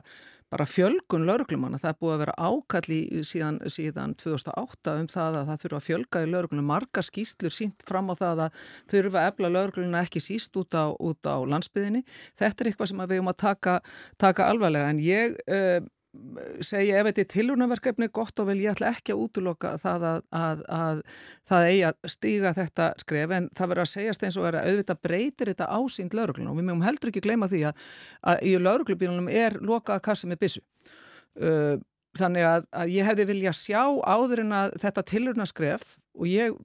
bara 0.53 0.65
fjölgun 0.69 1.25
lauruglumanna 1.27 1.79
það 1.81 1.89
er 1.89 1.97
búið 1.99 2.13
að 2.13 2.21
vera 2.21 2.35
ákalli 2.47 2.99
síðan, 3.27 3.57
síðan 3.71 4.13
2008 4.21 4.93
um 5.01 5.09
það 5.11 5.39
að 5.39 5.49
það 5.49 5.63
þurfa 5.63 5.79
að 5.79 5.85
fjölga 5.89 6.21
í 6.21 6.29
lauruglunum 6.29 6.69
marga 6.69 7.03
skýstlur 7.03 7.55
sínt 7.55 7.83
fram 7.89 8.13
á 8.13 8.15
það 8.15 8.43
að 8.45 8.61
þurfa 8.93 9.23
að 9.23 9.31
ebla 9.31 9.51
lauruglununa 9.55 10.03
ekki 10.05 10.21
síst 10.23 10.55
út 10.61 10.77
á, 10.77 10.93
út 10.93 11.27
á 11.27 11.35
landsbyðinni 11.43 12.05
þetta 12.39 12.63
er 12.63 12.71
eitthvað 12.71 12.91
sem 12.93 13.03
við 13.03 13.23
um 13.25 13.33
að 13.33 13.39
taka, 13.41 13.75
taka 14.21 14.47
alvarlega. 14.53 14.93
En 14.93 15.03
ég 15.03 15.35
uh, 15.49 15.81
segja 16.65 16.99
ef 16.99 17.10
þetta 17.10 17.23
er 17.23 17.30
tilhjónaverkefni 17.34 18.10
gott 18.15 18.39
og 18.41 18.49
vel 18.49 18.58
ég 18.62 18.73
ætla 18.73 18.91
ekki 18.95 19.15
að 19.15 19.23
útloka 19.25 19.73
það 19.82 20.06
að, 20.10 20.21
að, 20.36 20.62
að 20.78 21.01
það 21.49 21.67
eigi 21.69 21.82
að 21.89 22.13
stíga 22.15 22.54
þetta 22.58 22.91
skref. 23.01 23.34
En 23.38 23.49
það 23.56 23.71
verður 23.71 23.86
að 23.86 23.91
segjast 23.93 24.28
eins 24.28 24.38
og 24.39 24.47
verður 24.47 24.62
að 24.62 24.69
auðvitað 24.71 25.01
breytir 25.08 25.51
þetta 25.54 25.71
ásýnd 25.80 26.15
lauruglun 26.17 26.51
og 26.51 26.60
við 26.60 26.69
mögum 26.69 26.86
heldur 26.86 27.12
ekki 27.12 27.25
gleyma 27.25 27.51
því 27.51 27.65
að, 27.71 27.84
að 28.32 28.45
í 28.45 28.56
lauruglubínunum 28.62 29.30
er 29.32 29.60
lokað 29.63 30.06
kassi 30.10 30.32
með 30.32 30.41
bissu 30.45 30.63
uh, 31.41 31.75
þannig 32.15 32.47
að 32.47 32.93
ég 32.93 33.08
hefði 33.10 33.28
vilja 33.32 33.54
sjá 33.56 33.82
áður 34.08 34.45
en 34.45 34.56
að 34.56 34.80
þetta 34.84 35.04
tilhjónaskref 35.12 35.95
og 36.15 36.30
ég, 36.32 36.56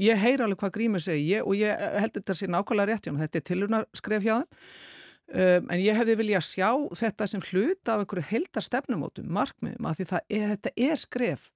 ég 0.00 0.20
heyr 0.20 0.44
alveg 0.44 0.62
hvað 0.62 0.74
Grímur 0.78 1.02
segi 1.04 1.26
ég, 1.34 1.44
og 1.44 1.58
ég 1.58 1.76
held 2.00 2.14
þetta 2.16 2.36
sé 2.38 2.48
nákvæmlega 2.48 2.94
rétt 2.94 3.08
þetta 3.20 3.40
er 3.40 3.48
tilhjónaskref 3.50 4.24
hjá 4.24 4.36
þeim 4.38 4.92
Um, 5.24 5.70
en 5.72 5.80
ég 5.80 5.96
hefði 5.96 6.18
vilja 6.20 6.40
sjá 6.44 6.68
þetta 7.00 7.26
sem 7.30 7.42
hluta 7.48 7.94
af 7.94 8.02
einhverju 8.02 8.26
heldar 8.28 8.64
stefnumótum, 8.64 9.30
markmiðum, 9.32 9.86
að 9.88 10.02
því 10.02 10.08
er, 10.20 10.50
þetta 10.52 10.72
er 10.76 11.00
skref 11.00 11.46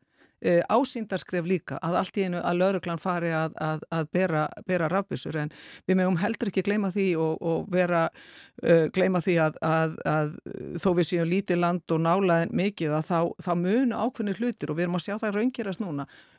e, 0.41 0.61
ásýndarskref 0.71 1.47
líka 1.47 1.79
að 1.83 1.99
allt 2.01 2.19
í 2.19 2.25
einu 2.27 2.41
að 2.41 2.61
lauruglan 2.61 3.03
fari 3.03 3.31
að, 3.35 3.57
að, 3.63 3.85
að 3.95 4.11
bera, 4.15 4.45
bera 4.67 4.89
rafbísur 4.93 5.37
en 5.41 5.53
við 5.89 5.99
meðum 5.99 6.19
heldur 6.23 6.53
ekki 6.53 6.65
gleyma 6.67 6.93
því 6.95 7.09
og, 7.21 7.43
og 7.43 7.69
vera 7.73 8.07
uh, 8.09 8.87
gleyma 8.95 9.23
því 9.25 9.37
að, 9.49 9.59
að 9.67 10.37
þó 10.81 10.91
við 10.99 11.11
séum 11.11 11.31
lítið 11.31 11.63
land 11.63 11.95
og 11.95 12.03
nálaðin 12.05 12.55
mikið 12.57 12.97
að 12.99 13.07
þá, 13.11 13.19
þá 13.45 13.53
munu 13.65 13.99
ákveðni 13.99 14.37
hlutir 14.39 14.73
og 14.73 14.79
við 14.79 14.89
erum 14.89 14.99
að 15.01 15.07
sjá 15.09 15.17
það 15.19 15.39
raungerast 15.39 15.83
núna. 15.83 16.07
uh, 16.07 16.38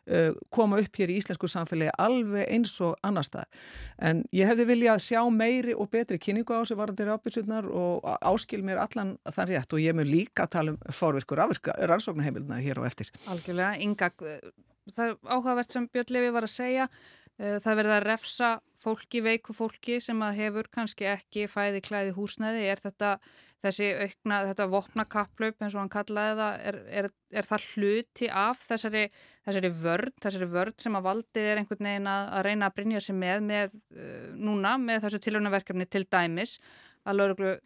koma 0.53 0.79
upp 0.81 0.99
hér 1.01 1.13
í 1.13 1.19
íslensku 1.19 1.49
samfélagi 1.51 1.93
alveg 2.01 2.47
eins 2.49 2.73
og 2.85 2.95
annar 3.05 3.27
stað 3.27 3.45
en 4.01 4.23
ég 4.35 4.49
hefði 4.49 4.65
viljað 4.71 5.03
sjá 5.03 5.21
meiri 5.33 5.75
og 5.75 5.89
betri 5.93 6.19
kynningu 6.21 6.55
á 6.55 6.61
þessu 6.61 6.77
varandi 6.79 7.07
rafbísurnar 7.07 7.67
og 7.69 8.07
áskil 8.25 8.63
mér 8.65 8.81
allan 8.83 9.15
þann 9.27 9.49
rétt. 9.51 9.73
Og 9.73 9.83
ég 9.83 9.95
mun 9.95 10.07
líka 10.07 10.47
tala 10.51 10.75
um 10.75 10.79
forvirkur 10.93 11.39
rannsóknarheimildunar 11.39 12.63
hér 12.63 12.81
og 12.81 12.89
eftir. 12.89 13.11
Algjörlega, 13.31 13.77
Inga, 13.83 14.11
það 14.89 15.05
er 15.05 15.15
áhugavert 15.29 15.73
sem 15.73 15.87
Björn 15.93 16.13
Levi 16.15 16.33
var 16.35 16.47
að 16.47 16.53
segja, 16.53 16.87
eh, 16.87 17.18
það 17.39 17.77
verður 17.79 17.95
að 17.95 18.07
refsa 18.07 18.49
fólki, 18.79 19.21
veiku 19.23 19.53
fólki 19.55 19.99
sem 20.03 20.19
að 20.23 20.41
hefur 20.43 20.67
kannski 20.71 21.07
ekki 21.09 21.45
fæði 21.51 21.81
klæði 21.83 22.15
húsnæði, 22.15 22.65
er 22.71 22.81
þetta 22.81 23.13
þessi 23.59 23.89
aukna, 23.99 24.39
þetta 24.49 24.67
vopnakaplaup 24.71 25.63
eins 25.63 25.75
og 25.75 25.81
hann 25.81 25.91
kallaði 25.91 26.35
það, 26.39 26.59
er, 26.69 26.77
er, 27.01 27.07
er 27.41 27.47
það 27.47 27.65
hluti 27.73 28.29
af 28.41 28.61
þessari, 28.63 29.05
þessari 29.47 29.71
vörd, 29.81 30.13
þessari 30.23 30.49
vörd 30.53 30.77
sem 30.83 30.95
að 30.95 31.07
valdið 31.09 31.49
er 31.49 31.61
einhvern 31.61 31.89
veginn 31.89 32.11
að, 32.11 32.29
að 32.37 32.45
reyna 32.47 32.69
að 32.69 32.77
brinja 32.77 33.01
sig 33.03 33.17
með, 33.19 33.41
með 33.49 33.73
uh, 33.75 34.29
núna, 34.39 34.77
með 34.83 35.03
þessu 35.07 35.23
tilhörnaverkefni 35.25 35.89
til 35.91 36.05
dæmis, 36.07 36.55
að 37.03 37.19
lauruglu 37.19 37.57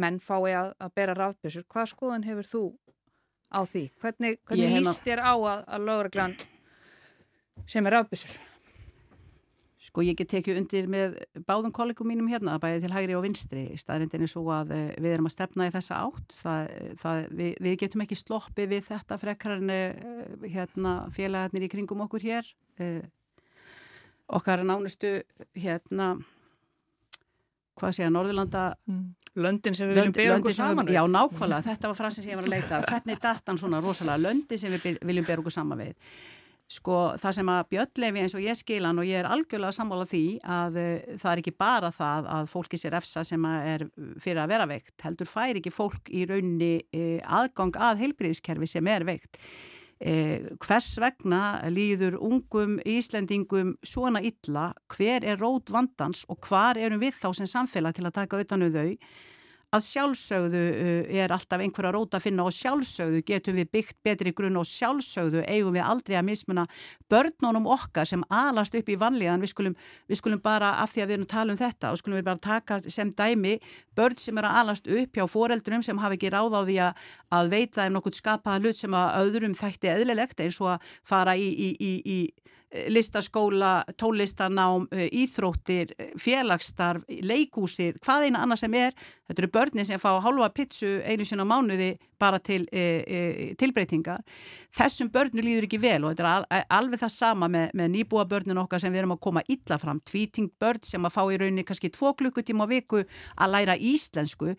menn 0.00 0.20
fái 0.22 0.54
að, 0.54 0.70
að 0.78 0.94
bera 1.00 1.16
rafbössur. 1.18 1.66
Hvað 1.70 1.90
skoðan 1.94 2.28
hefur 2.28 2.46
þú 2.46 2.62
á 3.50 3.60
því? 3.66 3.88
Hvernig, 4.02 4.38
hvernig 4.46 4.78
líst 4.78 5.02
þér 5.02 5.24
á 5.26 5.34
að, 5.34 5.66
að 5.66 5.90
lögreglan 5.90 6.38
sem 7.66 7.90
er 7.90 7.98
afbísur? 8.04 8.38
Sko 9.80 10.02
ég 10.04 10.16
get 10.18 10.28
tekið 10.28 10.58
undir 10.60 10.88
með 10.92 11.14
báðum 11.48 11.72
kollegum 11.72 12.10
mínum 12.10 12.26
hérna, 12.28 12.58
bæðið 12.60 12.82
til 12.84 12.92
hægri 12.92 13.14
og 13.16 13.22
vinstri. 13.24 13.62
Staðrindin 13.80 14.26
er 14.26 14.28
svo 14.28 14.42
að 14.52 14.74
eh, 14.76 14.90
við 15.00 15.14
erum 15.14 15.30
að 15.30 15.34
stefna 15.38 15.68
í 15.70 15.72
þessa 15.72 16.00
átt. 16.04 16.34
Það, 16.36 16.74
það, 17.00 17.20
við, 17.38 17.54
við 17.64 17.78
getum 17.80 18.04
ekki 18.04 18.18
sloppi 18.20 18.66
við 18.68 18.90
þetta 18.90 19.18
frekarinn 19.22 19.72
eh, 19.72 20.02
hérna, 20.52 20.92
félagarnir 21.16 21.64
í 21.64 21.70
kringum 21.72 22.04
okkur 22.04 22.26
hér. 22.28 22.50
Eh, 22.76 23.00
okkar 24.28 24.66
nánustu 24.68 25.14
hérna, 25.56 26.12
hvað 27.80 27.96
sé 27.96 28.06
að 28.08 28.14
Norðurlanda... 28.18 28.66
Mm 28.90 29.08
Löndin 29.38 29.76
sem 29.78 29.86
við 29.86 30.00
viljum 30.00 30.14
bera 30.16 30.36
okkur 30.40 30.54
saman 30.54 30.88
við. 30.88 30.96
Já, 30.96 31.04
nákvæmlega, 31.06 31.62
þetta 31.68 31.90
var 31.90 31.98
fransin 32.00 32.24
sem 32.24 32.32
ég 32.32 32.38
var 32.40 32.48
að 32.48 32.54
leita. 32.56 32.80
Hvernig 32.82 33.20
datan 33.22 33.60
svona 33.60 33.78
rosalega 33.82 34.18
löndi 34.24 34.58
sem 34.58 34.74
við 34.74 34.98
viljum 35.06 35.28
bera 35.28 35.42
okkur 35.44 35.54
saman 35.54 35.78
við? 35.84 35.92
Sko, 36.70 36.98
það 37.18 37.34
sem 37.34 37.48
að 37.50 37.64
Björnlefi 37.72 38.20
eins 38.22 38.34
og 38.38 38.44
ég 38.44 38.58
skilan 38.58 39.00
og 39.02 39.08
ég 39.08 39.18
er 39.18 39.26
algjörlega 39.26 39.74
sammála 39.74 40.06
því 40.06 40.22
að 40.46 40.78
uh, 40.78 41.16
það 41.18 41.32
er 41.32 41.42
ekki 41.42 41.56
bara 41.58 41.90
það 41.94 42.30
að 42.36 42.52
fólki 42.52 42.78
sér 42.78 42.94
efsa 43.00 43.24
sem 43.26 43.48
er 43.50 43.88
fyrir 44.22 44.44
að 44.44 44.54
vera 44.54 44.68
veikt. 44.70 44.94
Heldur 45.02 45.26
fær 45.26 45.58
ekki 45.58 45.74
fólk 45.74 46.12
í 46.14 46.22
raunni 46.30 46.76
uh, 46.78 47.18
aðgang 47.40 47.74
að 47.74 48.04
heilbríðiskerfi 48.04 48.70
sem 48.70 48.90
er 48.92 49.08
veikt. 49.08 49.42
Eh, 50.00 50.46
hvers 50.64 50.94
vegna 50.96 51.60
líður 51.68 52.14
ungum 52.24 52.78
Íslendingum 52.88 53.74
svona 53.84 54.22
illa, 54.24 54.70
hver 54.88 55.26
er 55.28 55.36
rót 55.36 55.68
vandans 55.68 56.22
og 56.32 56.38
hvar 56.48 56.80
erum 56.80 57.02
við 57.02 57.18
þá 57.18 57.34
sem 57.36 57.50
samfélag 57.50 57.98
til 57.98 58.06
að 58.08 58.16
taka 58.22 58.40
utanu 58.40 58.70
um 58.70 58.78
þau 58.78 58.94
að 59.70 59.84
sjálfsögðu 59.86 60.62
uh, 60.70 61.10
er 61.22 61.32
alltaf 61.34 61.62
einhverja 61.62 61.92
rót 61.94 62.16
að 62.16 62.24
finna 62.26 62.46
og 62.46 62.54
sjálfsögðu 62.54 63.22
getum 63.26 63.58
við 63.60 63.70
byggt 63.76 63.98
betri 64.06 64.32
grunn 64.36 64.58
og 64.58 64.66
sjálfsögðu 64.68 65.44
eigum 65.46 65.76
við 65.76 65.86
aldrei 65.86 66.16
að 66.18 66.26
mismuna 66.30 66.66
börnunum 67.10 67.68
okkar 67.70 68.08
sem 68.08 68.24
alast 68.34 68.74
upp 68.78 68.90
í 68.90 68.98
vanlíðan. 68.98 69.42
Við 69.44 69.52
skulum, 69.54 69.76
við 70.10 70.20
skulum 70.22 70.42
bara 70.42 70.74
af 70.82 70.94
því 70.94 71.04
að 71.04 71.10
við 71.10 71.18
erum 71.18 71.30
tala 71.30 71.54
um 71.54 71.60
þetta 71.60 71.92
og 71.94 72.02
skulum 72.02 72.20
við 72.20 72.28
bara 72.30 72.44
taka 72.50 72.80
sem 72.86 73.14
dæmi 73.14 73.56
börn 73.98 74.18
sem 74.18 74.38
er 74.40 74.50
að 74.50 74.60
alast 74.64 74.90
upp 74.90 75.18
hjá 75.18 75.26
foreldrum 75.30 75.86
sem 75.86 76.02
hafa 76.02 76.18
ekki 76.18 76.32
ráð 76.34 76.58
á 76.58 76.62
því 76.66 76.78
að, 76.88 77.02
að 77.38 77.52
veita 77.54 77.86
um 77.86 77.98
nokkur 77.98 78.18
skapaða 78.18 78.64
hlut 78.64 78.78
sem 78.78 78.94
að 78.96 79.18
öðrum 79.22 79.58
þætti 79.58 79.94
eðlilegt 79.94 80.42
eins 80.42 80.60
og 80.62 80.74
að 80.74 80.94
fara 81.06 81.36
í, 81.38 81.46
í, 81.46 81.70
í, 81.78 81.92
í 82.04 82.18
listaskóla, 82.70 83.84
tónlistanám, 83.98 84.86
eh, 84.90 85.08
íþróttir, 85.12 85.94
félagsstarf, 86.18 87.02
leikúsið, 87.08 87.98
hvað 87.98 88.26
eina 88.26 88.44
annað 88.44 88.58
sem 88.58 88.74
er. 88.74 88.92
Þetta 89.28 89.42
eru 89.42 89.50
börni 89.50 89.84
sem 89.86 89.98
fá 89.98 90.20
halva 90.20 90.48
pitsu 90.50 91.02
einu 91.04 91.24
sinna 91.24 91.44
mánuði 91.44 91.98
bara 92.18 92.38
til 92.38 92.66
e, 92.72 93.04
e, 93.06 93.54
tilbreytingar. 93.54 94.20
Þessum 94.76 95.10
börnu 95.10 95.42
líður 95.42 95.66
ekki 95.68 95.80
vel 95.80 96.04
og 96.04 96.14
þetta 96.14 96.20
er 96.20 96.30
al, 96.30 96.64
alveg 96.68 97.00
það 97.00 97.10
sama 97.14 97.48
með, 97.48 97.70
með 97.74 97.90
nýbúa 97.94 98.26
börnun 98.28 98.58
okkar 98.58 98.80
sem 98.80 98.92
við 98.92 98.98
erum 98.98 99.16
að 99.16 99.20
koma 99.20 99.42
illa 99.48 99.78
fram. 99.78 100.00
Tvíting 100.00 100.50
börn 100.58 100.82
sem 100.82 101.02
að 101.06 101.14
fá 101.14 101.22
í 101.30 101.38
rauninni 101.38 101.64
kannski 101.64 101.90
tvo 101.90 102.14
klukkutíma 102.14 102.66
á 102.66 102.72
viku 102.72 103.04
að 103.36 103.50
læra 103.54 103.78
íslensku 103.78 104.56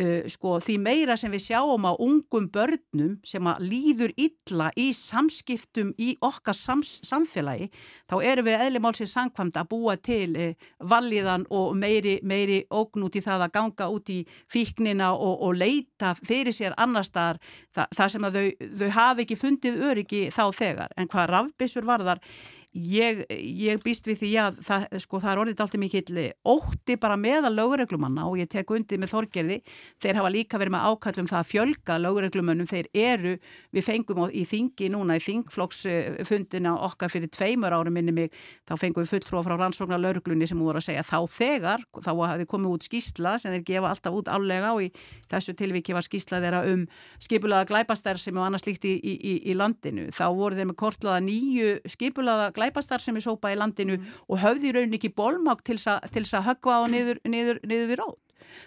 Uh, 0.00 0.24
sko 0.24 0.54
því 0.64 0.78
meira 0.80 1.18
sem 1.20 1.28
við 1.28 1.50
sjáum 1.50 1.84
á 1.84 1.92
ungum 2.00 2.46
börnum 2.48 3.18
sem 3.28 3.44
að 3.44 3.66
líður 3.68 4.14
illa 4.16 4.70
í 4.72 4.86
samskiptum 4.96 5.90
í 6.00 6.14
okkar 6.24 6.56
sams, 6.56 6.94
samfélagi 7.04 7.66
þá 8.08 8.14
erum 8.24 8.46
við 8.46 8.64
eðlimálsins 8.64 9.12
sangkvæmt 9.12 9.58
að 9.60 9.68
búa 9.68 9.98
til 10.00 10.30
uh, 10.32 10.54
valliðan 10.80 11.44
og 11.52 11.76
meiri, 11.76 12.14
meiri 12.24 12.62
ógn 12.72 13.04
út 13.04 13.20
í 13.20 13.24
það 13.26 13.44
að 13.44 13.52
ganga 13.58 13.90
út 13.92 14.14
í 14.14 14.18
fíknina 14.48 15.10
og, 15.12 15.44
og 15.44 15.60
leita 15.60 16.14
fyrir 16.24 16.56
sér 16.56 16.72
annar 16.80 17.04
staðar. 17.04 17.42
Það 17.76 18.16
sem 18.16 18.24
að 18.30 18.40
þau, 18.40 18.72
þau 18.80 18.90
hafi 18.96 19.26
ekki 19.26 19.40
fundið 19.44 19.86
öryggi 19.90 20.24
þá 20.32 20.44
þegar. 20.56 20.96
En 20.96 21.12
hvað 21.12 21.30
rafbissur 21.34 21.84
varðar 21.84 22.24
Ég, 22.72 23.18
ég 23.28 23.82
býst 23.84 24.06
við 24.08 24.22
því 24.22 24.28
að 24.40 24.54
það, 24.64 24.84
sko, 25.04 25.18
það 25.20 25.30
er 25.30 25.40
orðið 25.42 25.58
alltaf 25.60 25.80
mikill 25.82 26.22
ótti 26.48 26.94
bara 26.96 27.18
meða 27.20 27.50
lögureglumanna 27.52 28.24
og 28.24 28.38
ég 28.40 28.48
tek 28.48 28.70
undið 28.72 29.02
með 29.02 29.10
þorgerði, 29.12 29.58
þeir 30.00 30.16
hafa 30.16 30.30
líka 30.32 30.60
verið 30.60 30.72
með 30.72 30.86
ákallum 30.88 31.28
það 31.28 31.40
að 31.42 31.50
fjölga 31.50 31.96
lögureglumannum, 32.00 32.68
þeir 32.70 32.88
eru, 32.96 33.34
við 33.76 33.84
fengum 33.84 34.22
í 34.32 34.44
þingi 34.48 34.88
núna 34.94 35.18
í 35.20 35.24
þingflokksfundina 35.26 36.72
okkar 36.88 37.12
fyrir 37.12 37.28
tveimur 37.36 37.76
árum 37.76 37.92
minni 37.92 38.14
mig, 38.16 38.32
þá 38.64 38.72
fengum 38.80 39.04
við 39.04 39.12
fulltrúa 39.18 39.44
frá 39.44 39.58
rannsóknar 39.60 40.00
lögureglunni 40.00 40.48
sem 40.48 40.64
voru 40.64 40.80
að 40.80 40.88
segja 40.88 41.04
þá 41.04 41.28
þegar, 41.28 41.84
þá 42.00 42.10
hafði 42.22 42.48
komið 42.54 42.78
út 42.78 42.88
skýsla 42.88 43.34
sem 43.36 43.52
þeir 43.52 43.68
gefa 43.68 43.92
alltaf 43.92 44.16
út 44.16 44.32
álega 44.32 44.72
og 44.72 44.86
í 44.86 44.90
þessu 45.28 45.52
tilviki 45.60 45.92
var 45.92 46.08
skýsla 46.08 46.40
þeirra 46.40 46.64
um 46.72 46.88
skipulaða 47.20 47.68
glæpastær 47.68 48.16
sem 48.16 48.40
og 48.40 48.48
annars 48.48 48.64
líkt 48.64 48.88
í, 48.88 48.96
í, 48.96 49.12
í, 49.20 49.36
í 49.52 49.60
landinu, 49.60 50.08
þá 50.08 50.24
voru 50.32 50.56
þeir 50.56 50.72
með 50.72 50.80
kortlaða 50.80 51.20
nýju 51.28 51.76
skipulaða 51.92 52.50
glæpastar 52.62 53.02
sem 53.02 53.18
er 53.18 53.26
sópa 53.26 53.52
í 53.52 53.58
landinu 53.58 53.98
mm. 53.98 54.08
og 54.28 54.42
höfði 54.42 54.70
í 54.70 54.74
rauninni 54.78 55.00
ekki 55.00 55.12
bólmák 55.18 55.62
til 55.66 55.78
þess 55.78 56.38
að 56.38 56.48
höggva 56.48 56.80
á 56.80 56.82
niður, 56.94 57.22
niður, 57.26 57.62
niður 57.66 57.92
við 57.92 58.02
rót. 58.02 58.20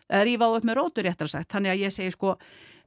Það 0.06 0.22
er 0.22 0.32
ívað 0.36 0.56
upp 0.60 0.70
með 0.70 0.80
rótur 0.80 1.06
réttar 1.06 1.30
sagt. 1.32 1.52
Þannig 1.52 1.76
að 1.76 1.84
ég 1.86 1.93
segi 1.93 2.14
sko 2.14 2.38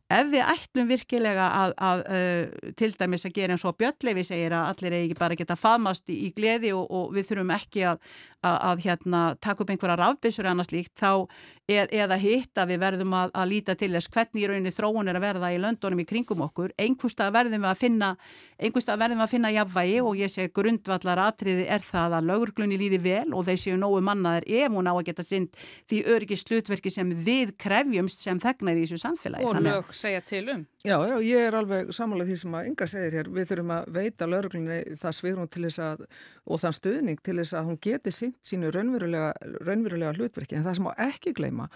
ef 0.08 0.30
við 0.32 0.40
ætlum 0.40 0.88
virkilega 0.88 1.46
að, 1.52 1.74
að 1.84 2.02
uh, 2.16 2.70
til 2.80 2.90
dæmis 2.96 3.26
að 3.28 3.34
gera 3.36 3.54
eins 3.54 3.64
og 3.68 3.76
Björnlefi 3.80 4.24
segir 4.24 4.54
að 4.56 4.70
allir 4.72 4.96
eigi 5.02 5.18
bara 5.18 5.36
geta 5.36 5.56
faðmast 5.58 6.08
í, 6.08 6.16
í 6.28 6.30
gleði 6.36 6.72
og, 6.76 6.86
og 6.88 7.12
við 7.16 7.28
þurfum 7.28 7.52
ekki 7.58 7.84
að, 7.90 8.00
að, 8.40 8.56
að 8.70 8.84
hérna, 8.86 9.22
taka 9.44 9.64
upp 9.64 9.72
einhverja 9.74 9.98
rafbissur 10.00 10.48
annars 10.48 10.72
líkt 10.72 10.94
þá 10.96 11.28
eð, 11.68 11.90
eða 11.92 12.16
hitt 12.20 12.58
að 12.58 12.72
við 12.72 12.80
verðum 12.82 13.14
að 13.18 13.48
líta 13.50 13.74
til 13.78 13.90
þess 13.92 14.10
hvernig 14.12 14.42
í 14.42 14.48
rauninni 14.48 14.72
þróun 14.72 15.10
er 15.10 15.18
að 15.18 15.26
verða 15.26 15.50
í 15.52 15.58
löndunum 15.60 16.02
í 16.02 16.06
kringum 16.08 16.44
okkur. 16.46 16.72
Einhverstað 16.80 17.34
verðum 17.36 17.64
við 17.64 17.70
að 17.70 17.82
finna, 17.82 18.10
einhverstað 18.56 19.02
verðum 19.02 19.20
við 19.20 19.26
að 19.26 19.34
finna 19.34 19.52
jafnvægi 19.54 19.98
og 20.02 20.22
ég 20.22 20.32
segi 20.32 20.52
grundvallar 20.56 21.22
atriði 21.26 21.66
er 21.68 21.84
það 21.84 22.16
að 22.18 22.30
lauruglunni 22.32 22.80
líði 22.80 23.00
vel 23.04 23.26
og 23.36 23.44
þeir 23.48 23.60
séu 23.64 23.76
nógu 23.80 24.00
mannaðir 24.08 24.48
ef 24.62 24.72
hún 24.78 24.88
á 24.88 24.94
að 24.94 25.04
geta 25.10 25.26
synd 25.26 25.60
því 25.90 26.00
örgis 26.16 26.44
slutverki 26.46 26.92
sem 26.92 27.12
við 27.12 27.54
krefjumst 27.60 28.24
sem 28.24 28.40
þegnar 28.40 28.80
í 28.80 28.86
þessu 28.86 29.02
samfélagi. 29.04 29.48
Og 29.48 29.60
lög 29.64 29.92
segja 29.96 30.24
til 30.24 30.46
um. 30.54 30.64
Já, 30.86 30.96
já, 31.04 31.16
ég 31.26 31.48
er 31.48 31.58
alveg 31.58 31.92
samanlega 31.92 32.30
því 32.30 32.40
sem 32.42 32.54
að 32.54 32.66
Inga 32.68 32.86
segir 32.86 33.14
hér, 33.18 33.28
við 33.34 33.48
þurfum 33.50 33.72
að 33.74 33.86
veita 33.96 34.28
lauruglunni 34.28 34.98
það 35.00 35.16
svigrun 35.18 35.50
til 35.50 35.64
þess 35.66 35.80
að 35.82 36.04
og 36.48 36.60
þann 36.62 36.76
stuðning 36.76 37.20
til 37.24 37.36
þess 37.40 37.56
að 37.58 37.68
hún 37.68 37.78
geti 37.84 38.12
synd 38.14 38.36
sínu 38.46 38.70
raunverulega, 38.72 39.32
raunverulega 39.66 40.14
hlutverki 40.16 40.56
en 40.56 40.64
það 40.64 40.78
sem 40.78 40.88
á 40.88 40.92
ekki 41.08 41.34
gleyma 41.58 41.68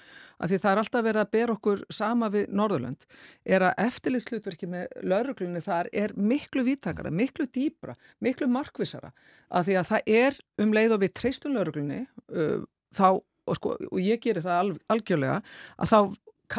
að 0.43 0.53
því 0.53 0.59
það 0.63 0.73
er 0.73 0.81
alltaf 0.83 1.05
verið 1.07 1.23
að 1.23 1.33
bera 1.33 1.57
okkur 1.57 1.83
sama 1.91 2.29
við 2.33 2.55
Norðurlönd 2.59 3.07
er 3.45 3.63
að 3.67 3.83
eftirlitslutverki 3.87 4.69
með 4.71 4.87
lauruglunni 5.03 5.63
þar 5.63 5.91
er 5.93 6.15
miklu 6.17 6.65
víttakara, 6.67 7.11
miklu 7.11 7.47
dýbra, 7.47 7.95
miklu 8.21 8.49
markvisara 8.49 9.13
að 9.51 9.69
því 9.69 9.79
að 9.79 9.91
það 9.93 10.13
er 10.17 10.41
um 10.63 10.73
leið 10.73 10.97
og 10.97 11.03
við 11.03 11.15
treystum 11.19 11.57
lauruglunni 11.57 12.03
uh, 12.33 12.63
þá 12.95 13.09
og, 13.23 13.57
sko, 13.59 13.77
og 13.91 14.03
ég 14.03 14.21
gerir 14.23 14.43
það 14.43 14.59
alg, 14.59 14.83
algjörlega 14.89 15.41
að 15.79 15.93
þá 15.93 15.99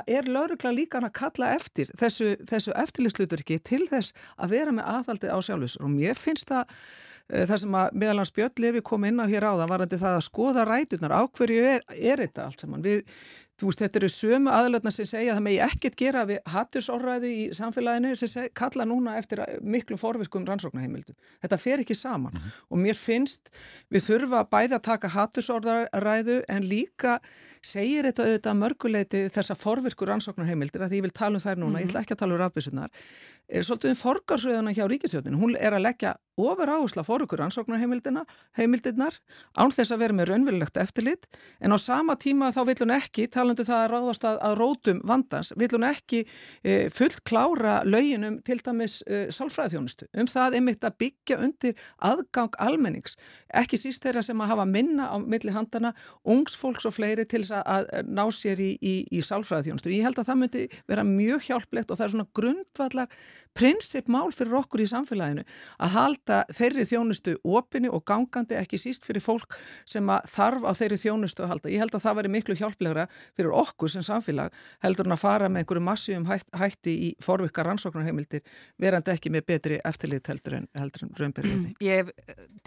er 0.08 0.30
laurugla 0.30 0.74
líka 0.74 1.02
að 1.02 1.14
kalla 1.18 1.54
eftir 1.58 1.92
þessu, 2.00 2.34
þessu 2.50 2.76
eftirlýsluturki 2.84 3.60
til 3.64 3.84
þess 3.92 4.14
að 4.38 4.56
vera 4.58 4.76
með 4.76 4.92
aðhaldið 4.98 5.34
á 5.34 5.40
sjálfsögur 5.46 5.88
og 5.88 5.94
mér 5.94 6.20
finnst 6.20 6.50
það 6.50 6.64
uh, 6.66 7.46
það 7.50 7.56
sem 7.64 7.78
að 7.80 7.98
meðalans 8.04 8.34
Björn 8.36 8.64
Levi 8.66 8.84
kom 8.86 9.08
inn 9.10 9.22
á 9.22 9.26
hér 9.30 9.48
áðan 9.52 9.74
varandi 9.74 10.02
það 10.02 10.18
að 10.18 10.28
skoða 10.28 10.68
rætunar 10.70 11.16
á 11.16 11.22
hverju 11.28 11.70
er, 11.76 11.88
er 11.94 12.26
þetta 12.26 12.48
allt 12.48 12.66
saman? 12.66 12.86
Við 12.86 13.04
Þú 13.62 13.70
veist, 13.70 13.82
þetta 13.84 14.00
eru 14.00 14.10
sömu 14.10 14.50
aðlöfna 14.50 14.92
sem 14.92 15.06
segja 15.06 15.34
að 15.34 15.38
það 15.38 15.46
megi 15.46 15.60
ekkert 15.68 15.98
gera 16.00 16.24
við 16.26 16.40
hattusorræðu 16.50 17.30
í 17.30 17.44
samfélaginu 17.54 18.14
sem 18.18 18.32
seg, 18.32 18.50
kalla 18.58 18.88
núna 18.90 19.14
eftir 19.20 19.44
miklu 19.62 19.98
forvirkum 20.02 20.48
rannsóknarheimildum. 20.48 21.16
Þetta 21.46 21.60
fer 21.62 21.84
ekki 21.84 21.98
saman 21.98 22.34
mm 22.34 22.40
-hmm. 22.40 22.56
og 22.70 22.82
mér 22.82 22.98
finnst 22.98 23.54
við 23.94 24.08
þurfa 24.10 24.44
bæði 24.50 24.74
að 24.80 24.88
taka 24.90 25.14
hattusorræðu 25.14 26.40
en 26.50 26.64
líka 26.66 27.20
segir 27.62 28.10
þetta 28.10 28.26
auðvitað 28.26 28.60
mörguleiti 28.60 29.30
þessa 29.30 29.56
forvirkur 29.56 30.08
rannsóknarheimildir 30.08 30.82
að 30.82 30.90
því 30.90 30.98
ég 30.98 31.06
vil 31.06 31.14
tala 31.14 31.38
um 31.38 31.46
þær 31.46 31.56
núna, 31.56 31.70
mm 31.70 31.76
-hmm. 31.76 31.82
ég 31.82 31.88
ætla 31.88 32.02
ekki 32.02 32.14
að 32.14 32.20
tala 32.20 32.34
um 32.34 32.40
rafbissunar 32.40 32.90
svolítið 33.62 33.90
um 33.90 33.96
forgarsröðuna 34.00 34.74
hjá 34.74 34.86
ríkisjóðinu. 34.88 35.38
Hún 35.38 35.56
er 35.60 35.76
að 35.76 35.86
leggja 35.86 36.16
ofur 36.40 36.70
áhersla 36.70 37.04
fórukur 37.06 37.42
ansóknarheimildirnar 37.46 39.18
án 39.54 39.74
þess 39.74 39.94
að 39.94 40.02
vera 40.02 40.16
með 40.18 40.30
raunverulegt 40.32 40.80
eftirlit 40.82 41.28
en 41.62 41.76
á 41.76 41.78
sama 41.78 42.16
tíma 42.18 42.50
þá 42.56 42.62
vil 42.70 42.78
hún 42.82 42.94
ekki, 42.96 43.28
talandu 43.30 43.66
það 43.68 43.84
að 43.84 43.92
ráðast 43.92 44.26
að, 44.26 44.40
að 44.48 44.56
rótum 44.58 45.02
vandans, 45.06 45.54
vil 45.60 45.70
hún 45.76 45.86
ekki 45.86 46.24
e, 46.64 46.90
fullt 46.94 47.22
klára 47.30 47.76
lauginum 47.86 48.40
til 48.46 48.58
dæmis 48.66 49.02
e, 49.06 49.28
sálfræðþjónustu 49.36 50.10
um 50.18 50.30
það 50.32 50.58
einmitt 50.58 50.88
að 50.88 50.98
byggja 51.04 51.40
undir 51.46 51.78
aðgang 52.02 52.58
almennings, 52.66 53.18
ekki 53.54 53.78
síst 53.78 54.04
þeirra 54.06 54.26
sem 54.26 54.42
að 54.42 54.56
hafa 54.56 54.66
minna 54.70 55.12
á 55.14 55.16
milli 55.22 55.54
handana 55.54 55.94
ungsfólks 56.26 56.90
og 56.90 56.98
fleiri 56.98 57.28
til 57.30 57.44
þess 57.44 57.60
að, 57.62 57.86
að 57.94 58.10
ná 58.10 58.26
sér 58.34 58.62
í, 58.64 58.72
í, 58.82 58.96
í 59.14 59.22
sálfræðþjónustu. 59.22 59.94
Ég 59.94 60.08
held 60.08 60.18
að 60.18 60.32
það 60.32 60.42
myndi 60.42 60.66
vera 60.90 61.06
mjög 61.06 61.48
hjálplegt 61.50 61.94
og 61.94 62.00
það 62.00 62.08
er 62.08 62.14
svona 62.16 62.30
grundvallar 62.40 63.24
prinsipmál 63.54 64.32
fyrir 64.34 64.58
okkur 64.64 64.82
í 64.82 64.90
samfélaginu 64.90 65.44
að 65.78 65.94
halda 65.94 66.23
þeirri 66.30 66.86
þjónustu 66.88 67.36
opini 67.44 67.92
og 67.92 68.04
gangandi 68.08 68.58
ekki 68.60 68.80
síst 68.82 69.06
fyrir 69.08 69.24
fólk 69.24 69.58
sem 69.86 70.08
þarf 70.32 70.66
á 70.68 70.72
þeirri 70.78 71.00
þjónustu 71.02 71.44
að 71.44 71.54
halda. 71.54 71.72
Ég 71.74 71.84
held 71.84 71.96
að 71.98 72.06
það 72.06 72.18
væri 72.20 72.34
miklu 72.34 72.58
hjálplegra 72.60 73.08
fyrir 73.36 73.54
okkur 73.54 73.92
sem 73.92 74.06
samfélag 74.06 74.54
heldur 74.84 75.10
en 75.10 75.18
að 75.18 75.24
fara 75.24 75.50
með 75.50 75.64
einhverju 75.64 75.86
massíum 75.86 76.28
hætt, 76.30 76.50
hætti 76.58 76.96
í 77.10 77.14
forvirkar 77.24 77.68
rannsóknarheimildir 77.70 78.44
verandi 78.82 79.16
ekki 79.16 79.34
með 79.34 79.48
betri 79.54 79.80
eftirlit 79.84 80.28
heldur 80.28 80.60
en, 80.60 80.68
en 80.74 80.92
raunberðinni. 81.20 81.74
Ég 81.94 82.12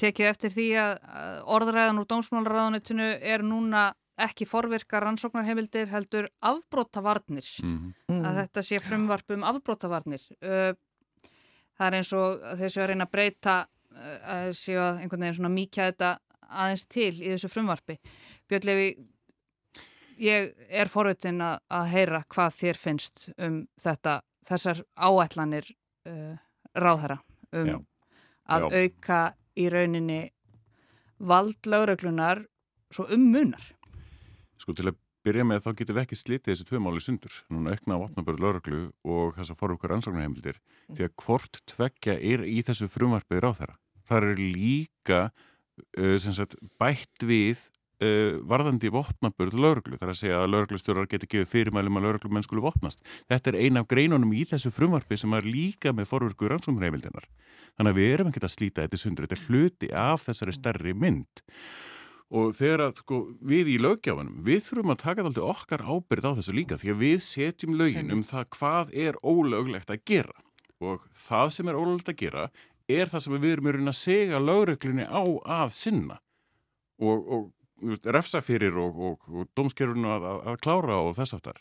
tekið 0.01 0.33
eftir 0.33 0.55
því 0.55 0.67
að 0.81 0.99
orðræðan 1.57 2.03
úr 2.03 2.11
dómsmálaráðunitinu 2.11 3.13
er 3.21 3.47
núna 3.47 3.93
ekki 4.17 4.47
forvirka 4.49 5.01
rannsóknarheimildir 5.05 5.91
heldur 5.93 6.29
afbrótavarnir 6.41 7.49
mm 7.63 7.77
-hmm. 8.09 8.23
að 8.25 8.39
þetta 8.41 8.63
sé 8.63 8.81
frumvarp 8.81 9.31
um 9.31 9.45
afbrótavarnir 9.45 10.23
það 11.77 11.89
er 11.89 11.99
eins 11.99 12.13
og 12.17 12.47
þessu 12.61 12.83
að 12.83 12.89
reyna 12.93 13.07
að 13.09 13.13
breyta 13.17 13.57
að 13.97 14.53
séu 14.59 14.81
að 14.81 15.03
einhvern 15.03 15.25
veginn 15.25 15.39
svona 15.39 15.53
mýkja 15.55 15.91
þetta 15.91 16.11
aðeins 16.47 16.87
til 16.93 17.13
í 17.13 17.31
þessu 17.33 17.51
frumvarpi 17.51 17.97
Björnlefi 18.51 18.89
ég 20.23 20.53
er 20.69 20.91
forvitin 20.91 21.43
að, 21.45 21.59
að 21.69 21.89
heyra 21.93 22.23
hvað 22.33 22.59
þér 22.61 22.81
finnst 22.81 23.29
um 23.37 23.63
þetta 23.81 24.21
þessar 24.47 24.83
áætlanir 24.95 25.71
uh, 26.09 26.37
ráðherra 26.77 27.19
um 27.57 27.73
Já. 27.73 27.79
að 28.57 28.67
Já. 28.67 28.83
auka 28.83 29.21
í 29.57 29.69
rauninni 29.73 30.21
valdlauröglunar 31.17 32.45
svo 32.93 33.09
um 33.13 33.31
munar 33.33 33.73
Sko 34.61 34.73
til 34.77 34.91
að 34.91 35.01
byrja 35.27 35.47
með 35.47 35.65
þá 35.65 35.71
getur 35.81 35.97
við 35.97 36.05
ekki 36.05 36.19
slitið 36.21 36.53
þessi 36.53 36.67
tvö 36.69 36.81
máli 36.83 37.03
sundur, 37.03 37.39
núna 37.53 37.75
aukna 37.75 37.99
á 37.99 38.05
opnaböru 38.07 38.43
lauraglu 38.45 38.83
og 39.03 39.37
þess 39.37 39.53
að 39.53 39.61
fara 39.61 39.77
okkur 39.77 39.97
ansóknarheimildir 39.97 40.59
mm. 40.61 40.97
því 40.99 41.07
að 41.09 41.15
hvort 41.25 41.63
tveggja 41.73 42.17
er 42.17 42.45
í 42.47 42.61
þessu 42.67 42.91
frumvarpið 42.93 43.43
ráð 43.43 43.63
þeirra. 43.63 43.79
Það 44.07 44.29
er 44.29 44.43
líka 44.43 45.23
uh, 45.27 46.29
sagt, 46.29 46.55
bætt 46.79 47.27
við 47.27 47.65
uh, 48.05 48.39
varðandi 48.47 48.93
vopnaböru 48.95 49.63
lauraglu, 49.65 49.99
þar 49.99 50.15
að 50.15 50.21
segja 50.21 50.39
að 50.43 50.53
lauruglustjórar 50.55 51.11
getur 51.11 51.33
gefið 51.33 51.51
fyrirmælum 51.55 51.99
að 51.99 52.09
lauraglumenn 52.09 52.47
skulu 52.47 52.67
vopnast. 52.69 53.03
Þetta 53.31 53.53
er 53.53 53.61
ein 53.65 53.81
af 53.81 53.91
greinunum 53.91 54.37
í 54.37 54.47
þessu 54.47 54.73
frumvarpið 54.75 55.25
sem 55.25 55.37
er 55.37 55.51
líka 55.51 55.95
með 55.97 56.11
forverkur 56.13 56.55
ansóknarheimildinar. 56.59 57.27
Þannig 57.77 57.93
að 57.93 58.01
við 58.01 58.15
erum 58.15 58.31
ekki 58.31 58.47
að 58.47 58.55
slíta 58.55 58.87
þetta 58.87 59.03
sundur, 59.03 59.27
þetta 59.27 59.37
er 59.37 59.47
hluti 59.51 59.93
af 59.93 60.25
þessari 60.31 60.55
stærri 60.57 60.97
mynd 60.97 61.45
og 62.35 62.55
þegar 62.59 62.83
að 62.89 63.01
sko, 63.03 63.19
við 63.39 63.71
í 63.71 63.77
lögjáfanum 63.83 64.41
við 64.47 64.63
þurfum 64.65 64.95
að 64.95 65.03
taka 65.03 65.27
alltaf 65.27 65.51
okkar 65.53 65.85
ábyrð 65.87 66.27
á 66.27 66.37
þessu 66.39 66.55
líka 66.57 66.79
því 66.81 66.93
að 66.93 67.03
við 67.03 67.19
setjum 67.27 67.77
lögin 67.79 68.15
um 68.15 68.25
það 68.27 68.49
hvað 68.57 68.95
er 69.07 69.19
ólöglegt 69.23 69.93
að 69.95 70.03
gera. 70.11 70.35
Og 70.83 71.07
það 71.15 71.53
sem 71.55 71.71
er 71.71 71.79
ólöglegt 71.79 72.11
að 72.13 72.21
gera 72.25 72.49
er 72.87 73.11
það 73.11 73.25
sem 73.25 73.39
við 73.39 73.53
erum 73.57 73.93
að 73.93 73.99
segja 74.01 74.43
lögreglunni 74.43 75.07
á 75.07 75.23
að 75.61 75.71
sinna. 75.77 76.19
Og, 76.97 77.31
og 77.31 78.03
refsa 78.09 78.41
fyrir 78.43 78.77
og, 78.81 78.99
og, 78.99 79.31
og 79.31 79.49
domskerfunu 79.55 80.11
að, 80.11 80.29
að, 80.33 80.43
að 80.51 80.61
klára 80.65 81.01
og 81.05 81.17
þess 81.19 81.37
aftar 81.37 81.61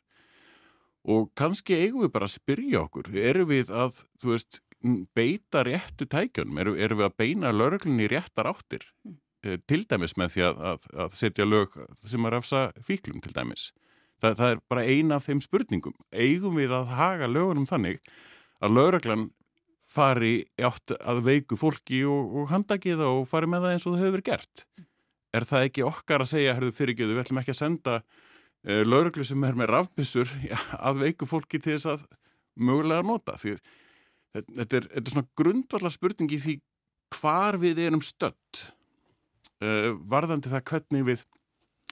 og 1.05 1.27
kannski 1.37 1.77
eigum 1.77 2.05
við 2.05 2.13
bara 2.15 2.29
að 2.29 2.37
spyrja 2.39 2.85
okkur 2.85 3.11
erum 3.21 3.49
við 3.51 3.73
að, 3.73 3.99
þú 4.21 4.31
veist 4.31 4.61
beita 5.17 5.63
réttu 5.65 6.07
tækjunum, 6.09 6.57
erum, 6.61 6.79
erum 6.81 7.01
við 7.01 7.07
að 7.07 7.17
beina 7.19 7.53
lögreglunni 7.53 8.09
réttar 8.09 8.49
áttir? 8.49 8.87
Mm. 9.05 9.19
Til 9.69 9.81
dæmis 9.85 10.15
með 10.17 10.35
því 10.35 10.45
að, 10.49 10.61
að, 10.71 10.85
að 11.05 11.17
setja 11.19 11.47
lög 11.47 11.75
sem 12.01 12.25
að 12.25 12.35
rafsa 12.35 12.61
fíklum 12.85 13.21
til 13.23 13.33
dæmis. 13.35 13.69
Það, 14.23 14.37
það 14.39 14.51
er 14.51 14.61
bara 14.71 14.85
eina 14.87 15.19
af 15.19 15.27
þeim 15.27 15.41
spurningum. 15.43 15.95
Eigum 16.15 16.57
við 16.57 16.73
að 16.75 16.93
haga 16.95 17.29
lögunum 17.29 17.67
þannig 17.69 17.99
að 18.63 18.77
lögreglan 18.77 19.29
fari 19.95 20.35
átt 20.57 20.95
að 20.97 21.23
veiku 21.27 21.57
fólki 21.59 22.01
og, 22.09 22.33
og 22.35 22.51
handaki 22.51 22.95
það 22.95 23.21
og 23.21 23.27
fari 23.29 23.49
með 23.51 23.65
það 23.65 23.75
eins 23.75 23.87
og 23.87 23.95
það 23.95 24.05
hefur 24.05 24.25
gert. 24.31 24.65
Er 25.35 25.47
það 25.47 25.67
ekki 25.69 25.85
okkar 25.85 26.23
að 26.23 26.31
segja, 26.31 26.55
herðu 26.55 26.75
fyrirgjöðu, 26.75 27.15
við 27.15 27.23
ætlum 27.25 27.41
ekki 27.41 27.53
að 27.53 27.59
senda 27.59 27.95
uh, 28.01 28.83
lögreglu 28.87 29.25
sem 29.27 29.47
er 29.47 29.57
með 29.59 29.71
rafbissur 29.73 30.31
að 30.89 31.03
veiku 31.03 31.27
fólki 31.29 31.59
til 31.59 31.75
þess 31.75 31.91
að 31.95 32.05
mögulega 32.55 33.05
nota. 33.07 33.35
Því, 33.39 33.57
þetta, 34.35 34.79
er, 34.79 34.89
þetta 34.95 35.03
er 35.03 35.13
svona 35.13 35.29
grundvallar 35.41 35.95
spurning 35.95 36.31
í 36.31 36.41
því 36.41 36.57
hvar 37.15 37.59
við 37.61 37.83
erum 37.85 38.03
stött 38.03 38.65
uh, 39.63 39.91
varðandi 40.09 40.51
það 40.51 40.65
hvernig 40.71 41.07
við 41.09 41.25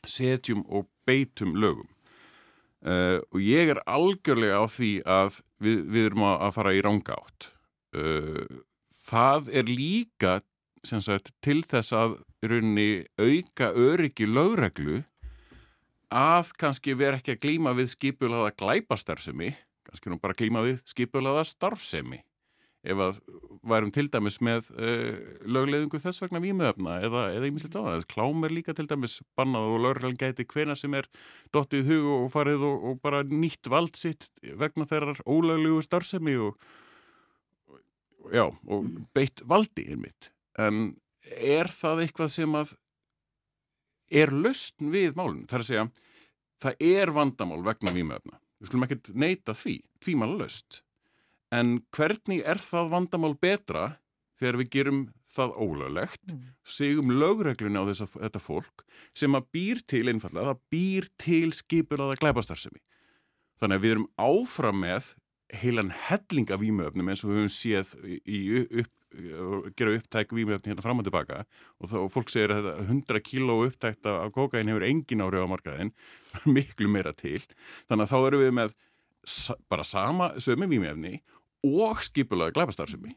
setjum 0.04 0.64
og 0.68 0.88
beitum 1.08 1.56
lögum. 1.60 1.90
Uh, 2.84 3.22
og 3.32 3.40
ég 3.40 3.72
er 3.72 3.80
algjörlega 3.88 4.60
á 4.60 4.66
því 4.68 4.92
að 5.08 5.40
við, 5.64 5.84
við 5.88 6.08
erum 6.10 6.26
að 6.28 6.50
fara 6.58 6.74
í 6.76 6.82
ránga 6.84 7.16
átt. 7.16 7.54
Uh, 7.96 8.64
það 8.92 9.54
er 9.56 9.72
líka 9.72 10.34
sagt, 10.84 11.32
til 11.40 11.62
þess 11.64 11.96
að 11.96 12.18
runni 12.44 13.06
auka 13.16 13.72
öryggi 13.72 14.28
lögreglu 14.28 15.04
að 16.14 16.52
kannski 16.60 16.98
vera 17.00 17.22
ekki 17.22 17.38
að 17.38 17.44
glýma 17.46 17.74
við 17.78 17.94
skipulaða 17.94 18.52
glæpastarfsemi, 18.60 19.54
kannski 19.88 20.12
nú 20.12 20.20
bara 20.22 20.36
glýma 20.38 20.66
við 20.66 20.84
skipulaða 20.92 21.46
starfsemi 21.48 22.20
ef 22.84 23.00
að 23.00 23.20
værum 23.64 23.92
til 23.96 24.10
dæmis 24.12 24.40
með 24.44 24.70
uh, 24.76 25.16
lögleðingu 25.48 26.00
þess 26.04 26.24
vegna 26.24 26.42
vímuöfna 26.44 26.98
eða, 27.08 27.24
eða 27.38 27.48
ímislegt 27.48 27.78
á 27.80 27.82
það. 27.86 28.06
Klám 28.12 28.44
er 28.44 28.56
líka 28.56 28.76
til 28.76 28.88
dæmis 28.92 29.22
bannað 29.40 29.70
og 29.72 29.84
lögreglun 29.86 30.20
gæti 30.20 30.46
hvena 30.52 30.76
sem 30.80 30.96
er 31.00 31.08
dottið 31.56 31.88
hug 31.92 32.10
og 32.18 32.28
farið 32.36 32.68
og, 32.68 32.88
og 32.90 33.02
bara 33.04 33.24
nýtt 33.28 33.72
vald 33.72 33.96
sitt 34.00 34.28
vegna 34.60 34.88
þeirrar 34.90 35.24
ólöglugu 35.24 35.86
starfsemi 35.88 36.36
og, 36.44 36.60
já, 38.36 38.50
og 38.52 38.92
beitt 39.16 39.46
valdi 39.48 39.88
einmitt. 39.96 40.34
En 40.60 40.98
er 41.24 41.72
það 41.72 42.06
eitthvað 42.06 42.34
sem 42.36 42.60
að 42.60 42.78
er 44.14 44.34
löstn 44.36 44.92
við 44.94 45.16
málun? 45.18 45.46
Það 45.48 45.56
er 45.56 45.64
að 45.64 45.70
segja, 45.72 45.90
það 46.62 46.90
er 46.94 47.16
vandamál 47.16 47.64
vegna 47.64 47.96
vímuöfna. 47.96 48.42
Við 48.60 48.70
skulum 48.70 48.86
ekkert 48.86 49.16
neyta 49.16 49.56
því, 49.56 49.80
því 50.04 50.20
maður 50.20 50.44
löst 50.44 50.84
En 51.54 51.76
hvernig 51.94 52.42
er 52.50 52.62
það 52.64 52.94
vandamál 52.94 53.36
betra 53.38 53.92
þegar 54.40 54.60
við 54.62 54.72
gerum 54.74 55.04
það 55.34 55.58
ólöglegt, 55.62 56.24
mm. 56.30 56.48
segum 56.66 57.14
lögregluna 57.18 57.84
á 57.86 57.90
þessa, 57.90 58.08
þetta 58.16 58.42
fólk 58.42 58.84
sem 59.18 59.38
að 59.38 59.48
býr 59.56 59.84
til 59.90 60.06
einfallega, 60.12 60.54
það 60.54 60.64
býr 60.74 61.10
til 61.22 61.54
skipur 61.56 62.02
að 62.02 62.14
það 62.14 62.24
glæpastarsemi. 62.24 62.82
Þannig 63.62 63.80
að 63.80 63.86
við 63.86 63.96
erum 63.96 64.10
áfram 64.22 64.82
með 64.84 65.14
heilan 65.54 65.94
helling 66.08 66.52
af 66.54 66.62
výmöfnum 66.62 67.10
eins 67.12 67.24
og 67.24 67.32
við 67.32 67.42
höfum 67.44 67.54
séð 67.54 67.94
í 68.26 68.40
upp, 68.82 68.94
gera 69.78 69.94
upptæk 70.00 70.34
výmöfni 70.34 70.72
hérna 70.72 70.86
fram 70.86 71.02
og 71.02 71.06
tilbaka 71.06 71.44
og 71.78 71.92
þá 71.92 71.98
fólk 72.10 72.32
segir 72.34 72.56
að 72.56 72.72
100 72.88 73.22
kíló 73.28 73.60
upptækta 73.68 74.16
af 74.24 74.34
kokain 74.34 74.72
hefur 74.72 74.88
engin 74.88 75.22
árið 75.22 75.46
á 75.46 75.52
markaðin, 75.52 75.94
miklu 76.56 76.90
meira 76.90 77.14
til. 77.14 77.44
Þannig 77.86 78.08
að 78.08 78.16
þá 78.16 78.18
erum 78.32 78.44
við 78.44 78.58
með 78.62 78.76
bara 79.72 79.86
sama 79.88 80.34
sömu 80.42 80.68
výmöfni 80.68 81.22
og 81.64 82.02
skipulaði 82.04 82.58
glæpastarfsemi. 82.58 83.16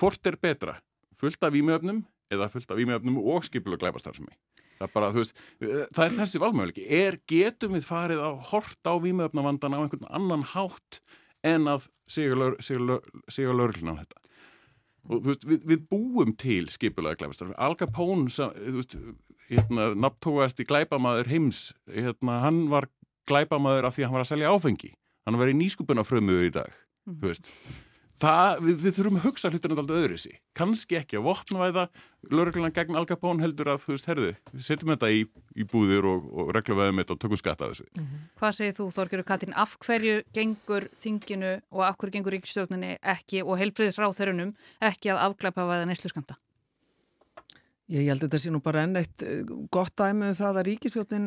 Hvort 0.00 0.26
er 0.26 0.38
betra? 0.40 0.78
Fullt 1.16 1.42
af 1.44 1.52
výmjöfnum 1.54 2.04
eða 2.32 2.48
fullt 2.52 2.70
af 2.72 2.78
výmjöfnum 2.80 3.20
og 3.20 3.44
skipulaði 3.46 3.84
glæpastarfsemi? 3.84 4.32
Það 4.80 4.92
bara, 4.94 5.10
veist, 5.12 5.40
það 5.60 6.04
er 6.06 6.14
þessi 6.16 6.40
valmöðuleiki. 6.40 6.86
Er, 6.88 7.18
getum 7.28 7.74
við 7.76 7.84
farið 7.84 8.22
að 8.24 8.38
horta 8.48 8.94
á 8.96 9.02
výmjöfnavandana 9.04 9.76
á 9.76 9.82
einhvern 9.84 10.08
annan 10.08 10.46
hátt 10.54 11.02
en 11.44 11.68
að 11.68 11.90
segja 12.08 12.32
lögurlun 12.38 13.92
á 13.92 14.00
þetta? 14.00 14.22
Og, 15.10 15.20
veist, 15.26 15.44
við, 15.48 15.66
við 15.68 15.84
búum 15.92 16.32
til 16.40 16.64
skipulaði 16.72 17.28
Pón, 17.92 18.28
þú 18.32 18.48
veist, 18.78 18.96
hérna, 19.50 19.90
nabtóast 20.00 20.60
í 20.64 20.68
glæpamaður 20.68 21.28
heims, 21.28 21.74
hérna, 21.84 22.40
hann 22.46 22.68
var 22.72 22.88
glæpamaður 23.28 23.88
af 23.88 23.96
því 23.96 24.04
að 24.04 24.08
hann 24.08 24.16
var 24.16 24.24
að 24.24 24.32
selja 24.32 24.54
áfengi. 24.54 24.94
Hann 25.28 25.36
var 25.36 25.52
í 25.52 25.58
nýskupuna 25.60 26.06
frömuðu 26.08 26.48
í 26.48 26.54
dag 26.56 26.72
þú 27.18 27.32
veist 27.32 27.52
Það, 28.20 28.58
við, 28.66 28.74
við 28.82 28.96
þurfum 28.98 29.16
að 29.16 29.22
hugsa 29.24 29.50
hlutunum 29.50 29.78
alltaf 29.80 29.96
öðru 29.96 30.16
sí. 30.20 30.34
Kanski 30.58 30.98
ekki 30.98 31.16
að 31.16 31.24
vopnavæða 31.24 31.84
lögregluna 32.28 32.68
gegn 32.76 32.98
Algapón 33.00 33.40
heldur 33.40 33.70
að, 33.72 33.86
þú 33.86 33.94
veist, 33.94 34.08
herðu, 34.10 34.32
við 34.50 34.66
setjum 34.66 34.92
þetta 34.92 35.10
í, 35.16 35.22
í 35.56 35.66
búðir 35.70 36.08
og, 36.10 36.26
og 36.28 36.50
regluvæðum 36.52 37.00
þetta 37.00 37.16
og 37.16 37.22
tökum 37.22 37.40
skatta 37.40 37.64
af 37.64 37.72
þessu. 37.72 37.88
Mm 37.94 38.04
-hmm. 38.04 38.26
Hvað 38.42 38.52
segir 38.58 38.76
þú, 38.76 38.88
Þorgjörður 38.98 39.28
Katrín, 39.30 39.56
af 39.56 39.72
hverju 39.86 40.20
gengur 40.36 40.88
þinginu 41.00 41.54
og 41.70 41.86
af 41.86 41.96
hverju 41.96 42.12
gengur 42.18 42.36
ríkistjórnini 42.36 42.92
ekki 43.00 43.40
og 43.40 43.56
heilbriðisráþörunum 43.56 44.52
ekki 44.80 45.14
að 45.14 45.24
skamta? 46.12 46.36
Ég 47.90 48.06
held 48.06 48.20
að 48.20 48.28
þetta 48.28 48.38
sé 48.38 48.50
nú 48.54 48.60
bara 48.62 48.84
enn 48.86 48.98
eitt 49.00 49.22
eh, 49.26 49.40
gott 49.74 49.96
dæmi 49.98 50.28
um 50.28 50.36
það 50.38 50.60
að 50.60 50.66
ríkisjónin, 50.68 51.24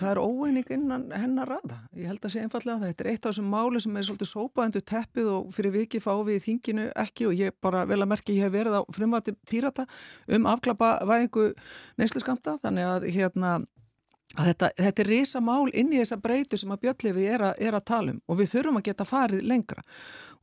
það 0.00 0.12
er 0.14 0.20
óeining 0.22 0.70
innan 0.72 1.04
hennar 1.12 1.50
raða. 1.52 1.82
Ég 1.92 2.08
held 2.08 2.24
að 2.24 2.32
sé 2.32 2.44
einfallega 2.44 2.78
að 2.78 2.86
þetta 2.86 3.04
er 3.04 3.10
eitt 3.10 3.20
af 3.20 3.34
þessum 3.34 3.50
máli 3.52 3.82
sem 3.84 3.98
er 4.00 4.06
svolítið 4.08 4.30
sópaðendu 4.30 4.82
teppið 4.88 5.30
og 5.34 5.52
fyrir 5.52 5.74
viki 5.76 6.00
fá 6.00 6.14
við 6.24 6.40
þinginu 6.46 6.88
ekki 7.04 7.28
og 7.28 7.36
ég 7.36 7.56
bara 7.60 7.84
vel 7.90 8.00
að 8.00 8.12
merkja 8.14 8.36
ég 8.38 8.46
hef 8.46 8.56
verið 8.56 8.78
á 8.80 8.82
frumvati 8.96 9.36
pírata 9.50 9.84
um 10.32 10.48
afklappa 10.48 10.94
væðingu 11.04 11.50
neyslu 12.00 12.24
skamta 12.24 12.56
þannig 12.64 12.88
að 12.94 13.08
hérna 13.12 13.58
að 14.36 14.50
þetta, 14.50 14.70
þetta 14.78 15.02
er 15.02 15.10
risa 15.10 15.42
mál 15.44 15.68
inn 15.72 15.92
í 15.92 16.00
þessa 16.00 16.18
breytu 16.20 16.58
sem 16.60 16.72
að 16.72 16.82
Björnlefi 16.86 17.26
er, 17.30 17.44
er 17.56 17.76
að 17.76 17.86
tala 17.92 18.14
um 18.14 18.22
og 18.26 18.40
við 18.40 18.52
þurfum 18.54 18.80
að 18.80 18.88
geta 18.88 19.08
farið 19.08 19.44
lengra 19.48 19.84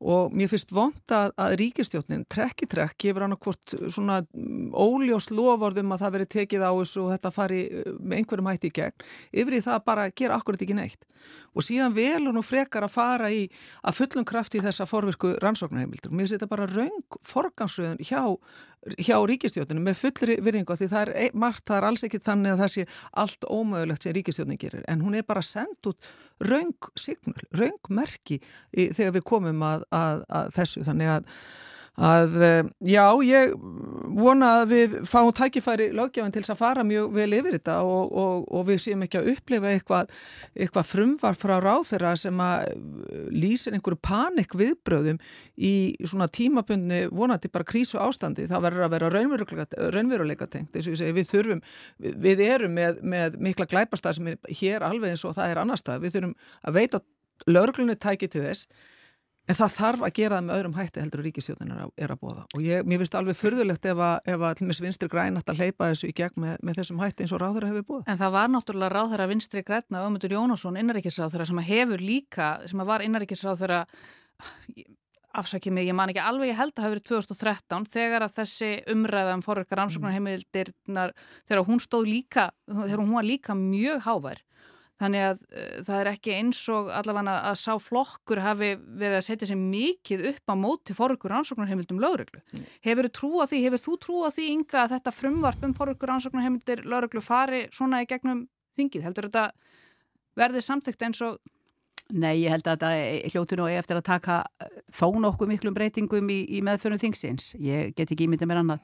og 0.03 0.33
mér 0.35 0.49
finnst 0.51 0.73
vond 0.75 1.13
að, 1.15 1.31
að 1.39 1.55
ríkistjóknin 1.61 2.25
trekk 2.31 2.65
í 2.65 2.69
trekk 2.69 2.97
gefur 3.05 3.25
hann 3.25 3.35
okkur 3.37 3.57
svona 3.93 4.19
mm, 4.25 4.73
óljós 4.75 5.29
lofordum 5.31 5.95
að 5.95 6.03
það 6.03 6.15
veri 6.17 6.29
tekið 6.35 6.65
á 6.67 6.71
þessu 6.71 7.05
og 7.05 7.13
þetta 7.13 7.31
fari 7.33 7.61
uh, 7.69 7.93
með 7.99 8.19
einhverjum 8.19 8.51
hætti 8.51 8.71
í 8.71 8.75
gegn. 8.81 9.07
Yfir 9.43 9.57
í 9.57 9.63
það 9.63 9.85
bara 9.87 10.07
að 10.09 10.17
gera 10.19 10.39
akkurat 10.39 10.65
ekki 10.65 10.77
neitt. 10.77 11.07
Og 11.55 11.63
síðan 11.63 11.95
velun 11.95 12.41
og 12.41 12.45
frekar 12.45 12.83
að 12.83 12.95
fara 12.97 13.31
í 13.31 13.45
að 13.85 14.01
fullum 14.01 14.27
kraft 14.27 14.57
í 14.57 14.63
þessa 14.63 14.87
forvirku 14.89 15.37
rannsóknarheimildur. 15.43 16.11
Mér 16.11 16.27
finnst 16.27 16.37
þetta 16.39 16.51
bara 16.51 16.69
raung 16.73 17.19
forgansröðun 17.23 18.03
hjá 18.03 18.23
hjá 18.99 19.15
ríkistjóðinu 19.27 19.83
með 19.83 19.99
fullri 20.01 20.37
virðingu 20.43 20.75
því 20.77 20.89
það 20.91 21.11
er 21.13 21.37
margt, 21.39 21.63
það 21.67 21.77
er 21.77 21.87
alls 21.87 22.05
ekki 22.07 22.19
þannig 22.23 22.53
að 22.53 22.63
það 22.63 22.71
sé 22.73 22.85
allt 23.23 23.47
ómögulegt 23.47 24.05
sem 24.05 24.15
ríkistjóðinu 24.17 24.59
gerir. 24.59 24.85
En 24.91 25.03
hún 25.05 25.15
er 25.17 25.27
bara 25.27 25.43
sendt 25.45 25.89
út 25.89 26.09
raung 26.43 26.89
signal, 26.99 27.45
raung 27.55 27.91
merki 27.93 28.39
þegar 28.73 29.15
við 29.17 29.25
komum 29.29 29.63
að, 29.67 29.85
að, 29.99 30.23
að 30.41 30.55
þessu. 30.57 30.85
Þannig 30.87 31.13
að 31.17 31.29
að 31.93 32.39
eh, 32.41 32.63
já, 32.89 33.05
ég 33.21 33.51
vona 34.17 34.47
að 34.59 34.71
við 34.71 34.93
fáum 35.05 35.29
tækifæri 35.35 35.91
löggjáðin 35.93 36.33
til 36.33 36.41
þess 36.41 36.53
að 36.55 36.61
fara 36.63 36.83
mjög 36.87 37.11
vel 37.13 37.27
yfir 37.37 37.57
þetta 37.59 37.75
og, 37.85 38.15
og, 38.17 38.47
og 38.49 38.63
við 38.65 38.79
séum 38.81 39.03
ekki 39.05 39.19
að 39.19 39.27
upplifa 39.35 39.69
eitthvað, 39.69 40.13
eitthvað 40.57 40.87
frumvar 40.89 41.37
frá 41.37 41.53
ráþeira 41.61 42.15
sem 42.17 42.41
að 42.41 42.71
eh, 42.71 43.27
lýsir 43.29 43.77
einhverju 43.77 44.01
panik 44.01 44.55
viðbröðum 44.57 45.19
í 45.53 45.73
svona 46.01 46.25
tímabundni 46.33 47.03
vonandi 47.13 47.51
bara 47.53 47.67
krísu 47.69 48.01
ástandi, 48.01 48.47
það 48.49 48.65
verður 48.65 48.87
að 48.87 48.95
vera 48.95 49.11
raunveruleika, 49.13 50.47
tengt, 50.49 50.73
eins 50.73 50.87
og 50.87 50.95
ég 50.95 51.01
segi. 51.03 51.17
Við 51.19 51.29
þurfum, 51.29 51.61
við, 52.01 52.15
við 52.25 52.41
erum 52.47 52.73
með, 52.73 53.03
með 53.05 53.37
mikla 53.49 53.69
glæpastað 53.69 54.17
sem 54.17 54.33
er 54.33 54.57
hér 54.63 54.87
alveg 54.87 55.13
eins 55.13 55.27
og 55.29 55.37
það 55.37 55.53
er 55.53 55.61
annar 55.61 55.81
stað, 55.81 56.01
við 56.07 56.17
þurfum 56.17 56.33
að 56.65 56.81
veita 56.81 57.03
lögurglunni 57.45 57.99
tæki 58.01 58.31
til 58.33 58.47
þess 58.47 58.89
En 59.43 59.57
það 59.57 59.73
þarf 59.75 60.03
að 60.07 60.13
gera 60.15 60.37
það 60.37 60.45
með 60.47 60.57
öðrum 60.57 60.75
hætti 60.77 61.01
heldur 61.03 61.19
að 61.19 61.25
ríkisjóðin 61.27 61.71
er 61.75 62.11
að 62.13 62.19
bóða 62.21 62.45
og 62.55 62.61
ég, 62.63 62.85
mér 62.87 63.01
finnst 63.01 63.17
alveg 63.19 63.35
fyrðulegt 63.35 63.87
ef 63.91 63.99
að, 63.99 64.13
ef 64.31 64.45
að 64.47 64.61
vinstri 64.85 65.09
græn 65.11 65.39
að 65.41 65.59
hleypa 65.59 65.89
þessu 65.91 66.07
í 66.07 66.15
gegn 66.15 66.39
með, 66.39 66.53
með 66.63 66.79
þessum 66.79 67.01
hætti 67.03 67.25
eins 67.25 67.33
og 67.35 67.41
ráðara 67.43 67.71
hefur 67.73 67.87
bóða. 67.89 68.05
En 68.07 68.21
það 68.21 68.35
var 68.37 68.53
náttúrulega 68.53 68.93
ráðara 68.95 69.27
vinstri 69.27 69.65
græna 69.67 70.05
Ömundur 70.07 70.35
Jónasson, 70.37 70.79
innaríkisráðara 70.79 71.49
sem 71.49 71.59
hefur 71.67 72.03
líka, 72.03 72.53
sem 72.71 72.85
var 72.87 73.03
innaríkisráðara 73.03 73.83
afsakið 75.33 75.75
mig, 75.75 75.89
ég 75.89 75.97
man 75.97 76.11
ekki 76.13 76.23
alveg, 76.23 76.51
ég 76.51 76.59
held 76.59 76.71
að 76.71 76.77
það 76.77 76.85
hafi 76.85 76.95
verið 76.95 77.05
2013 77.09 77.87
þegar 77.89 78.25
að 78.25 78.35
þessi 78.37 78.71
umræða 78.93 79.35
um 79.35 79.43
forverkar 79.43 79.83
ansóknarheimildirnar 79.83 81.13
þegar 81.49 81.63
hún 81.67 81.81
stóð 81.81 82.09
líka, 82.11 82.49
þegar 82.69 83.01
hún 83.01 83.15
var 83.17 83.27
líka 83.27 83.57
mjög 83.57 84.03
hávær 84.05 84.43
Þannig 85.03 85.25
að 85.27 85.41
uh, 85.43 85.77
það 85.83 85.99
er 85.99 86.09
ekki 86.13 86.35
eins 86.37 86.61
og 86.71 86.89
allavega 86.95 87.35
að 87.51 87.59
sá 87.59 87.71
flokkur 87.83 88.41
hafi 88.43 88.71
verið 88.79 89.17
að 89.19 89.25
setja 89.27 89.49
sér 89.49 89.59
mikið 89.59 90.25
upp 90.31 90.53
á 90.53 90.55
móti 90.57 90.95
forurkur 90.97 91.35
ansóknarheimildum 91.39 92.01
lögreglu. 92.03 92.41
Mm. 92.53 92.69
Hefur 92.87 93.09
þú 93.09 93.13
trú 93.19 93.31
á 93.43 93.45
því, 93.51 93.63
hefur 93.67 93.83
þú 93.83 93.97
trú 94.05 94.21
á 94.23 94.29
því 94.33 94.49
ynga 94.55 94.83
að 94.85 94.95
þetta 94.95 95.15
frumvarp 95.19 95.67
um 95.67 95.75
forurkur 95.77 96.15
ansóknarheimildir 96.15 96.85
lögreglu 96.87 97.23
fari 97.23 97.65
svona 97.75 98.03
í 98.03 98.09
gegnum 98.09 98.45
þingið? 98.79 99.07
Heldur 99.09 99.29
þetta 99.29 99.49
verðið 100.39 100.67
samþygt 100.69 101.07
eins 101.07 101.23
og... 101.25 101.41
Nei, 102.13 102.43
ég 102.43 102.51
held 102.51 102.67
að 102.67 102.81
þetta 102.83 103.31
hljótu 103.31 103.57
nú 103.57 103.67
eftir 103.71 103.97
að 103.97 104.07
taka 104.09 104.41
þó 104.91 105.07
nokkuð 105.23 105.49
miklum 105.53 105.75
breytingum 105.75 106.27
í, 106.29 106.41
í 106.51 106.59
meðförnum 106.65 106.99
þingsins. 107.01 107.53
Ég 107.63 107.93
get 107.97 108.11
ekki 108.11 108.27
ímyndið 108.27 108.49
mér 108.49 108.59
annað. 108.59 108.83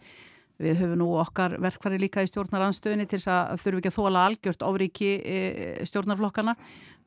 Við 0.60 0.82
höfum 0.82 0.99
nú 0.99 1.10
okkar 1.22 1.55
verkfæri 1.64 1.99
líka 2.01 2.24
í 2.26 2.30
stjórnaranstöðinni 2.30 3.07
til 3.07 3.20
þess 3.22 3.32
að 3.32 3.62
þurfum 3.64 3.82
ekki 3.82 3.91
að 3.91 3.97
þóla 3.97 4.24
algjört 4.28 4.66
ofriki 4.68 5.12
e, 5.24 5.38
stjórnarflokkana. 5.88 6.55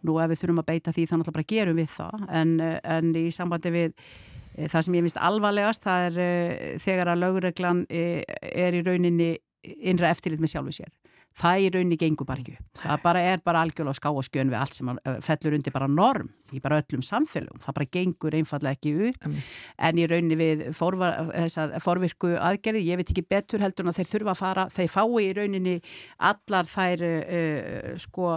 Nú 0.08 0.16
ef 0.22 0.32
við 0.32 0.42
þurfum 0.42 0.62
að 0.62 0.68
beita 0.70 0.94
því 0.96 1.06
þannig 1.10 1.28
að 1.28 1.36
bara 1.36 1.50
gerum 1.52 1.80
við 1.82 1.90
það 1.92 2.26
en, 2.40 2.54
en 2.96 3.12
í 3.20 3.26
sambandi 3.34 3.74
við 3.74 3.92
e, 3.92 4.66
það 4.72 4.86
sem 4.86 4.96
ég 4.96 5.06
finnst 5.06 5.22
alvarlegast 5.28 5.84
það 5.84 6.08
er 6.08 6.18
e, 6.24 6.32
þegar 6.82 7.12
að 7.12 7.22
lögreglan 7.26 7.86
er 7.92 8.78
í 8.78 8.84
rauninni 8.86 9.30
innra 9.62 10.10
eftirlit 10.10 10.42
með 10.42 10.56
sjálfu 10.56 10.80
sér 10.80 10.90
það 11.38 11.64
í 11.64 11.68
rauninni 11.74 11.98
gengur 12.00 12.28
bara 12.28 12.42
ekki 12.42 12.56
upp. 12.56 12.66
Það 12.82 13.02
bara 13.04 13.24
er 13.32 13.42
bara 13.44 13.62
algjörlega 13.64 13.98
ská 13.98 14.08
og 14.10 14.26
skjön 14.26 14.52
við 14.52 14.58
allt 14.60 14.78
sem 14.78 14.90
fellur 15.24 15.56
undir 15.58 15.74
bara 15.74 15.88
norm 15.90 16.30
í 16.52 16.60
bara 16.62 16.80
öllum 16.82 17.04
samfélagum, 17.06 17.60
það 17.62 17.76
bara 17.78 17.90
gengur 17.98 18.36
einfallega 18.36 18.76
ekki 18.76 18.94
upp. 19.10 19.28
Mm. 19.28 19.38
en 19.88 20.00
í 20.00 20.08
rauninni 20.10 20.38
við 20.40 20.64
forvar, 20.76 21.30
forvirku 21.82 22.34
aðgerði 22.36 22.84
ég 22.88 23.00
veit 23.00 23.14
ekki 23.14 23.24
betur 23.28 23.62
heldur 23.64 23.86
en 23.86 23.92
að 23.92 24.00
þeir 24.00 24.10
þurfa 24.12 24.34
að 24.34 24.42
fara 24.42 24.66
þeir 24.72 24.92
fái 24.92 25.22
í 25.22 25.32
rauninni 25.38 25.78
allar 26.32 26.68
þær 26.68 27.06
uh, 27.08 27.96
sko 28.02 28.36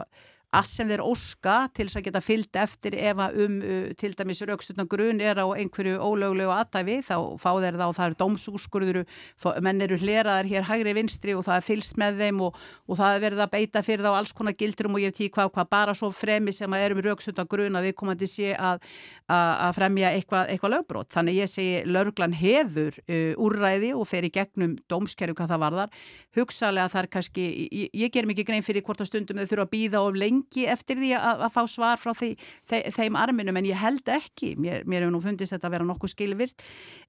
allt 0.60 0.72
sem 0.72 0.90
þeir 0.90 1.04
óska 1.06 1.56
til 1.76 1.88
þess 1.88 2.00
að 2.00 2.06
geta 2.08 2.22
fyllt 2.24 2.60
eftir 2.62 2.98
ef 3.00 3.22
að 3.26 3.40
um 3.46 3.58
uh, 3.62 3.90
til 4.00 4.14
dæmis 4.18 4.42
raukstutna 4.46 4.88
grun 4.90 5.22
er 5.24 5.40
á 5.42 5.46
einhverju 5.46 6.00
ólöglegu 6.00 6.54
aðdæfi 6.56 7.00
þá 7.06 7.16
fá 7.42 7.52
þeir 7.62 7.80
þá, 7.80 7.88
það 7.98 8.06
eru 8.06 8.20
dómsúskurður 8.22 9.02
menn 9.66 9.84
eru 9.86 10.00
hleraðar 10.02 10.50
hér 10.50 10.68
hægri 10.70 10.96
vinstri 10.98 11.36
og 11.36 11.46
það 11.48 11.60
er 11.60 11.66
fylst 11.66 12.00
með 12.02 12.22
þeim 12.24 12.42
og, 12.48 12.60
og 12.88 13.00
það 13.00 13.18
er 13.18 13.24
verið 13.26 13.44
að 13.46 13.54
beita 13.56 13.84
fyrir 13.86 14.06
þá 14.06 14.12
alls 14.14 14.36
konar 14.36 14.58
gildurum 14.58 14.98
og 14.98 15.04
ég 15.04 15.14
ekki 15.14 15.32
hvað, 15.36 15.52
hvað 15.56 15.72
bara 15.72 15.96
svo 15.98 16.12
fremi 16.16 16.54
sem 16.56 16.76
að 16.76 16.86
erum 16.88 17.04
raukstutna 17.06 17.48
grun 17.50 17.80
að 17.80 17.90
við 17.90 17.98
komandi 18.00 18.30
sé 18.30 18.54
að, 18.56 18.84
að 19.30 19.76
fremja 19.78 20.12
eitthvað, 20.16 20.52
eitthvað 20.54 20.74
lögbrót. 20.76 21.12
Þannig 21.16 21.40
ég 21.42 21.52
segi 21.52 21.84
lauruglan 21.90 22.36
hefur 22.36 23.00
uh, 23.06 23.34
úrræði 23.46 23.92
og 23.96 24.08
fer 24.10 24.28
í 24.28 24.32
gegnum 24.34 24.76
dómskerju 24.92 25.36
hvað 25.38 25.54
það 25.54 25.64
varðar 25.66 25.90
hugsalega 26.38 26.92
þar 26.92 27.10
kannski, 27.16 27.46
ég, 27.72 27.90
ég 27.96 28.14
að 30.46 30.60
þurfa 30.60 30.62
að 30.62 30.66
lengi 30.66 30.66
eftir 30.72 31.00
því 31.00 31.12
að, 31.18 31.44
að 31.46 31.54
fá 31.54 31.64
svar 31.68 32.00
frá 32.00 32.14
því, 32.14 32.36
þe 32.70 32.82
þeim 32.96 33.16
arminum 33.16 33.58
en 33.58 33.66
ég 33.66 33.80
held 33.80 34.08
ekki, 34.08 34.56
mér, 34.58 34.86
mér 34.86 35.04
hefur 35.04 35.14
nú 35.14 35.22
fundist 35.22 35.54
þetta 35.54 35.68
að 35.68 35.76
vera 35.76 35.86
nokkuð 35.86 36.14
skilvirt 36.14 36.64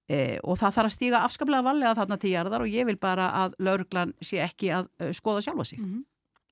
eh, 0.08 0.38
og 0.42 0.58
það 0.58 0.76
þarf 0.76 0.90
að 0.90 0.96
stíga 0.96 1.22
afskaplega 1.24 1.66
vallega 1.66 1.94
þarna 1.94 2.18
til 2.18 2.32
jarðar 2.32 2.62
og 2.62 2.68
ég 2.68 2.86
vil 2.86 2.98
bara 2.98 3.30
að 3.44 3.56
lauruglan 3.58 4.14
sé 4.20 4.40
ekki 4.44 4.72
að 4.72 4.88
uh, 5.00 5.12
skoða 5.12 5.42
sjálfa 5.42 5.64
sig. 5.64 5.80
Mm 5.80 5.92
-hmm. 5.92 6.04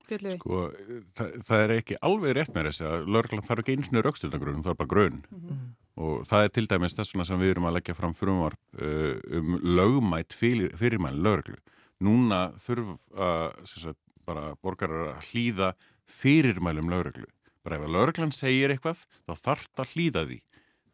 Sko, 0.05 0.69
það, 1.17 1.29
það 1.47 1.61
er 1.63 1.71
ekki 1.79 1.95
alveg 2.05 2.35
rétt 2.37 2.53
með 2.53 2.67
þess 2.69 2.81
að 2.85 3.07
lauruglan 3.09 3.41
þarf 3.47 3.63
ekki 3.63 3.73
eins 3.73 3.89
og 3.89 4.03
raukstöldagrun, 4.05 4.61
það 4.61 4.71
er 4.75 4.77
bara 4.77 4.91
grun 4.91 5.23
mm 5.25 5.39
-hmm. 5.39 5.71
og 5.97 6.27
það 6.29 6.43
er 6.43 6.49
til 6.53 6.67
dæmis 6.69 6.93
þess 6.93 7.11
sem 7.27 7.39
við 7.39 7.49
erum 7.49 7.65
að 7.65 7.73
leggja 7.73 7.95
fram 7.97 8.13
frumvarp 8.13 8.59
uh, 8.77 9.17
um 9.33 9.57
lögmætt 9.63 10.33
fyrir, 10.33 10.77
fyrirmæli 10.77 11.17
lauruglu 11.17 11.57
núna 11.99 12.51
þurf 12.59 12.99
að 13.17 13.95
bara 14.25 14.53
borgarar 14.61 15.15
að 15.15 15.29
hlýða 15.31 15.73
fyrirmælum 16.09 16.91
lauruglu. 16.91 17.29
Bara 17.65 17.79
ef 17.79 17.87
að 17.87 17.95
lauruglan 17.95 18.35
segir 18.35 18.73
eitthvað, 18.73 19.05
þá 19.25 19.33
þarf 19.47 19.69
það 19.71 19.85
að 19.85 19.95
hlýða 19.95 20.25
því. 20.29 20.39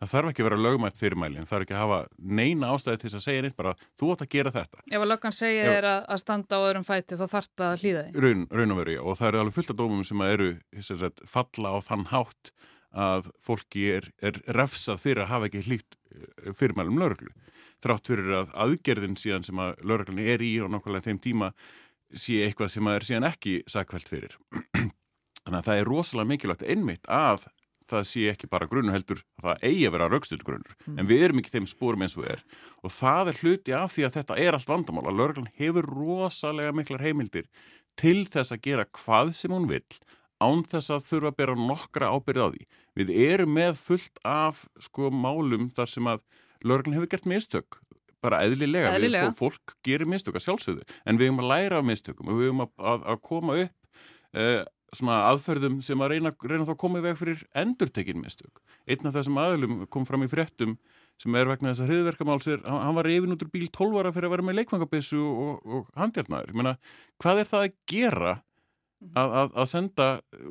Það 0.01 0.11
þarf 0.15 0.31
ekki 0.31 0.41
að 0.41 0.47
vera 0.47 0.57
lögmætt 0.65 0.97
fyrirmælin, 0.97 1.45
það 1.45 1.51
þarf 1.51 1.65
ekki 1.65 1.75
að 1.75 1.81
hafa 1.83 1.97
neina 2.39 2.69
ástæði 2.73 3.01
til 3.03 3.11
að 3.11 3.23
segja 3.27 3.41
neitt, 3.45 3.57
bara 3.59 3.73
þú 4.01 4.07
átt 4.15 4.23
að 4.25 4.31
gera 4.33 4.53
þetta. 4.55 4.79
Ef 4.87 5.03
að 5.03 5.11
löggan 5.11 5.35
segir 5.37 5.69
þér 5.69 5.87
að 5.91 6.21
standa 6.23 6.57
á 6.57 6.61
öðrum 6.65 6.87
fæti, 6.87 7.19
þá 7.19 7.25
þarf 7.35 7.51
það 7.51 7.67
að 7.67 7.83
hlýða 7.83 8.01
því. 8.07 8.23
Raun, 8.25 8.47
raun 8.49 8.73
og 8.73 8.79
veri, 8.81 8.95
og 8.97 9.19
það 9.19 9.29
eru 9.29 9.41
alveg 9.43 9.57
fullt 9.59 9.73
af 9.75 9.77
dómum 9.83 10.07
sem 10.09 10.23
eru 10.25 10.49
sagt, 10.89 11.21
falla 11.29 11.75
á 11.75 11.77
þann 11.85 12.07
hátt 12.09 12.53
að 13.05 13.29
fólki 13.45 13.85
er, 13.99 14.09
er 14.25 14.41
refsað 14.57 15.03
fyrir 15.05 15.27
að 15.27 15.31
hafa 15.35 15.51
ekki 15.51 15.61
hlýtt 15.67 15.99
eh, 16.15 16.49
fyrirmælum 16.57 16.97
lauruglu 16.97 17.29
þrátt 17.81 18.11
fyrir 18.11 18.33
að 18.41 18.51
aðgerðin 18.65 19.17
síðan 19.19 19.45
sem 19.47 19.61
að 19.61 19.79
lauröglunni 19.85 20.27
er 20.33 20.43
í 20.45 20.53
og 20.61 20.71
nokkulega 20.73 21.09
þeim 21.09 21.21
tíma 21.23 21.51
sé 22.11 22.41
eitthvað 22.45 22.73
sem 22.73 22.89
að 22.89 22.97
er 22.97 23.07
síðan 23.07 23.29
ekki 23.31 23.55
sakvælt 23.71 24.11
fyrir. 24.11 24.35
Þannig 25.51 25.65
að 25.65 25.67
það 25.67 25.81
er 25.81 25.89
rosalega 25.91 26.29
mikilvægt 26.29 26.61
einmitt 26.63 27.09
að 27.11 27.49
það 27.91 28.05
sé 28.07 28.21
ekki 28.31 28.47
bara 28.47 28.69
grunur 28.71 28.95
heldur 28.95 29.19
að 29.41 29.49
það 29.49 29.65
eigi 29.67 29.81
að 29.83 29.93
vera 29.97 30.07
raukstild 30.07 30.45
grunur. 30.47 30.75
Mm. 30.85 31.01
En 31.01 31.09
við 31.09 31.25
erum 31.25 31.41
ekki 31.41 31.51
þeim 31.57 31.67
spórum 31.67 32.05
eins 32.05 32.15
og 32.15 32.29
er. 32.31 32.43
Og 32.87 32.93
það 32.95 33.31
er 33.33 33.41
hluti 33.41 33.75
af 33.75 33.91
því 33.91 34.05
að 34.07 34.15
þetta 34.15 34.37
er 34.39 34.55
allt 34.55 34.71
vandamál. 34.71 35.03
Að 35.11 35.19
lauröglun 35.19 35.51
hefur 35.59 35.89
rosalega 35.91 36.71
miklar 36.77 37.03
heimildir 37.03 37.49
til 37.99 38.23
þess 38.31 38.55
að 38.55 38.63
gera 38.69 38.87
hvað 38.95 39.33
sem 39.35 39.51
hún 39.51 39.67
vil 39.67 39.83
án 40.41 40.63
þess 40.71 40.95
að 40.95 41.05
þurfa 41.09 41.33
að 41.33 41.37
bera 41.41 41.57
nokkra 41.59 42.13
ábyrð 42.15 42.47
á 42.47 42.47
því. 42.55 42.63
Við 42.97 43.13
erum 43.27 43.53
með 43.59 43.75
fullt 43.83 44.23
af 44.23 44.63
sko 44.79 45.11
málum 45.11 45.67
þar 45.75 45.91
sem 45.91 46.07
að 46.09 46.23
Lörglun 46.65 46.95
hefur 46.95 47.09
gert 47.09 47.27
mistök, 47.29 47.79
bara 48.21 48.43
eðlilega, 48.45 48.93
eðlilega. 48.93 49.31
Við, 49.31 49.37
fólk 49.39 49.75
gerir 49.85 50.09
mistök 50.09 50.37
að 50.37 50.45
sjálfsögðu, 50.45 50.83
en 51.09 51.17
við 51.17 51.31
höfum 51.31 51.41
að 51.41 51.49
læra 51.49 51.79
af 51.81 51.87
mistökum 51.87 52.29
og 52.29 52.37
við 52.37 52.51
höfum 52.51 52.65
að, 52.65 52.73
að, 52.91 53.05
að 53.13 53.21
koma 53.25 53.55
upp 53.63 54.03
uh, 54.37 54.61
svona 54.95 55.21
aðferðum 55.29 55.79
sem 55.85 56.01
að 56.03 56.15
reyna, 56.15 56.31
reyna 56.43 56.67
þá 56.67 56.73
að 56.73 56.81
koma 56.83 56.99
í 56.99 57.05
veg 57.05 57.19
fyrir 57.19 57.43
endurtekin 57.57 58.19
mistök. 58.21 58.61
Einn 58.89 59.07
af 59.07 59.15
þessum 59.15 59.39
aðlum 59.39 59.85
kom 59.93 60.07
fram 60.07 60.25
í 60.25 60.29
fréttum 60.31 60.77
sem 61.21 61.35
er 61.37 61.49
vegna 61.49 61.71
þess 61.71 61.83
að 61.85 61.91
hriðverkamáls 61.91 62.47
er, 62.49 62.63
hann 62.65 62.97
var 62.97 63.07
reyfin 63.07 63.35
út 63.35 63.43
úr 63.45 63.51
bíl 63.53 63.67
12 63.69 63.99
ára 64.01 64.13
fyrir 64.13 64.27
að 64.27 64.35
vera 64.35 64.47
með 64.47 64.57
leikvangabessu 64.59 65.19
og, 65.21 65.59
og 65.63 65.91
handjarnar. 65.99 66.49
Ég 66.49 66.57
meina, 66.57 66.75
hvað 67.21 67.43
er 67.43 67.51
það 67.51 67.67
að 67.67 67.75
gera 67.93 68.33
að, 69.15 69.29
að, 69.29 69.55
að 69.63 69.69
senda 69.69 70.09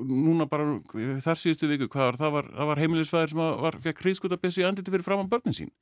núna 0.09 0.47
bara 0.51 0.79
þar 1.25 1.41
síðustu 1.43 1.71
viku, 1.71 1.91
hvað 1.91 2.09
var, 2.09 2.21
það 2.23 2.35
var, 2.37 2.51
var 2.71 2.83
heimilisfæðir 2.83 3.33
sem 3.35 3.45
var, 3.67 3.79
fekk 3.85 4.03
hriðskutabessu 4.05 4.63
í 4.63 4.67
anditi 4.69 4.95
fyrir 4.95 5.07
framann 5.07 5.31
börnin 5.31 5.57
sín 5.57 5.73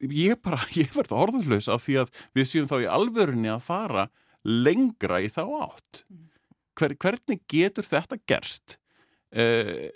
ég 0.00 0.40
bara, 0.44 0.62
ég 0.80 0.92
verði 0.94 1.18
orðurlaus 1.20 1.68
af 1.72 1.84
því 1.84 2.00
að 2.04 2.14
við 2.36 2.48
séum 2.48 2.70
þá 2.70 2.76
í 2.80 2.90
alvörunni 2.90 3.52
að 3.52 3.64
fara 3.66 4.08
lengra 4.46 5.20
í 5.20 5.28
þá 5.32 5.42
átt 5.66 6.04
Hver, 6.80 6.94
hvernig 6.96 7.42
getur 7.50 7.84
þetta 7.84 8.16
gerst? 8.30 8.78
Uh, 9.36 9.90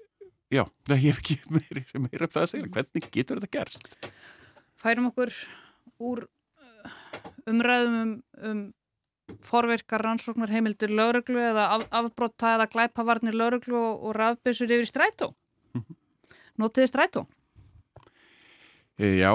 já, 0.53 0.63
ég 0.93 1.05
hef 1.09 1.21
ekki 1.23 1.39
meira, 1.55 1.85
meira 1.97 2.29
af 2.29 2.35
það 2.35 2.43
að 2.43 2.51
segja, 2.53 2.71
hvernig 2.77 3.11
getur 3.15 3.41
þetta 3.41 3.53
gerst? 3.57 4.11
Færum 4.85 5.09
okkur 5.09 5.33
úr 6.05 6.27
eh, 6.61 6.97
umræðum 7.49 7.95
um, 8.03 8.17
um 8.45 8.65
forverkar 9.45 10.05
rannsóknar 10.05 10.53
heimildur 10.53 10.93
lauruglu 10.93 11.41
eða 11.41 11.71
af, 11.79 11.87
afbrotta 12.03 12.59
eða 12.59 12.69
glæpavarnir 12.75 13.37
lauruglu 13.39 13.79
og, 13.81 14.11
rafbissur 14.19 14.69
yfir 14.69 14.91
strætó. 14.91 15.31
Mhm. 15.73 15.97
Notiði 16.61 16.91
strætó? 16.93 17.25
Eh, 19.01 19.23
já, 19.25 19.33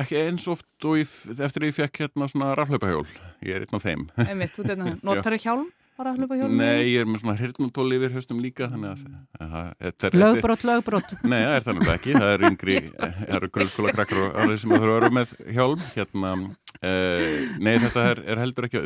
ekki 0.00 0.16
eins 0.24 0.48
oft 0.48 0.88
og 0.88 0.96
ég, 1.02 1.12
eftir 1.36 1.62
að 1.62 1.68
ég 1.68 1.76
fekk 1.76 2.06
hérna 2.06 2.26
svona 2.32 2.54
raflöpahjól, 2.56 3.04
ég 3.44 3.58
er 3.58 3.66
einn 3.66 3.76
á 3.76 3.80
þeim. 3.84 4.08
Einmitt, 4.24 4.56
það, 4.56 4.88
notar 5.04 5.36
þau 5.36 5.44
hjálm 5.44 5.68
á 5.96 6.00
raflöpahjólum? 6.06 6.60
Nei, 6.60 6.92
ég 6.92 7.02
er 7.02 7.08
með 7.08 7.24
svona 7.24 7.36
hirtnutól 7.40 7.88
yfir 7.96 8.14
höstum 8.16 8.42
líka, 8.44 8.68
þannig 8.72 9.06
að... 9.40 10.12
Lögbrott, 10.16 10.66
lögbrott. 10.68 11.16
Nei, 11.24 11.40
það 11.40 11.56
er 11.56 11.66
þannig 11.70 11.90
ekki, 11.96 12.14
það 12.18 12.34
er 12.34 12.46
yngri, 12.50 12.78
það 12.92 13.34
eru 13.38 13.50
grunnskóla 13.56 13.96
krakkar 13.96 14.22
og 14.26 14.38
allir 14.44 14.62
sem 14.62 14.76
þurfa 14.76 14.92
að 14.92 14.96
vera 15.00 15.12
með 15.20 15.34
hjálm, 15.56 15.90
hérna 15.96 16.36
Uh, 16.76 17.56
nei 17.62 17.78
þetta 17.80 18.02
er, 18.10 18.18
er 18.28 18.40
heldur 18.42 18.66
ekki 18.66 18.80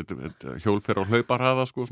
hjól 0.63 0.77
fyrir 0.83 1.03
á 1.03 1.09
hlauparhaða 1.09 1.65
sko, 1.67 1.83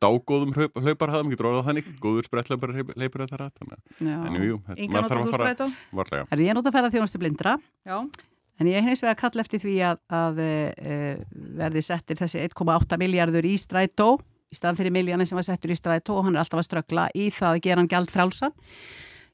dágóðum 0.00 0.54
hlaup, 0.56 0.78
hlauparhaða 0.80 1.26
maður 1.26 1.34
getur 1.34 1.48
orðað 1.50 1.68
þannig, 1.68 1.90
góður 2.00 2.28
sprettlaupar 2.30 2.72
leipur 2.96 3.24
þetta 3.24 3.40
rætt 3.42 3.60
en 3.60 4.38
jú, 4.38 4.54
jú 4.54 4.60
maður 4.94 5.10
þarf 5.10 5.26
að 5.26 5.34
fara 5.34 5.68
varlega 5.98 6.24
Er 6.30 6.44
ég 6.46 6.56
nótt 6.56 6.70
að 6.70 6.78
fara 6.78 6.92
þjónustu 6.94 7.20
blindra 7.20 7.58
Já. 7.84 7.98
En 8.60 8.70
ég 8.70 8.90
og 8.92 9.08
að 9.10 9.18
kalla 9.20 9.44
eftir 9.44 9.62
því 9.64 9.78
að, 9.88 10.02
að 10.14 10.42
e, 10.44 10.98
verði 11.58 11.82
settir 11.82 12.20
þessi 12.20 12.44
1,8 12.44 13.00
miljardur 13.00 13.46
í 13.48 13.56
strætó 13.58 14.12
í 14.50 14.58
staðan 14.58 14.78
fyrir 14.78 14.94
miljarnin 14.94 15.26
sem 15.26 15.38
var 15.38 15.46
settur 15.46 15.74
í 15.74 15.78
strætó 15.78 16.18
og 16.18 16.28
hann 16.28 16.36
er 16.36 16.44
alltaf 16.44 16.62
að 16.62 16.68
ströggla 16.68 17.08
í 17.14 17.30
það 17.34 17.56
að 17.56 17.64
gera 17.66 17.82
hann 17.82 17.90
gælt 17.90 18.14
frálsan 18.14 18.54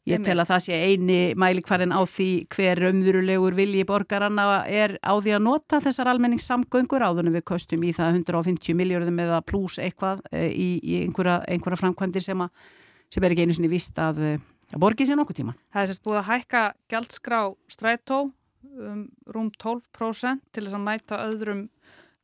Ég 0.09 0.23
tel 0.25 0.39
að 0.41 0.49
það 0.49 0.63
sé 0.65 0.77
eini 0.81 1.19
mælikvarðin 1.39 1.93
á 1.93 2.01
því 2.09 2.29
hver 2.55 2.81
umverulegur 2.89 3.57
vilji 3.59 3.83
borgaranna 3.87 4.63
er 4.65 4.95
á 5.05 5.13
því 5.13 5.35
að 5.37 5.45
nota 5.45 5.81
þessar 5.85 6.09
almenningssamgöngur 6.15 7.05
áðunum 7.05 7.37
við 7.37 7.45
kostum 7.51 7.85
í 7.85 7.93
það 7.93 8.23
150 8.23 8.79
miljardum 8.79 9.21
eða 9.21 9.43
pluss 9.45 9.77
eitthvað 9.77 10.23
eh, 10.33 10.49
í, 10.49 10.71
í 10.81 11.03
einhverja, 11.05 11.43
einhverja 11.53 11.83
framkvæmdir 11.83 12.25
sem, 12.25 12.41
að, 12.41 12.73
sem 13.13 13.27
er 13.27 13.37
ekki 13.37 13.45
einu 13.45 13.59
sinni 13.59 13.71
vist 13.71 14.01
að, 14.01 14.23
að 14.73 14.81
borgi 14.81 15.05
sér 15.05 15.21
nokkuð 15.21 15.43
tíma. 15.43 15.57
Það 15.69 15.85
er 15.85 15.93
sérst 15.93 16.07
búið 16.09 16.23
að 16.23 16.29
hækka 16.33 16.65
gjaldskrá 16.95 17.43
strætó 17.77 18.23
um 18.89 19.05
rúm 19.31 19.53
12% 19.61 20.43
til 20.55 20.67
þess 20.67 20.79
að 20.79 20.87
mæta 20.87 21.23
öðrum 21.29 21.69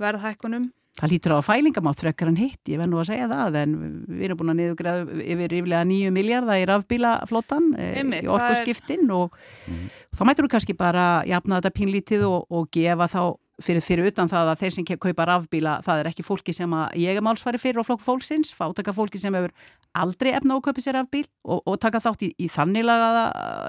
verðhækkunum 0.02 0.70
Það 0.96 1.10
lítur 1.12 1.32
á 1.36 1.36
að 1.36 1.48
fælingamátt 1.50 2.00
frekar 2.00 2.30
en 2.30 2.38
hitt, 2.40 2.60
ég 2.72 2.78
verð 2.80 2.88
nú 2.88 3.00
að 3.02 3.10
segja 3.10 3.26
það, 3.28 3.56
en 3.60 3.72
við 4.08 4.22
erum 4.30 4.38
búin 4.40 4.52
að 4.54 4.60
niðugræða 4.62 5.18
yfir 5.26 5.54
yfirlega 5.58 5.88
nýju 5.90 6.12
miljardar 6.16 6.60
í 6.62 6.68
rafbílaflottan 6.70 7.66
eh, 7.76 7.98
í 8.00 8.30
orkuskiptin 8.32 9.04
er... 9.04 9.12
og 9.12 9.34
mm. 9.68 9.82
þá 10.16 10.22
mætur 10.24 10.48
þú 10.48 10.52
kannski 10.54 10.76
bara 10.78 11.04
jafna 11.28 11.58
þetta 11.58 11.74
pínlítið 11.76 12.24
og, 12.30 12.46
og 12.48 12.70
gefa 12.72 13.10
þá 13.12 13.20
fyrir, 13.60 13.84
fyrir 13.84 14.08
utan 14.08 14.32
það 14.32 14.54
að 14.54 14.62
þeir 14.62 14.74
sem 14.78 14.88
kaupa 15.04 15.28
rafbíla, 15.28 15.76
það 15.84 16.00
er 16.00 16.10
ekki 16.14 16.24
fólki 16.24 16.56
sem 16.56 16.78
ég 17.02 17.20
er 17.20 17.28
málsfæri 17.28 17.60
fyrir 17.60 17.82
og 17.84 17.90
flokk 17.90 18.04
fólksins, 18.04 18.56
fátaka 18.56 18.96
fólki 18.96 19.20
sem 19.20 19.36
hefur 19.36 19.52
aldrei 19.96 20.32
efna 20.36 20.56
á 20.56 20.58
að 20.58 20.66
kaupa 20.70 20.84
sér 20.84 20.96
rafbíl 20.96 21.26
og, 21.44 21.60
og 21.60 21.76
taka 21.80 22.00
þátt 22.04 22.24
í, 22.24 22.32
í 22.40 22.48
þannig 22.52 22.88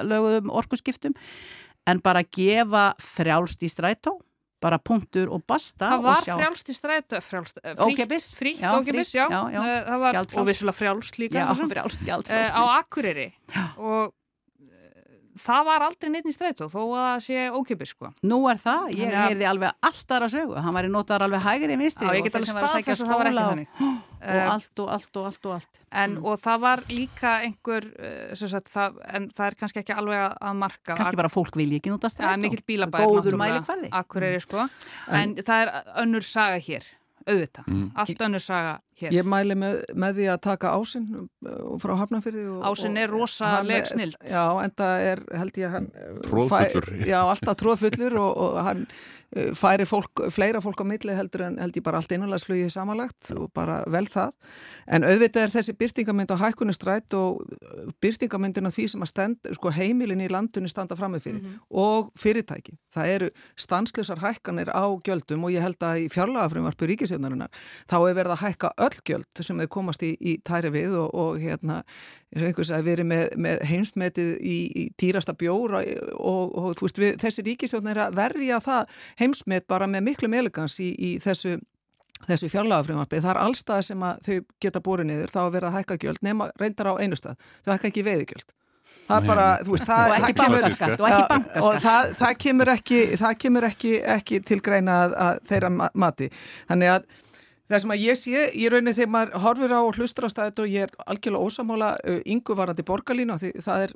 lögum 0.08 0.52
orkuskiptum, 0.64 1.16
en 1.88 2.02
bara 2.04 2.24
gefa 2.24 2.90
frjálst 3.02 3.64
í 3.64 3.72
strætó 3.72 4.18
bara 4.64 4.80
punktur 4.82 5.30
og 5.34 5.44
basta 5.46 5.92
það 5.94 6.06
var 6.08 6.24
frjálst 6.26 6.72
í 6.72 6.76
strætu 6.76 7.20
frjálst, 7.22 7.60
eh, 7.62 7.76
fríkt, 7.78 8.30
fríkt 8.40 8.64
ókipis 8.66 9.14
já, 9.14 9.28
já, 9.30 9.42
já, 9.54 9.60
eh, 9.62 9.82
það 9.86 10.00
var, 10.04 10.22
og 10.42 10.48
vissulega 10.48 10.78
frjálst 10.78 11.20
líka 11.22 11.44
já, 11.44 11.50
frjálst, 11.60 12.02
frjálst, 12.02 12.32
uh, 12.34 12.58
á 12.58 12.62
Akureyri. 12.80 13.28
Og 13.78 14.16
það 15.38 15.70
var 15.70 15.86
aldrei 15.86 16.12
neitt 16.12 16.28
í 16.30 16.34
strætu 16.34 16.68
þó 16.72 16.82
að 16.82 17.06
það 17.06 17.24
sé 17.28 17.48
ókipis 17.54 17.94
sko. 17.94 18.12
Nú 18.26 18.42
er 18.50 18.62
það, 18.62 18.90
ég 18.98 19.14
heyrði 19.14 19.50
alveg 19.52 19.90
allt 19.90 20.14
aðra 20.18 20.30
sögu. 20.34 20.58
Hann 20.66 20.78
var 20.78 20.90
í 20.90 20.92
notar 20.92 21.26
alveg 21.26 21.46
hægri 21.46 21.78
misti 21.78 22.08
Já, 22.08 22.18
stað 22.42 22.80
þess 22.82 23.06
að 23.06 23.12
það 23.12 23.22
var 23.22 23.32
ekki 23.32 23.50
þannig 23.52 23.68
og 24.18 24.42
um, 24.42 24.52
allt 24.56 24.84
og 24.84 24.92
allt 24.96 25.20
og 25.20 25.30
allt 25.30 25.46
og 25.46 25.56
allt 25.58 25.82
en, 25.92 26.18
mm. 26.18 26.26
Og 26.26 26.40
það 26.42 26.62
var 26.66 26.84
líka 26.90 27.34
einhver 27.46 27.90
uh, 27.96 28.34
sagt, 28.38 28.72
það, 28.74 29.02
en 29.14 29.30
það 29.38 29.50
er 29.50 29.58
kannski 29.62 29.84
ekki 29.84 29.98
alveg 29.98 30.24
að 30.42 30.62
marka 30.64 30.98
Kannski 30.98 31.20
bara 31.20 31.32
fólk 31.32 31.60
vilji 31.60 31.82
ekki 31.82 31.94
nota 31.94 32.12
strætu 32.12 32.32
ja, 32.34 32.38
Mikið 32.42 32.64
bílabæð 32.68 33.90
Akureyri 34.02 34.42
sko 34.44 34.68
en 35.08 35.38
það 35.42 35.66
er 35.66 35.76
önnur 36.04 36.26
saga 36.26 36.62
hér 36.62 36.88
auðvitað, 37.28 37.68
mm. 37.68 37.88
allt 38.00 38.22
önnur 38.24 38.44
saga 38.44 38.74
hér. 39.02 39.14
Ég 39.18 39.28
mæli 39.28 39.58
með, 39.60 39.82
með 40.00 40.20
því 40.20 40.28
að 40.32 40.40
taka 40.48 40.72
ásinn 40.78 41.08
uh, 41.18 41.76
frá 41.82 41.94
Hafnarfyrði. 42.00 42.46
og- 42.54 42.64
Ásinn 42.70 42.98
er 43.02 43.12
rosaleg 43.12 43.90
snilld. 43.92 44.18
Já, 44.24 44.46
en 44.64 44.74
það 44.80 45.06
er, 45.12 45.24
held 45.42 45.60
ég, 45.62 45.76
hann... 45.76 45.90
Troðfullur. 46.28 46.90
fæ- 46.94 47.10
Já, 47.10 47.20
alltaf 47.26 47.60
tróðfullur 47.60 48.18
og, 48.22 48.32
og 48.46 48.60
hann 48.68 48.86
færi 49.36 49.86
fólk, 49.86 50.22
fleira 50.32 50.62
fólk 50.64 50.80
á 50.80 50.86
milli 50.88 51.16
heldur 51.18 51.44
en 51.48 51.58
held 51.60 51.76
ég 51.76 51.84
bara 51.84 52.00
allt 52.00 52.14
innanlandsflugið 52.16 52.70
samanlagt 52.72 53.32
og 53.36 53.50
bara 53.56 53.82
vel 53.92 54.06
það. 54.08 54.32
En 54.88 55.04
auðvitað 55.04 55.48
er 55.48 55.54
þessi 55.58 55.76
byrtingamynd 55.78 56.32
á 56.32 56.38
hækkunustrætt 56.40 57.18
og 57.18 57.42
uh, 57.44 57.90
byrtingamyndin 58.04 58.70
á 58.70 58.72
því 58.72 58.88
sem 58.94 59.04
að 59.04 59.12
stend, 59.12 59.50
sko, 59.60 59.74
heimilin 59.76 60.24
í 60.24 60.30
landunni 60.32 60.72
standa 60.72 60.96
framið 60.96 61.26
fyrir 61.26 61.58
og 61.70 62.12
fyrirtæki. 62.20 62.78
Það 62.96 63.14
eru 63.18 63.30
stanslusar 63.60 64.24
hækkanir 64.24 64.72
á 64.72 64.86
gjöldum 65.04 65.44
og 65.44 65.56
ég 65.56 65.66
held 65.66 65.84
að 65.84 66.06
í 66.06 66.08
fjárlagafrumvarpu 66.14 66.88
ríkisjónarinnar 66.94 67.52
þá 67.90 67.98
er 68.00 68.18
verið 68.22 68.38
að 68.38 68.44
hækka 68.46 68.74
öll 68.88 69.02
gjöld 69.04 69.44
sem 69.44 69.60
þeir 69.60 69.74
komast 69.76 70.08
í, 70.08 70.14
í 70.20 70.38
tæri 70.48 70.72
við 70.72 70.96
og, 71.04 71.12
og 71.12 71.44
hérna 71.44 71.84
erum 72.98 73.08
með, 73.08 73.30
með 73.40 73.62
heimsmetið 73.70 74.32
í, 74.44 74.56
í 74.68 74.84
týrasta 75.00 75.36
bjóra 75.38 75.80
og, 76.18 76.56
og 76.58 76.82
veist, 76.82 77.00
við, 77.00 77.16
þessi 77.22 77.46
ríkisjóðn 77.48 77.92
er 77.94 78.02
að 78.04 78.18
verja 78.18 78.60
það 78.64 78.98
heimsmet 79.20 79.68
bara 79.70 79.88
með 79.90 80.08
miklu 80.12 80.30
meðlegans 80.32 80.80
í, 80.84 80.92
í 80.98 81.12
þessu 81.24 81.58
þessu 82.26 82.50
fjárlagafrumvarpi, 82.50 83.20
það 83.22 83.34
er 83.36 83.40
allstað 83.44 83.82
sem 83.92 84.06
að 84.06 84.22
þau 84.26 84.38
geta 84.64 84.82
búið 84.82 85.04
niður, 85.06 85.34
þá 85.34 85.42
er 85.44 85.52
verið 85.54 85.68
að 85.70 85.76
hækka 85.78 85.98
gjöld 86.02 86.24
nema 86.26 86.48
reyndar 86.58 86.90
á 86.90 86.94
einu 86.98 87.20
stað, 87.20 87.38
þau 87.62 87.76
hækka 87.76 87.92
ekki 87.92 88.06
veiðugjöld 88.08 88.56
það 89.08 89.22
er 89.22 89.28
bara, 89.28 89.46
nei. 89.48 89.64
þú 89.68 89.76
veist, 89.76 89.88
það, 89.88 90.02
og 90.02 90.12
það 90.12 90.26
ekki 90.28 90.38
kemur 90.40 90.58
bankaskatt 90.58 91.02
og 91.02 91.08
ekki 91.08 91.14
Já, 91.14 91.22
og 91.22 91.30
bankaskatt 91.32 91.86
það, 91.86 92.10
það 92.20 92.34
kemur 92.44 92.72
ekki 92.74 93.00
það 93.22 93.38
kemur 93.44 93.68
ekki, 93.70 93.94
ekki 94.18 94.42
til 94.50 94.60
greina 94.66 94.98
að, 95.06 95.16
að 95.28 95.40
þeirra 95.52 95.72
ma- 95.78 95.90
mati. 96.04 96.30
Þannig 96.72 96.94
að 96.96 97.08
það 97.68 97.82
sem 97.84 97.94
að 97.96 98.04
ég 98.04 98.20
sé, 98.20 98.44
ég 98.56 98.72
raunin 98.72 98.96
þegar 98.96 99.12
maður 99.12 99.42
horfir 99.44 99.74
á 99.76 99.80
og 99.84 99.98
hlustur 99.98 100.28
á 100.28 100.30
staðið 100.32 100.62
og 100.64 100.70
ég 100.72 100.86
er 100.88 100.94
algjörlega 101.08 101.48
ósamála 101.48 101.90
yngu 102.26 102.56
varandi 102.58 102.86
borgarlínu 102.88 103.38
því 103.42 103.52
það 103.66 103.84
er 103.88 103.94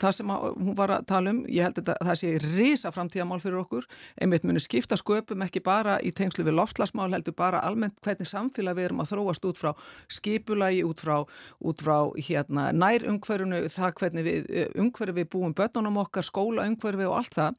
það 0.00 0.12
sem 0.18 0.30
hún 0.34 0.76
var 0.78 0.92
að 0.98 1.06
tala 1.10 1.32
um. 1.34 1.40
Ég 1.50 1.66
held 1.66 1.80
að 1.82 1.90
það 2.08 2.18
sé 2.20 2.32
risa 2.44 2.92
framtíðamál 2.94 3.40
fyrir 3.42 3.60
okkur. 3.62 3.86
Einmitt 4.20 4.46
munu 4.46 4.62
skipta 4.62 4.98
sköpum 5.00 5.42
ekki 5.46 5.62
bara 5.64 5.96
í 6.04 6.12
tengslu 6.14 6.46
við 6.46 6.56
loftslagsmál 6.60 7.10
heldur 7.14 7.34
bara 7.36 7.62
almennt 7.66 7.98
hvernig 8.04 8.28
samfélag 8.30 8.78
við 8.78 8.88
erum 8.90 9.02
að 9.04 9.12
þróast 9.14 9.48
út 9.50 9.60
frá 9.60 9.72
skipulagi, 10.10 10.84
út 10.86 11.02
frá, 11.02 11.16
út 11.64 11.82
frá 11.84 11.96
hérna, 12.28 12.68
nær 12.74 13.04
umhverfunu 13.10 13.64
það 13.72 13.94
hvernig 14.00 14.26
við, 14.28 14.50
umhverfi 14.80 15.16
við 15.18 15.28
búum 15.34 15.54
börnunum 15.56 15.98
okkar, 16.04 16.26
skóla 16.26 16.66
umhverfi 16.68 17.08
og 17.08 17.18
allt 17.20 17.38
það. 17.38 17.58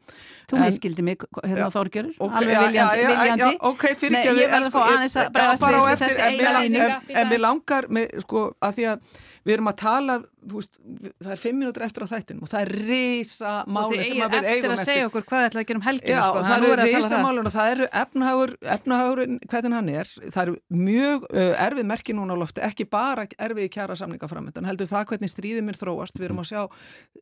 Þú 0.49 0.61
miskildi 0.63 1.05
mig, 1.05 1.27
hérna 1.43 1.69
Þorgjörur, 1.75 2.13
Ok, 2.19 2.35
alveg 2.39 2.59
viljandi, 2.65 3.01
já, 3.01 3.09
viljandi. 3.11 3.43
já, 3.43 3.59
ok, 3.71 3.85
Nei, 4.15 5.24
bara 5.33 5.77
á 5.77 5.83
eftir, 5.93 6.17
en 6.25 6.37
mér- 6.73 7.41
langar, 7.41 7.83
með, 7.89 8.21
sko, 8.21 8.43
að 8.61 8.73
því 8.75 8.83
að 8.91 8.99
við 9.45 9.53
erum 9.53 9.67
að 9.71 9.75
tala, 9.81 10.19
veist, 10.51 10.77
það 11.23 11.31
er 11.33 11.39
fimm 11.41 11.59
mínútur 11.61 11.85
eftir 11.85 12.05
á 12.05 12.07
þættunum 12.11 12.45
og 12.45 12.51
það 12.51 12.63
er 12.65 12.71
risa 12.89 13.53
og 13.63 13.71
máli 13.75 13.99
þið 13.99 14.05
sem 14.05 14.15
eigið 14.15 14.33
við 14.33 14.37
eftir 14.39 14.55
eigum 14.55 14.73
að 14.75 14.81
segja 14.89 15.07
okkur 15.09 15.25
hvað 15.29 15.41
þið 15.41 15.47
ætlaði 15.49 15.63
að 15.63 15.69
gera 15.69 15.79
um 15.79 15.85
helginu 15.85 16.15
Já, 16.15 16.21
sko, 16.25 16.43
það 16.45 16.55
eru 16.55 16.69
er 16.75 17.05
það. 17.05 17.23
málun 17.25 17.49
og 17.49 17.55
það 17.55 17.71
eru 17.73 17.87
efnahagur, 18.01 18.53
efnahagur 18.75 19.21
hvernig 19.51 19.75
hann 19.75 19.91
er, 19.93 20.11
það 20.35 20.41
eru 20.43 20.55
mjög 20.85 21.27
uh, 21.29 21.65
erfið 21.65 21.89
merki 21.91 22.15
núna 22.17 22.37
á 22.37 22.41
lofti, 22.41 22.63
ekki 22.65 22.87
bara 22.89 23.27
erfið 23.47 23.69
kjara 23.75 23.97
samninga 23.99 24.29
framöndan, 24.31 24.69
heldur 24.69 24.89
það 24.89 25.07
hvernig 25.11 25.33
stríðið 25.33 25.65
mér 25.69 25.79
þróast, 25.79 26.19
við 26.19 26.29
erum 26.29 26.41
að 26.43 26.49
sjá 26.51 26.61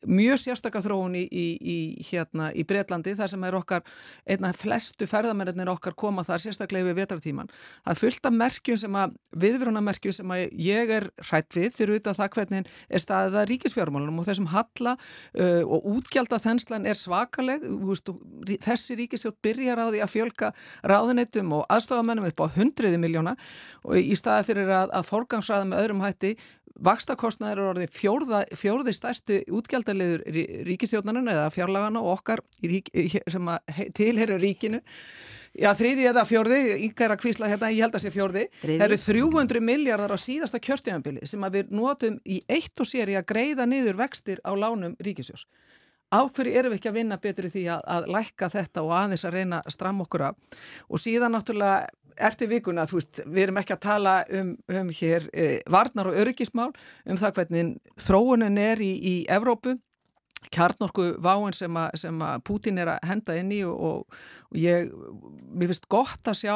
mjög 0.10 0.44
sérstaka 0.44 0.84
þróun 0.84 1.18
í, 1.20 1.24
í, 1.28 1.48
í 1.60 1.78
hérna 2.10 2.52
í 2.54 2.66
Bretlandi, 2.68 3.16
þar 3.20 3.34
sem 3.34 3.48
er 3.48 3.60
okkar 3.60 3.86
einna 4.30 4.54
flestu 4.58 5.08
ferðamennir 5.10 5.72
okkar 5.74 5.96
koma 5.98 6.26
þar 6.28 6.42
sérstaklega 6.44 6.88
yfir 6.88 7.00
vetartíman. 7.04 7.52
Það 7.84 7.94
er 7.94 8.00
fullt 8.02 8.30
af 8.30 8.38
merkjum 8.38 8.80
sem 8.80 8.98
að, 9.00 9.16
að 13.18 13.38
að 13.41 13.47
ríkisfjármálunum 13.51 14.22
og 14.22 14.28
þessum 14.28 14.49
halla 14.53 14.95
uh, 14.97 15.61
og 15.64 15.88
útgjálta 15.97 16.41
þenslan 16.43 16.89
er 16.89 16.97
svakaleg, 16.99 17.68
veist, 17.88 18.11
þessi 18.66 18.97
ríkisfjárn 18.99 19.39
byrjar 19.45 19.84
á 19.84 19.86
því 19.88 20.03
að 20.05 20.14
fjölka 20.16 20.51
ráðuneytum 20.89 21.55
og 21.59 21.70
aðstofamennum 21.74 22.28
upp 22.32 22.43
á 22.43 22.53
hundruði 22.57 22.99
miljóna 23.01 23.38
í 23.99 24.18
staði 24.18 24.49
fyrir 24.49 24.74
að, 24.74 24.91
að 24.93 25.07
forgangsraða 25.11 25.70
með 25.70 25.86
öðrum 25.86 26.05
hætti 26.05 26.36
Vakstakostnaður 26.84 27.59
er 27.59 27.70
orðið 27.70 27.91
fjórða, 27.93 28.39
fjórði 28.57 28.93
stærsti 28.97 29.36
útgjaldaliður 29.53 30.24
ríkisjónarinn 30.66 31.30
eða 31.30 31.51
fjárlagana 31.53 32.01
og 32.01 32.18
okkar 32.18 32.41
rík, 32.66 32.89
sem 33.30 33.51
tilheru 33.93 34.39
ríkinu. 34.41 34.82
Já, 35.54 35.70
þriði 35.78 36.08
eða 36.10 36.24
fjórði, 36.26 36.60
yngar 36.88 37.14
að 37.14 37.20
kvísla 37.22 37.49
hérna, 37.51 37.70
ég 37.70 37.86
held 37.86 37.97
að 37.97 38.01
sé. 38.01 38.12
Þriðji. 38.14 38.45
Það 38.64 38.86
eru 38.88 38.97
300 39.04 39.60
miljardar 39.62 40.14
á 40.14 40.18
síðasta 40.18 40.62
kjörtíðanbili 40.64 41.28
sem 41.30 41.45
að 41.45 41.60
við 41.60 41.76
notum 41.78 42.16
í 42.26 42.39
eitt 42.49 42.82
og 42.82 42.89
sér 42.89 43.12
í 43.14 43.18
að 43.20 43.28
greiða 43.30 43.68
niður 43.70 43.99
vextir 44.01 44.41
á 44.41 44.49
lánum 44.58 44.95
ríkisjós. 44.97 45.45
Af 46.14 46.32
hverju 46.34 46.58
erum 46.58 46.74
við 46.74 46.80
ekki 46.80 46.89
að 46.89 46.97
vinna 46.97 47.20
betur 47.22 47.47
í 47.49 47.54
því 47.54 47.68
að, 47.76 47.86
að 47.95 48.10
lækka 48.16 48.49
þetta 48.54 48.82
og 48.86 48.95
aðeins 48.97 49.26
að 49.30 49.38
reyna 49.38 49.62
að 49.62 49.76
stramma 49.78 50.06
okkur 50.08 50.26
af? 50.30 50.60
Og 50.89 51.01
síðan 51.01 51.34
náttúrulega 51.38 51.78
eftir 52.18 52.49
vikuna, 52.49 52.86
þú 52.89 52.99
veist, 52.99 53.22
við 53.26 53.45
erum 53.47 53.62
ekki 53.62 53.76
að 53.78 53.86
tala 53.86 54.18
um, 54.38 54.51
um 54.70 54.91
hér 54.93 55.26
eh, 55.34 55.56
varnar 55.70 56.10
og 56.10 56.20
öryggismál, 56.22 56.70
um 57.10 57.18
það 57.18 57.39
hvernig 57.39 57.74
þróunin 58.01 58.60
er 58.62 58.82
í, 58.86 58.91
í 58.93 59.16
Evrópu, 59.34 59.78
kjarnorku 60.52 61.06
váin 61.24 61.54
sem, 61.56 61.74
að- 61.78 61.96
sem 62.02 62.20
að 62.22 62.41
Pútin 62.48 62.78
er 62.82 62.88
að 62.96 63.08
henda 63.08 63.36
inn 63.39 63.52
í 63.52 63.62
og, 63.66 63.80
og, 63.80 64.18
ég, 64.58 64.91
mér 65.54 65.72
finnst 65.72 65.88
gott 65.89 66.28
að 66.28 66.39
sjá 66.41 66.56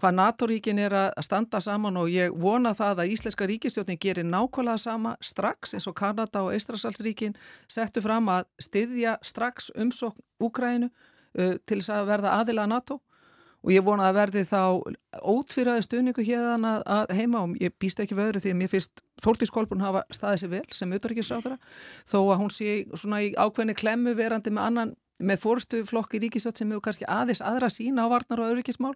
hvað 0.00 0.14
NATO-ríkin 0.18 0.78
er 0.78 0.92
að 0.92 1.22
standa 1.24 1.60
saman 1.60 1.96
og 1.96 2.08
ég 2.12 2.34
vona 2.36 2.74
það 2.76 3.00
að 3.04 3.12
Íslenska 3.14 3.46
ríkistjóðin 3.48 3.98
gerir 4.00 4.24
nákvæmlega 4.28 4.78
sama 4.82 5.16
strax 5.24 5.74
eins 5.74 5.86
og 5.88 5.94
Kanada 5.96 6.42
og 6.44 6.52
Eistrasalsríkin 6.52 7.36
settu 7.68 8.02
fram 8.04 8.28
að 8.28 8.44
styðja 8.60 9.16
strax 9.24 9.70
umsókn 9.76 10.20
Úkrænu 10.42 10.90
uh, 10.90 11.56
til 11.66 11.80
þess 11.80 11.90
að 11.96 12.08
verða 12.12 12.34
aðila 12.40 12.66
að 12.66 12.72
NATO 12.74 13.00
og 13.64 13.72
ég 13.74 13.84
vona 13.86 14.10
að 14.10 14.18
verði 14.20 14.44
þá 14.46 14.60
ótfyrraði 15.22 15.86
stuðningu 15.86 16.26
hérna 16.26 16.76
að, 16.84 17.14
heima 17.16 17.42
og 17.44 17.56
ég 17.62 17.74
býst 17.80 18.00
ekki 18.02 18.16
við 18.16 18.28
öðru 18.30 18.44
því 18.44 18.54
að 18.54 18.60
mér 18.60 18.72
finnst 18.74 19.02
Þórtís 19.24 19.52
Kolbrún 19.52 19.80
hafa 19.80 20.02
staðið 20.12 20.42
sér 20.42 20.52
vel 20.52 20.64
sem 20.76 20.90
auðvitaðrikiðsráðara 20.92 21.56
þó 22.04 22.18
að 22.20 22.40
hún 22.42 22.52
sé 22.52 22.74
svona 22.92 23.22
í 23.24 23.30
ákveðni 23.32 23.76
klemmu 23.78 24.12
verandi 24.18 24.52
með 24.52 24.68
annan 24.68 24.92
með 25.18 25.40
fórstu 25.40 25.82
flokki 25.88 26.20
ríkisjótt 26.20 26.60
sem 26.60 26.70
hefur 26.70 26.84
kannski 26.84 27.08
aðeins 27.08 27.42
aðra 27.44 27.70
sína 27.72 28.04
á 28.04 28.12
varnar 28.12 28.42
og 28.42 28.50
auðvikismál 28.50 28.94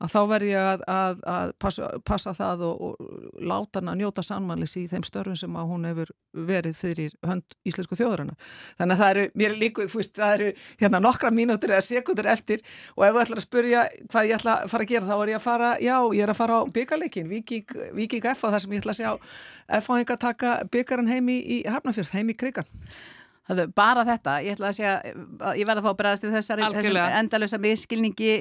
að 0.00 0.12
þá 0.14 0.20
verði 0.30 0.52
ég 0.54 0.66
að, 0.70 0.84
að, 0.88 1.18
að 1.28 1.52
passa, 1.60 1.88
passa 2.08 2.32
það 2.36 2.62
og, 2.70 2.80
og 2.86 3.42
láta 3.44 3.80
hann 3.80 3.90
að 3.92 3.98
njóta 4.00 4.24
sannmannlis 4.24 4.76
í 4.80 4.86
þeim 4.88 5.04
störfum 5.04 5.36
sem 5.36 5.58
að 5.60 5.68
hún 5.74 5.84
hefur 5.90 6.12
verið 6.48 6.78
fyrir 6.78 7.16
hönd 7.26 7.56
íslensku 7.68 7.98
þjóðurinnar. 7.98 8.38
Þannig 8.78 8.96
að 8.96 9.02
það 9.02 9.12
eru, 9.12 9.26
mér 9.42 9.52
er 9.52 9.60
líku, 9.60 9.86
þú 9.90 10.00
veist, 10.00 10.14
það 10.16 10.34
eru 10.38 10.48
hérna 10.80 11.02
nokkra 11.04 11.32
mínútur 11.34 11.74
eða 11.74 11.84
sekundur 11.84 12.30
eftir 12.32 12.64
og 12.96 13.04
ef 13.04 13.14
þú 13.14 13.22
ætlar 13.26 13.42
að 13.42 13.46
spurja 13.46 13.84
hvað 14.06 14.30
ég 14.30 14.40
ætla 14.40 14.56
að 14.56 14.72
fara 14.72 14.86
að 14.86 14.94
gera 14.94 15.10
þá 15.10 15.14
er 15.18 15.34
ég 15.34 15.40
að 15.40 15.46
fara, 15.50 15.70
já, 15.84 15.96
ég 16.16 16.24
er 16.24 16.32
að 16.32 16.40
fara 16.40 16.60
á 16.60 16.62
byggarleikin, 16.80 17.30
Viking, 17.30 17.78
Viking 17.98 18.32
F 18.32 18.48
á 18.48 18.52
þar 18.54 18.64
sem 18.64 18.76
ég 18.76 18.84
ætla 18.84 18.96
að 18.96 19.02
sjá 19.02 19.10
F 19.82 19.90
á 19.90 19.94
að 20.00 20.18
taka 20.24 20.58
byggaran 20.72 21.12
heim 21.12 21.28
í, 21.28 21.40
í 21.60 21.62
Hafnafjörð, 21.68 22.14
heim 22.16 22.32
í 22.32 22.40
Krigan. 22.40 22.76
Bara 23.76 24.04
þetta, 24.06 24.36
ég 24.44 24.56
ætla 24.56 24.70
að 24.70 24.76
segja 24.78 24.94
að 25.00 25.60
ég 25.60 25.68
verða 25.68 25.80
að 25.80 25.86
fá 25.86 25.90
að 25.90 25.98
bregðast 26.00 26.26
við 26.26 26.34
þessari 26.38 26.66
endalösa 27.20 27.60
miskilningi 27.60 28.32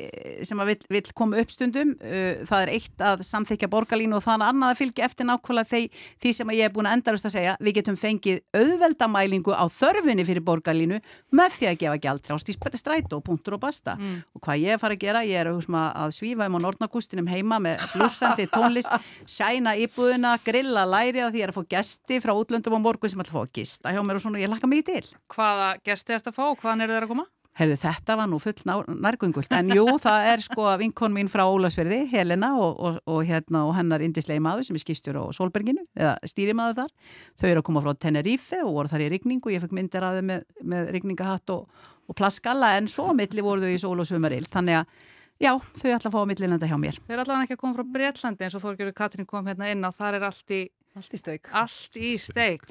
sem 0.45 0.61
að 0.61 0.71
vill, 0.73 0.79
vill 0.95 1.03
koma 1.17 1.39
upp 1.41 1.53
stundum. 1.53 1.93
Uh, 2.03 2.43
það 2.49 2.65
er 2.65 2.71
eitt 2.75 3.03
að 3.09 3.23
samþykja 3.27 3.71
borgarlínu 3.71 4.17
og 4.19 4.25
þannig 4.25 4.53
annað 4.53 4.73
að 4.73 4.81
fylgja 4.83 5.07
eftir 5.09 5.29
nákvæmlega 5.29 5.69
því, 5.71 5.81
því 6.21 6.33
sem 6.39 6.51
að 6.53 6.59
ég 6.59 6.69
er 6.69 6.75
búin 6.75 6.89
að 6.89 6.97
endalöst 6.99 7.29
að 7.29 7.35
segja 7.37 7.55
við 7.59 7.77
getum 7.79 7.99
fengið 7.99 8.41
auðveldamælingu 8.59 9.55
á 9.55 9.65
þörfunni 9.79 10.27
fyrir 10.27 10.45
borgarlínu 10.45 11.01
með 11.35 11.57
því 11.57 11.71
að 11.71 11.79
gefa 11.83 12.01
gjaldtrást 12.05 12.53
í 12.53 12.57
strætó, 12.79 13.19
punktur 13.23 13.57
og 13.57 13.63
basta. 13.63 13.97
Og 14.35 14.43
hvað 14.43 14.61
ég 14.63 14.73
er 14.73 14.77
að 14.77 14.83
fara 14.83 14.97
að 14.97 15.03
gera, 15.03 15.23
ég 15.27 15.41
er 15.41 15.49
að, 15.49 15.57
húsma, 15.59 15.89
að 15.97 16.13
svífa 16.15 16.47
um 16.47 16.57
á 16.57 16.63
Nortnagustinum 16.63 17.29
heima 17.29 17.59
með 17.63 17.83
blúsandi 17.93 18.47
tónlist, 18.53 18.93
sæna 19.29 19.75
íbúðuna 19.79 20.35
grilla 20.45 20.85
læri 20.89 21.23
að 21.23 21.33
því 21.33 21.41
ég 21.41 21.47
er 21.47 21.53
að 21.53 21.59
fá 21.59 21.73
gesti 21.75 22.19
frá 22.23 22.33
útlöndum 22.35 22.77
á 22.77 22.81
morgun 22.81 23.11
sem 23.11 23.21
ætla 23.23 23.33
að 23.33 23.37
fá 23.37 23.43
að 23.43 23.53
gista 23.59 23.93
hjá 23.93 24.01
mér 24.05 24.19
og 24.19 24.23
svona, 24.23 24.41
ég 24.41 24.51
lakka 24.51 24.69
mikið 24.69 24.98
til 24.99 25.17
Hvaða 25.33 25.73
gesti 25.85 26.15
ertu 26.15 26.31
að 26.31 26.39
fá 26.39 26.45
og 26.49 26.57
hvaðan 26.61 26.85
eru 26.85 26.95
þeir 26.95 27.07
að 27.07 27.13
koma? 27.13 27.25
Herðu, 27.59 27.75
þetta 27.81 28.15
var 28.15 28.29
nú 28.31 28.37
full 28.39 28.55
nærgöngult, 29.03 29.51
en 29.57 29.71
jú, 29.75 29.83
það 29.99 30.27
er 30.29 30.43
sko 30.45 30.67
vinkon 30.79 31.11
mín 31.11 31.27
frá 31.31 31.43
Ólasverði, 31.49 32.05
Helena 32.07 32.53
og, 32.55 32.77
og, 32.77 32.99
og, 33.09 33.19
hérna, 33.27 33.65
og 33.67 33.73
hennar 33.75 34.03
indislegi 34.05 34.39
maður 34.43 34.69
sem 34.69 34.79
er 34.79 34.83
skýrstjór 34.85 35.19
á 35.19 35.23
Solberginu, 35.35 35.83
eða 35.97 36.13
stýrimaður 36.29 36.77
þar. 36.77 36.93
Þau 37.41 37.47
eru 37.49 37.63
að 37.63 37.67
koma 37.67 37.83
frá 37.83 37.91
Tenerife 37.99 38.61
og 38.63 38.77
voru 38.77 38.93
þar 38.93 39.03
í 39.03 39.11
rigningu, 39.11 39.51
ég 39.51 39.65
fekk 39.65 39.75
myndir 39.75 40.07
af 40.07 40.19
þeim 40.19 40.31
með, 40.31 40.47
með 40.71 40.91
rigningahatt 40.95 41.55
og, 41.57 41.83
og 42.07 42.19
plaskalla, 42.21 42.77
en 42.79 42.87
svo 42.91 43.09
milli 43.17 43.43
voru 43.43 43.65
þau 43.65 43.75
í 43.75 43.81
sól 43.83 43.97
og 43.97 44.07
sumaril, 44.07 44.45
þannig 44.47 44.79
að 44.79 44.95
já, 45.43 45.51
þau 45.81 45.91
ætla 45.97 46.13
að 46.13 46.15
fá 46.15 46.19
millilenda 46.31 46.69
hjá 46.69 46.77
mér. 46.79 47.03
Þeir 47.03 47.17
er 47.17 47.25
allavega 47.25 47.49
ekki 47.49 47.57
að 47.57 47.63
koma 47.65 47.75
frá 47.75 47.91
Breitlandi 47.97 48.47
eins 48.47 48.55
og 48.55 48.63
Þorgjörður 48.63 48.95
Katrín 49.03 49.27
kom 49.27 49.51
hérna 49.51 49.67
inn 49.71 49.83
á, 49.83 49.91
þar 49.91 50.19
er 50.21 50.29
allt 50.29 50.55
í, 50.55 50.63
Allt 50.97 51.13
í 51.13 51.19
steik. 51.19 51.49
allt 51.53 51.99
í 51.99 52.15
steik. 52.17 52.63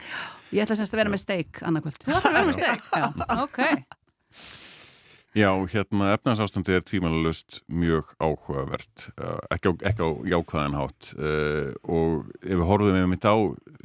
Ég 0.50 0.64
ætla 0.64 0.76
semst 0.78 0.94
að 0.94 1.02
vera 1.02 1.12
með 1.12 1.22
steik 1.22 1.60
annarkvöld. 1.62 2.00
Þú 2.02 2.16
ætlar 2.16 2.32
að 2.32 2.38
vera 2.38 2.48
með 2.48 2.58
steik? 2.58 2.88
Já. 2.90 3.06
Ok. 3.44 3.60
Já, 5.38 5.52
hérna 5.70 6.14
efnarsástandi 6.16 6.74
er 6.74 6.82
tvímælalust 6.82 7.60
mjög 7.68 8.10
áhugavert, 8.18 9.10
uh, 9.20 9.36
ekki, 9.54 9.70
á, 9.70 9.72
ekki 9.92 10.02
á 10.02 10.10
jákvæðan 10.32 10.78
hátt 10.80 11.10
uh, 11.14 11.68
og 11.84 12.24
ef 12.42 12.56
við 12.56 12.64
horfum 12.66 12.96
við 12.96 13.06
mitt 13.12 13.28
á 13.28 13.36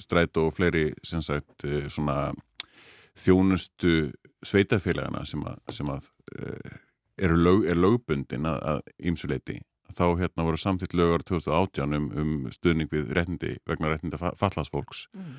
stræt 0.02 0.40
og 0.42 0.54
fleiri 0.56 0.86
sem 1.06 1.22
sagt 1.22 1.68
uh, 1.68 1.84
svona 1.92 2.32
þjónustu 3.20 4.14
sveitafélagana 4.44 5.28
sem 5.30 5.44
að, 5.46 5.60
sem 5.72 5.92
að 5.94 6.10
eru 7.22 7.38
lög, 7.38 7.68
er 7.70 7.78
lögbundin 7.78 8.48
að 8.50 8.82
ýmsuleiti 8.98 9.60
þá 9.98 10.06
hérna 10.20 10.46
voru 10.48 10.60
samtitt 10.60 10.96
lögur 10.98 11.24
2018 11.28 11.98
um, 11.98 12.08
um 12.20 12.34
stuðning 12.54 12.92
við 12.92 13.14
réttindi 13.18 13.58
vegna 13.70 13.94
réttinda 13.94 14.20
fallasfólks 14.40 15.08
mm. 15.14 15.36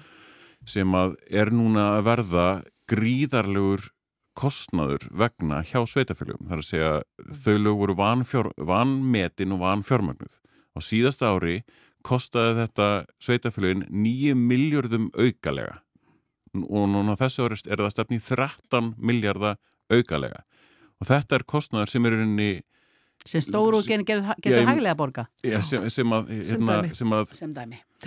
sem 0.77 0.97
að 0.99 1.17
er 1.31 1.53
núna 1.55 1.95
að 1.99 2.07
verða 2.11 2.47
gríðarlegur 2.91 3.89
kostnaður 4.35 5.07
vegna 5.15 5.61
hjá 5.63 5.85
sveitafélagum. 5.87 6.49
Það 6.49 6.57
er 6.57 6.63
að 6.63 6.69
segja 6.69 6.93
mm. 6.99 7.39
þau 7.45 7.57
lög 7.63 7.81
voru 7.85 7.99
vanmetin 8.73 9.55
og 9.55 9.63
vanfjörmagnuð. 9.63 10.39
Á 10.75 10.79
síðasta 10.83 11.31
ári 11.31 11.61
kostaði 12.05 12.65
þetta 12.65 12.89
sveitafélagin 13.23 13.87
9 13.89 14.35
miljardum 14.39 15.09
aukalega 15.15 15.81
og 16.55 16.87
núna 16.91 17.17
þessu 17.19 17.47
ári 17.47 17.59
er 17.67 17.81
það 17.81 17.95
stefni 17.95 18.19
13 18.23 18.93
miljardar 18.99 19.57
aukalega 19.91 20.45
og 21.01 21.09
þetta 21.09 21.39
er 21.39 21.47
kostnaður 21.49 21.91
sem 21.91 22.07
er 22.07 22.19
unni 22.23 22.51
sem 23.29 23.43
stóru 23.45 23.81
og 23.81 23.89
getur, 23.89 24.23
getur 24.45 24.69
hæglega 24.69 24.97
borga. 24.99 25.27
Já, 25.47 25.59
sem, 25.65 25.89
sem 25.93 26.13
að, 26.13 26.33
hérna, 26.51 26.81
sem 26.95 27.15
að 27.17 27.35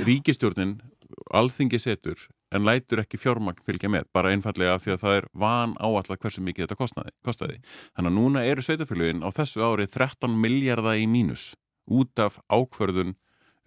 ríkistjórnin 0.05 0.77
alþingi 1.33 1.79
setur 1.81 2.27
en 2.55 2.63
lætur 2.67 3.01
ekki 3.01 3.19
fjármagn 3.19 3.63
fylgja 3.67 3.89
með, 3.91 4.07
bara 4.15 4.31
einfallega 4.31 4.77
af 4.77 4.83
því 4.85 4.93
að 4.93 5.01
það 5.03 5.15
er 5.19 5.29
van 5.41 5.73
áallega 5.81 6.19
hversu 6.23 6.43
mikið 6.45 6.65
þetta 6.65 6.79
kostaði, 6.79 7.13
kostaði. 7.27 7.57
Þannig 7.97 8.11
að 8.11 8.17
núna 8.19 8.43
eru 8.47 8.63
sveitafélugin 8.63 9.23
á 9.25 9.29
þessu 9.35 9.63
ári 9.65 9.87
13 9.91 10.37
miljardar 10.45 10.99
í 11.01 11.07
mínus 11.11 11.49
út 11.87 12.23
af 12.23 12.39
ákverðun 12.51 13.15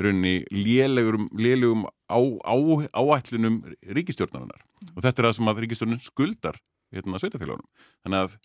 runni 0.00 0.46
lélegum 0.48 1.84
á, 2.08 2.20
á, 2.20 2.56
áætlunum 2.96 3.60
ríkistjórnarinnar 3.84 4.64
og 4.94 5.02
þetta 5.04 5.20
er 5.20 5.28
það 5.28 5.36
sem 5.36 5.50
að 5.52 5.62
ríkistjórnin 5.64 6.04
skuldar 6.04 6.56
hérna 6.94 7.20
sveitafélagunum. 7.20 7.68
Þannig 8.04 8.24
að 8.24 8.38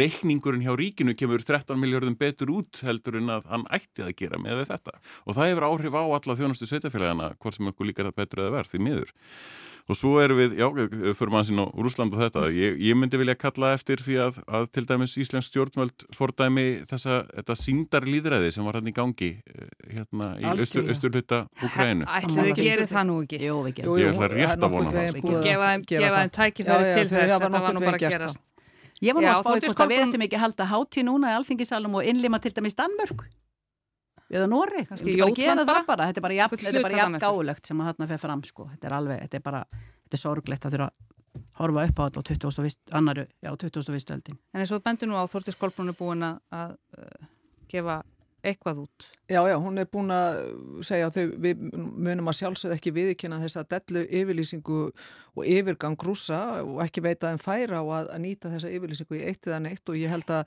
reikningurinn 0.00 0.64
hjá 0.64 0.74
ríkinu 0.78 1.16
kemur 1.18 1.44
13 1.44 1.78
miljardum 1.80 2.16
betur 2.18 2.52
út 2.54 2.82
heldur 2.86 3.20
en 3.20 3.34
að 3.36 3.50
hann 3.50 3.68
ætti 3.74 4.06
að 4.06 4.16
gera 4.22 4.40
með 4.40 4.64
þetta 4.70 4.96
og 5.24 5.36
það 5.36 5.52
hefur 5.52 5.68
áhrif 5.70 5.98
á 5.98 6.02
alla 6.04 6.38
þjónustu 6.40 6.70
sveitafélagana 6.70 7.34
hvort 7.38 7.58
sem 7.58 7.70
okkur 7.70 7.90
líkar 7.90 8.10
það 8.10 8.18
betur 8.22 8.44
eða 8.44 8.56
verð 8.58 8.74
því 8.74 8.84
miður 8.88 9.14
og 9.84 9.98
svo 9.98 10.14
erum 10.22 10.38
við, 10.38 10.54
já, 10.56 10.66
fyrir 11.16 11.32
maður 11.32 11.48
sín 11.50 11.60
á 11.60 11.66
Rúsland 11.76 12.14
og 12.16 12.22
þetta, 12.22 12.44
ég, 12.56 12.78
ég 12.80 12.96
myndi 12.96 13.20
vilja 13.20 13.34
kalla 13.36 13.74
eftir 13.76 14.00
því 14.00 14.16
að, 14.24 14.38
að 14.58 14.68
til 14.72 14.84
dæmis 14.88 15.16
Íslands 15.20 15.50
stjórnvöld 15.50 16.06
fordæmi 16.16 16.64
þessa 16.88 17.20
þetta 17.28 17.56
síndar 17.60 18.08
líðræði 18.08 18.54
sem 18.56 18.64
var 18.64 18.80
hann 18.80 18.88
í 18.88 18.94
gangi 18.96 19.30
eh, 19.44 19.68
hérna 19.92 20.30
í 20.40 20.48
austur, 20.54 20.88
austurluta 20.88 21.42
Ukrænu. 21.60 22.08
Ætlaðu 22.08 22.54
ekki 22.54 22.66
gera 22.70 22.88
það 22.94 23.06
nú 23.10 23.18
ekki? 23.26 23.42
Jú, 23.44 23.60
við 23.66 23.78
gerum. 23.82 24.00
Ég 24.00 24.14
ætla 24.14 24.32
rétt 24.32 24.56
að 24.56 24.74
vona 24.78 24.96
það. 24.96 25.20
Gefa 25.44 26.16
þeim 26.16 26.34
tækifæri 26.40 26.90
til 26.94 27.06
þess, 27.12 27.36
þetta 27.36 27.64
var 27.68 27.76
nú 27.76 27.84
bara 27.84 27.96
að 28.00 28.04
gerast. 28.08 28.44
Ég 29.04 29.16
var 29.16 29.24
nú 29.24 29.30
að 29.30 29.40
spáði 29.42 29.68
hvort 29.68 29.82
að 29.84 29.92
við 29.92 30.04
ættum 30.04 30.26
ekki 30.26 30.38
að 30.38 30.44
halda 30.44 30.68
hátíð 30.70 31.08
núna 31.08 31.32
í 31.32 31.38
alþingisalum 31.38 31.98
og 32.00 32.06
innlima 32.08 32.40
til 32.42 32.54
dæmis 32.56 32.78
Danmörk 32.78 33.26
eða 34.34 34.46
Nóri, 34.50 34.84
þetta 34.88 35.04
er 35.04 35.84
bara 35.86 36.06
þetta 36.08 36.20
er 36.20 36.24
bara 36.24 36.36
jafn, 36.38 36.62
jafn 36.96 37.18
gáulegt 37.22 37.68
sem 37.68 37.80
að 37.80 37.90
þarna 37.90 38.08
fer 38.10 38.22
fram 38.22 38.44
sko, 38.46 38.68
þetta 38.72 38.88
er 38.88 38.94
alveg, 38.96 39.20
þetta 39.26 39.38
er 39.38 39.44
bara 39.44 39.60
þetta 39.74 40.16
er 40.16 40.22
sorglegt 40.22 40.64
að 40.64 40.76
þurfa 40.76 40.88
að 40.88 41.12
horfa 41.60 41.84
upp 41.88 42.00
á 42.00 42.02
þetta 42.08 42.22
á 42.22 42.28
20. 42.30 42.80
annaru, 42.98 43.26
já 43.44 43.50
20. 43.60 44.14
öldin 44.16 44.38
En 44.54 44.64
eins 44.64 44.72
og 44.74 44.82
bendur 44.84 45.10
nú 45.10 45.18
á 45.18 45.24
Þortís 45.30 45.58
Kolbrún 45.60 45.92
er 45.92 45.98
búin 45.98 46.24
að 46.24 46.74
uh, 46.96 47.28
gefa 47.70 48.00
eitthvað 48.46 48.84
út. 48.84 49.08
Já, 49.30 49.40
já, 49.48 49.56
hún 49.60 49.80
er 49.80 49.88
búin 49.90 50.12
að 50.14 50.38
segja 50.86 51.08
að 51.08 51.18
þau, 51.18 51.36
við 51.46 51.66
munum 51.74 52.30
að 52.30 52.38
sjálfsögð 52.40 52.76
ekki 52.76 52.94
viðkynna 52.94 53.40
þess 53.42 53.60
að 53.60 53.70
dellu 53.74 54.06
yfirlýsingu 54.20 54.80
og 55.34 55.44
yfirgang 55.56 55.98
grúsa 56.00 56.40
og 56.62 56.82
ekki 56.84 57.04
veita 57.04 57.32
en 57.32 57.42
færa 57.42 57.80
á 57.80 57.84
að, 57.84 58.10
að 58.14 58.24
nýta 58.26 58.52
þessa 58.52 58.72
yfirlýsingu 58.76 59.20
í 59.20 59.24
eitt 59.30 59.48
eða 59.48 59.62
neitt 59.64 59.88
og 59.88 59.98
ég 59.98 60.12
held 60.12 60.30
að 60.30 60.44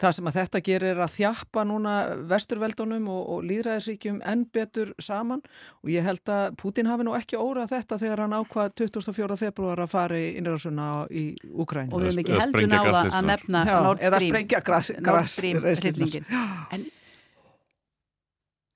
það 0.00 0.14
sem 0.16 0.28
að 0.28 0.36
þetta 0.38 0.60
gerir 0.66 0.94
er 0.94 1.02
að 1.04 1.12
þjappa 1.14 1.64
núna 1.68 1.92
vesturveldunum 2.30 3.06
og, 3.12 3.20
og 3.34 3.44
líðræðisríkjum 3.48 4.20
enn 4.30 4.44
betur 4.54 4.92
saman 5.02 5.42
og 5.82 5.92
ég 5.92 6.06
held 6.06 6.32
að 6.34 6.58
Putin 6.60 6.90
hafi 6.90 7.06
nú 7.06 7.14
ekki 7.18 7.38
órað 7.38 7.76
þetta 7.76 8.00
þegar 8.02 8.24
hann 8.24 8.36
ákvað 8.40 8.74
24. 8.82 9.38
februar 9.44 9.84
að 9.84 9.92
fara 9.94 10.18
í 10.18 10.32
innræðsuna 10.40 10.88
í 11.10 11.24
Ukræn. 11.52 11.92
Og 11.92 12.02
við 12.02 12.10
hefum 12.10 12.24
ekki 12.24 12.42
heldur 12.42 12.68
náða 12.72 13.04
að 13.06 13.30
nefna 13.30 13.64
Nord 13.86 15.30
Stream 15.30 15.62
hillingin. 15.62 16.28
En 16.74 16.88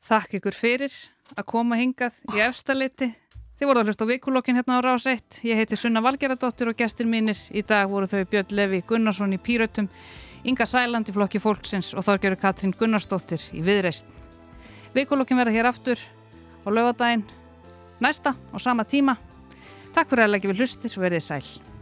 Þakk 0.09 0.39
ykkur 0.39 0.57
fyrir 0.57 0.95
að 1.37 1.45
koma 1.51 1.77
hingað 1.77 2.17
í 2.33 2.41
efstaliti. 2.41 3.11
Þið 3.59 3.69
voru 3.69 3.83
að 3.83 3.91
hlusta 3.91 4.07
á 4.09 4.11
vikulokkin 4.13 4.57
hérna 4.57 4.79
á 4.81 4.87
Rás 4.87 5.05
1. 5.11 5.43
Ég 5.45 5.59
heiti 5.59 5.77
Sunna 5.77 6.01
Valgeradóttir 6.01 6.71
og 6.71 6.79
gestir 6.79 7.05
mínir. 7.11 7.37
Í 7.53 7.61
dag 7.61 7.91
voru 7.91 8.09
þau 8.09 8.23
Björn 8.31 8.55
Levi 8.57 8.81
Gunnarsson 8.89 9.37
í 9.37 9.41
Pírötum, 9.43 9.91
Inga 10.49 10.65
Sæland 10.65 11.11
í 11.11 11.13
flokki 11.13 11.43
fólksins 11.43 11.91
og 11.93 12.07
þorgjörur 12.07 12.41
Katrín 12.41 12.73
Gunnarsdóttir 12.79 13.45
í 13.53 13.61
Viðreist. 13.67 14.09
Vikulokkin 14.97 15.37
verða 15.43 15.59
hér 15.59 15.69
aftur 15.75 16.01
á 16.01 16.69
lögadaginn 16.73 17.27
næsta 18.01 18.33
og 18.55 18.65
sama 18.65 18.89
tíma. 18.89 19.19
Takk 19.93 20.09
fyrir 20.09 20.25
að 20.25 20.39
leggja 20.39 20.55
við 20.55 20.63
hlustir 20.63 20.97
og 20.97 21.05
verðið 21.05 21.27
sæl. 21.27 21.78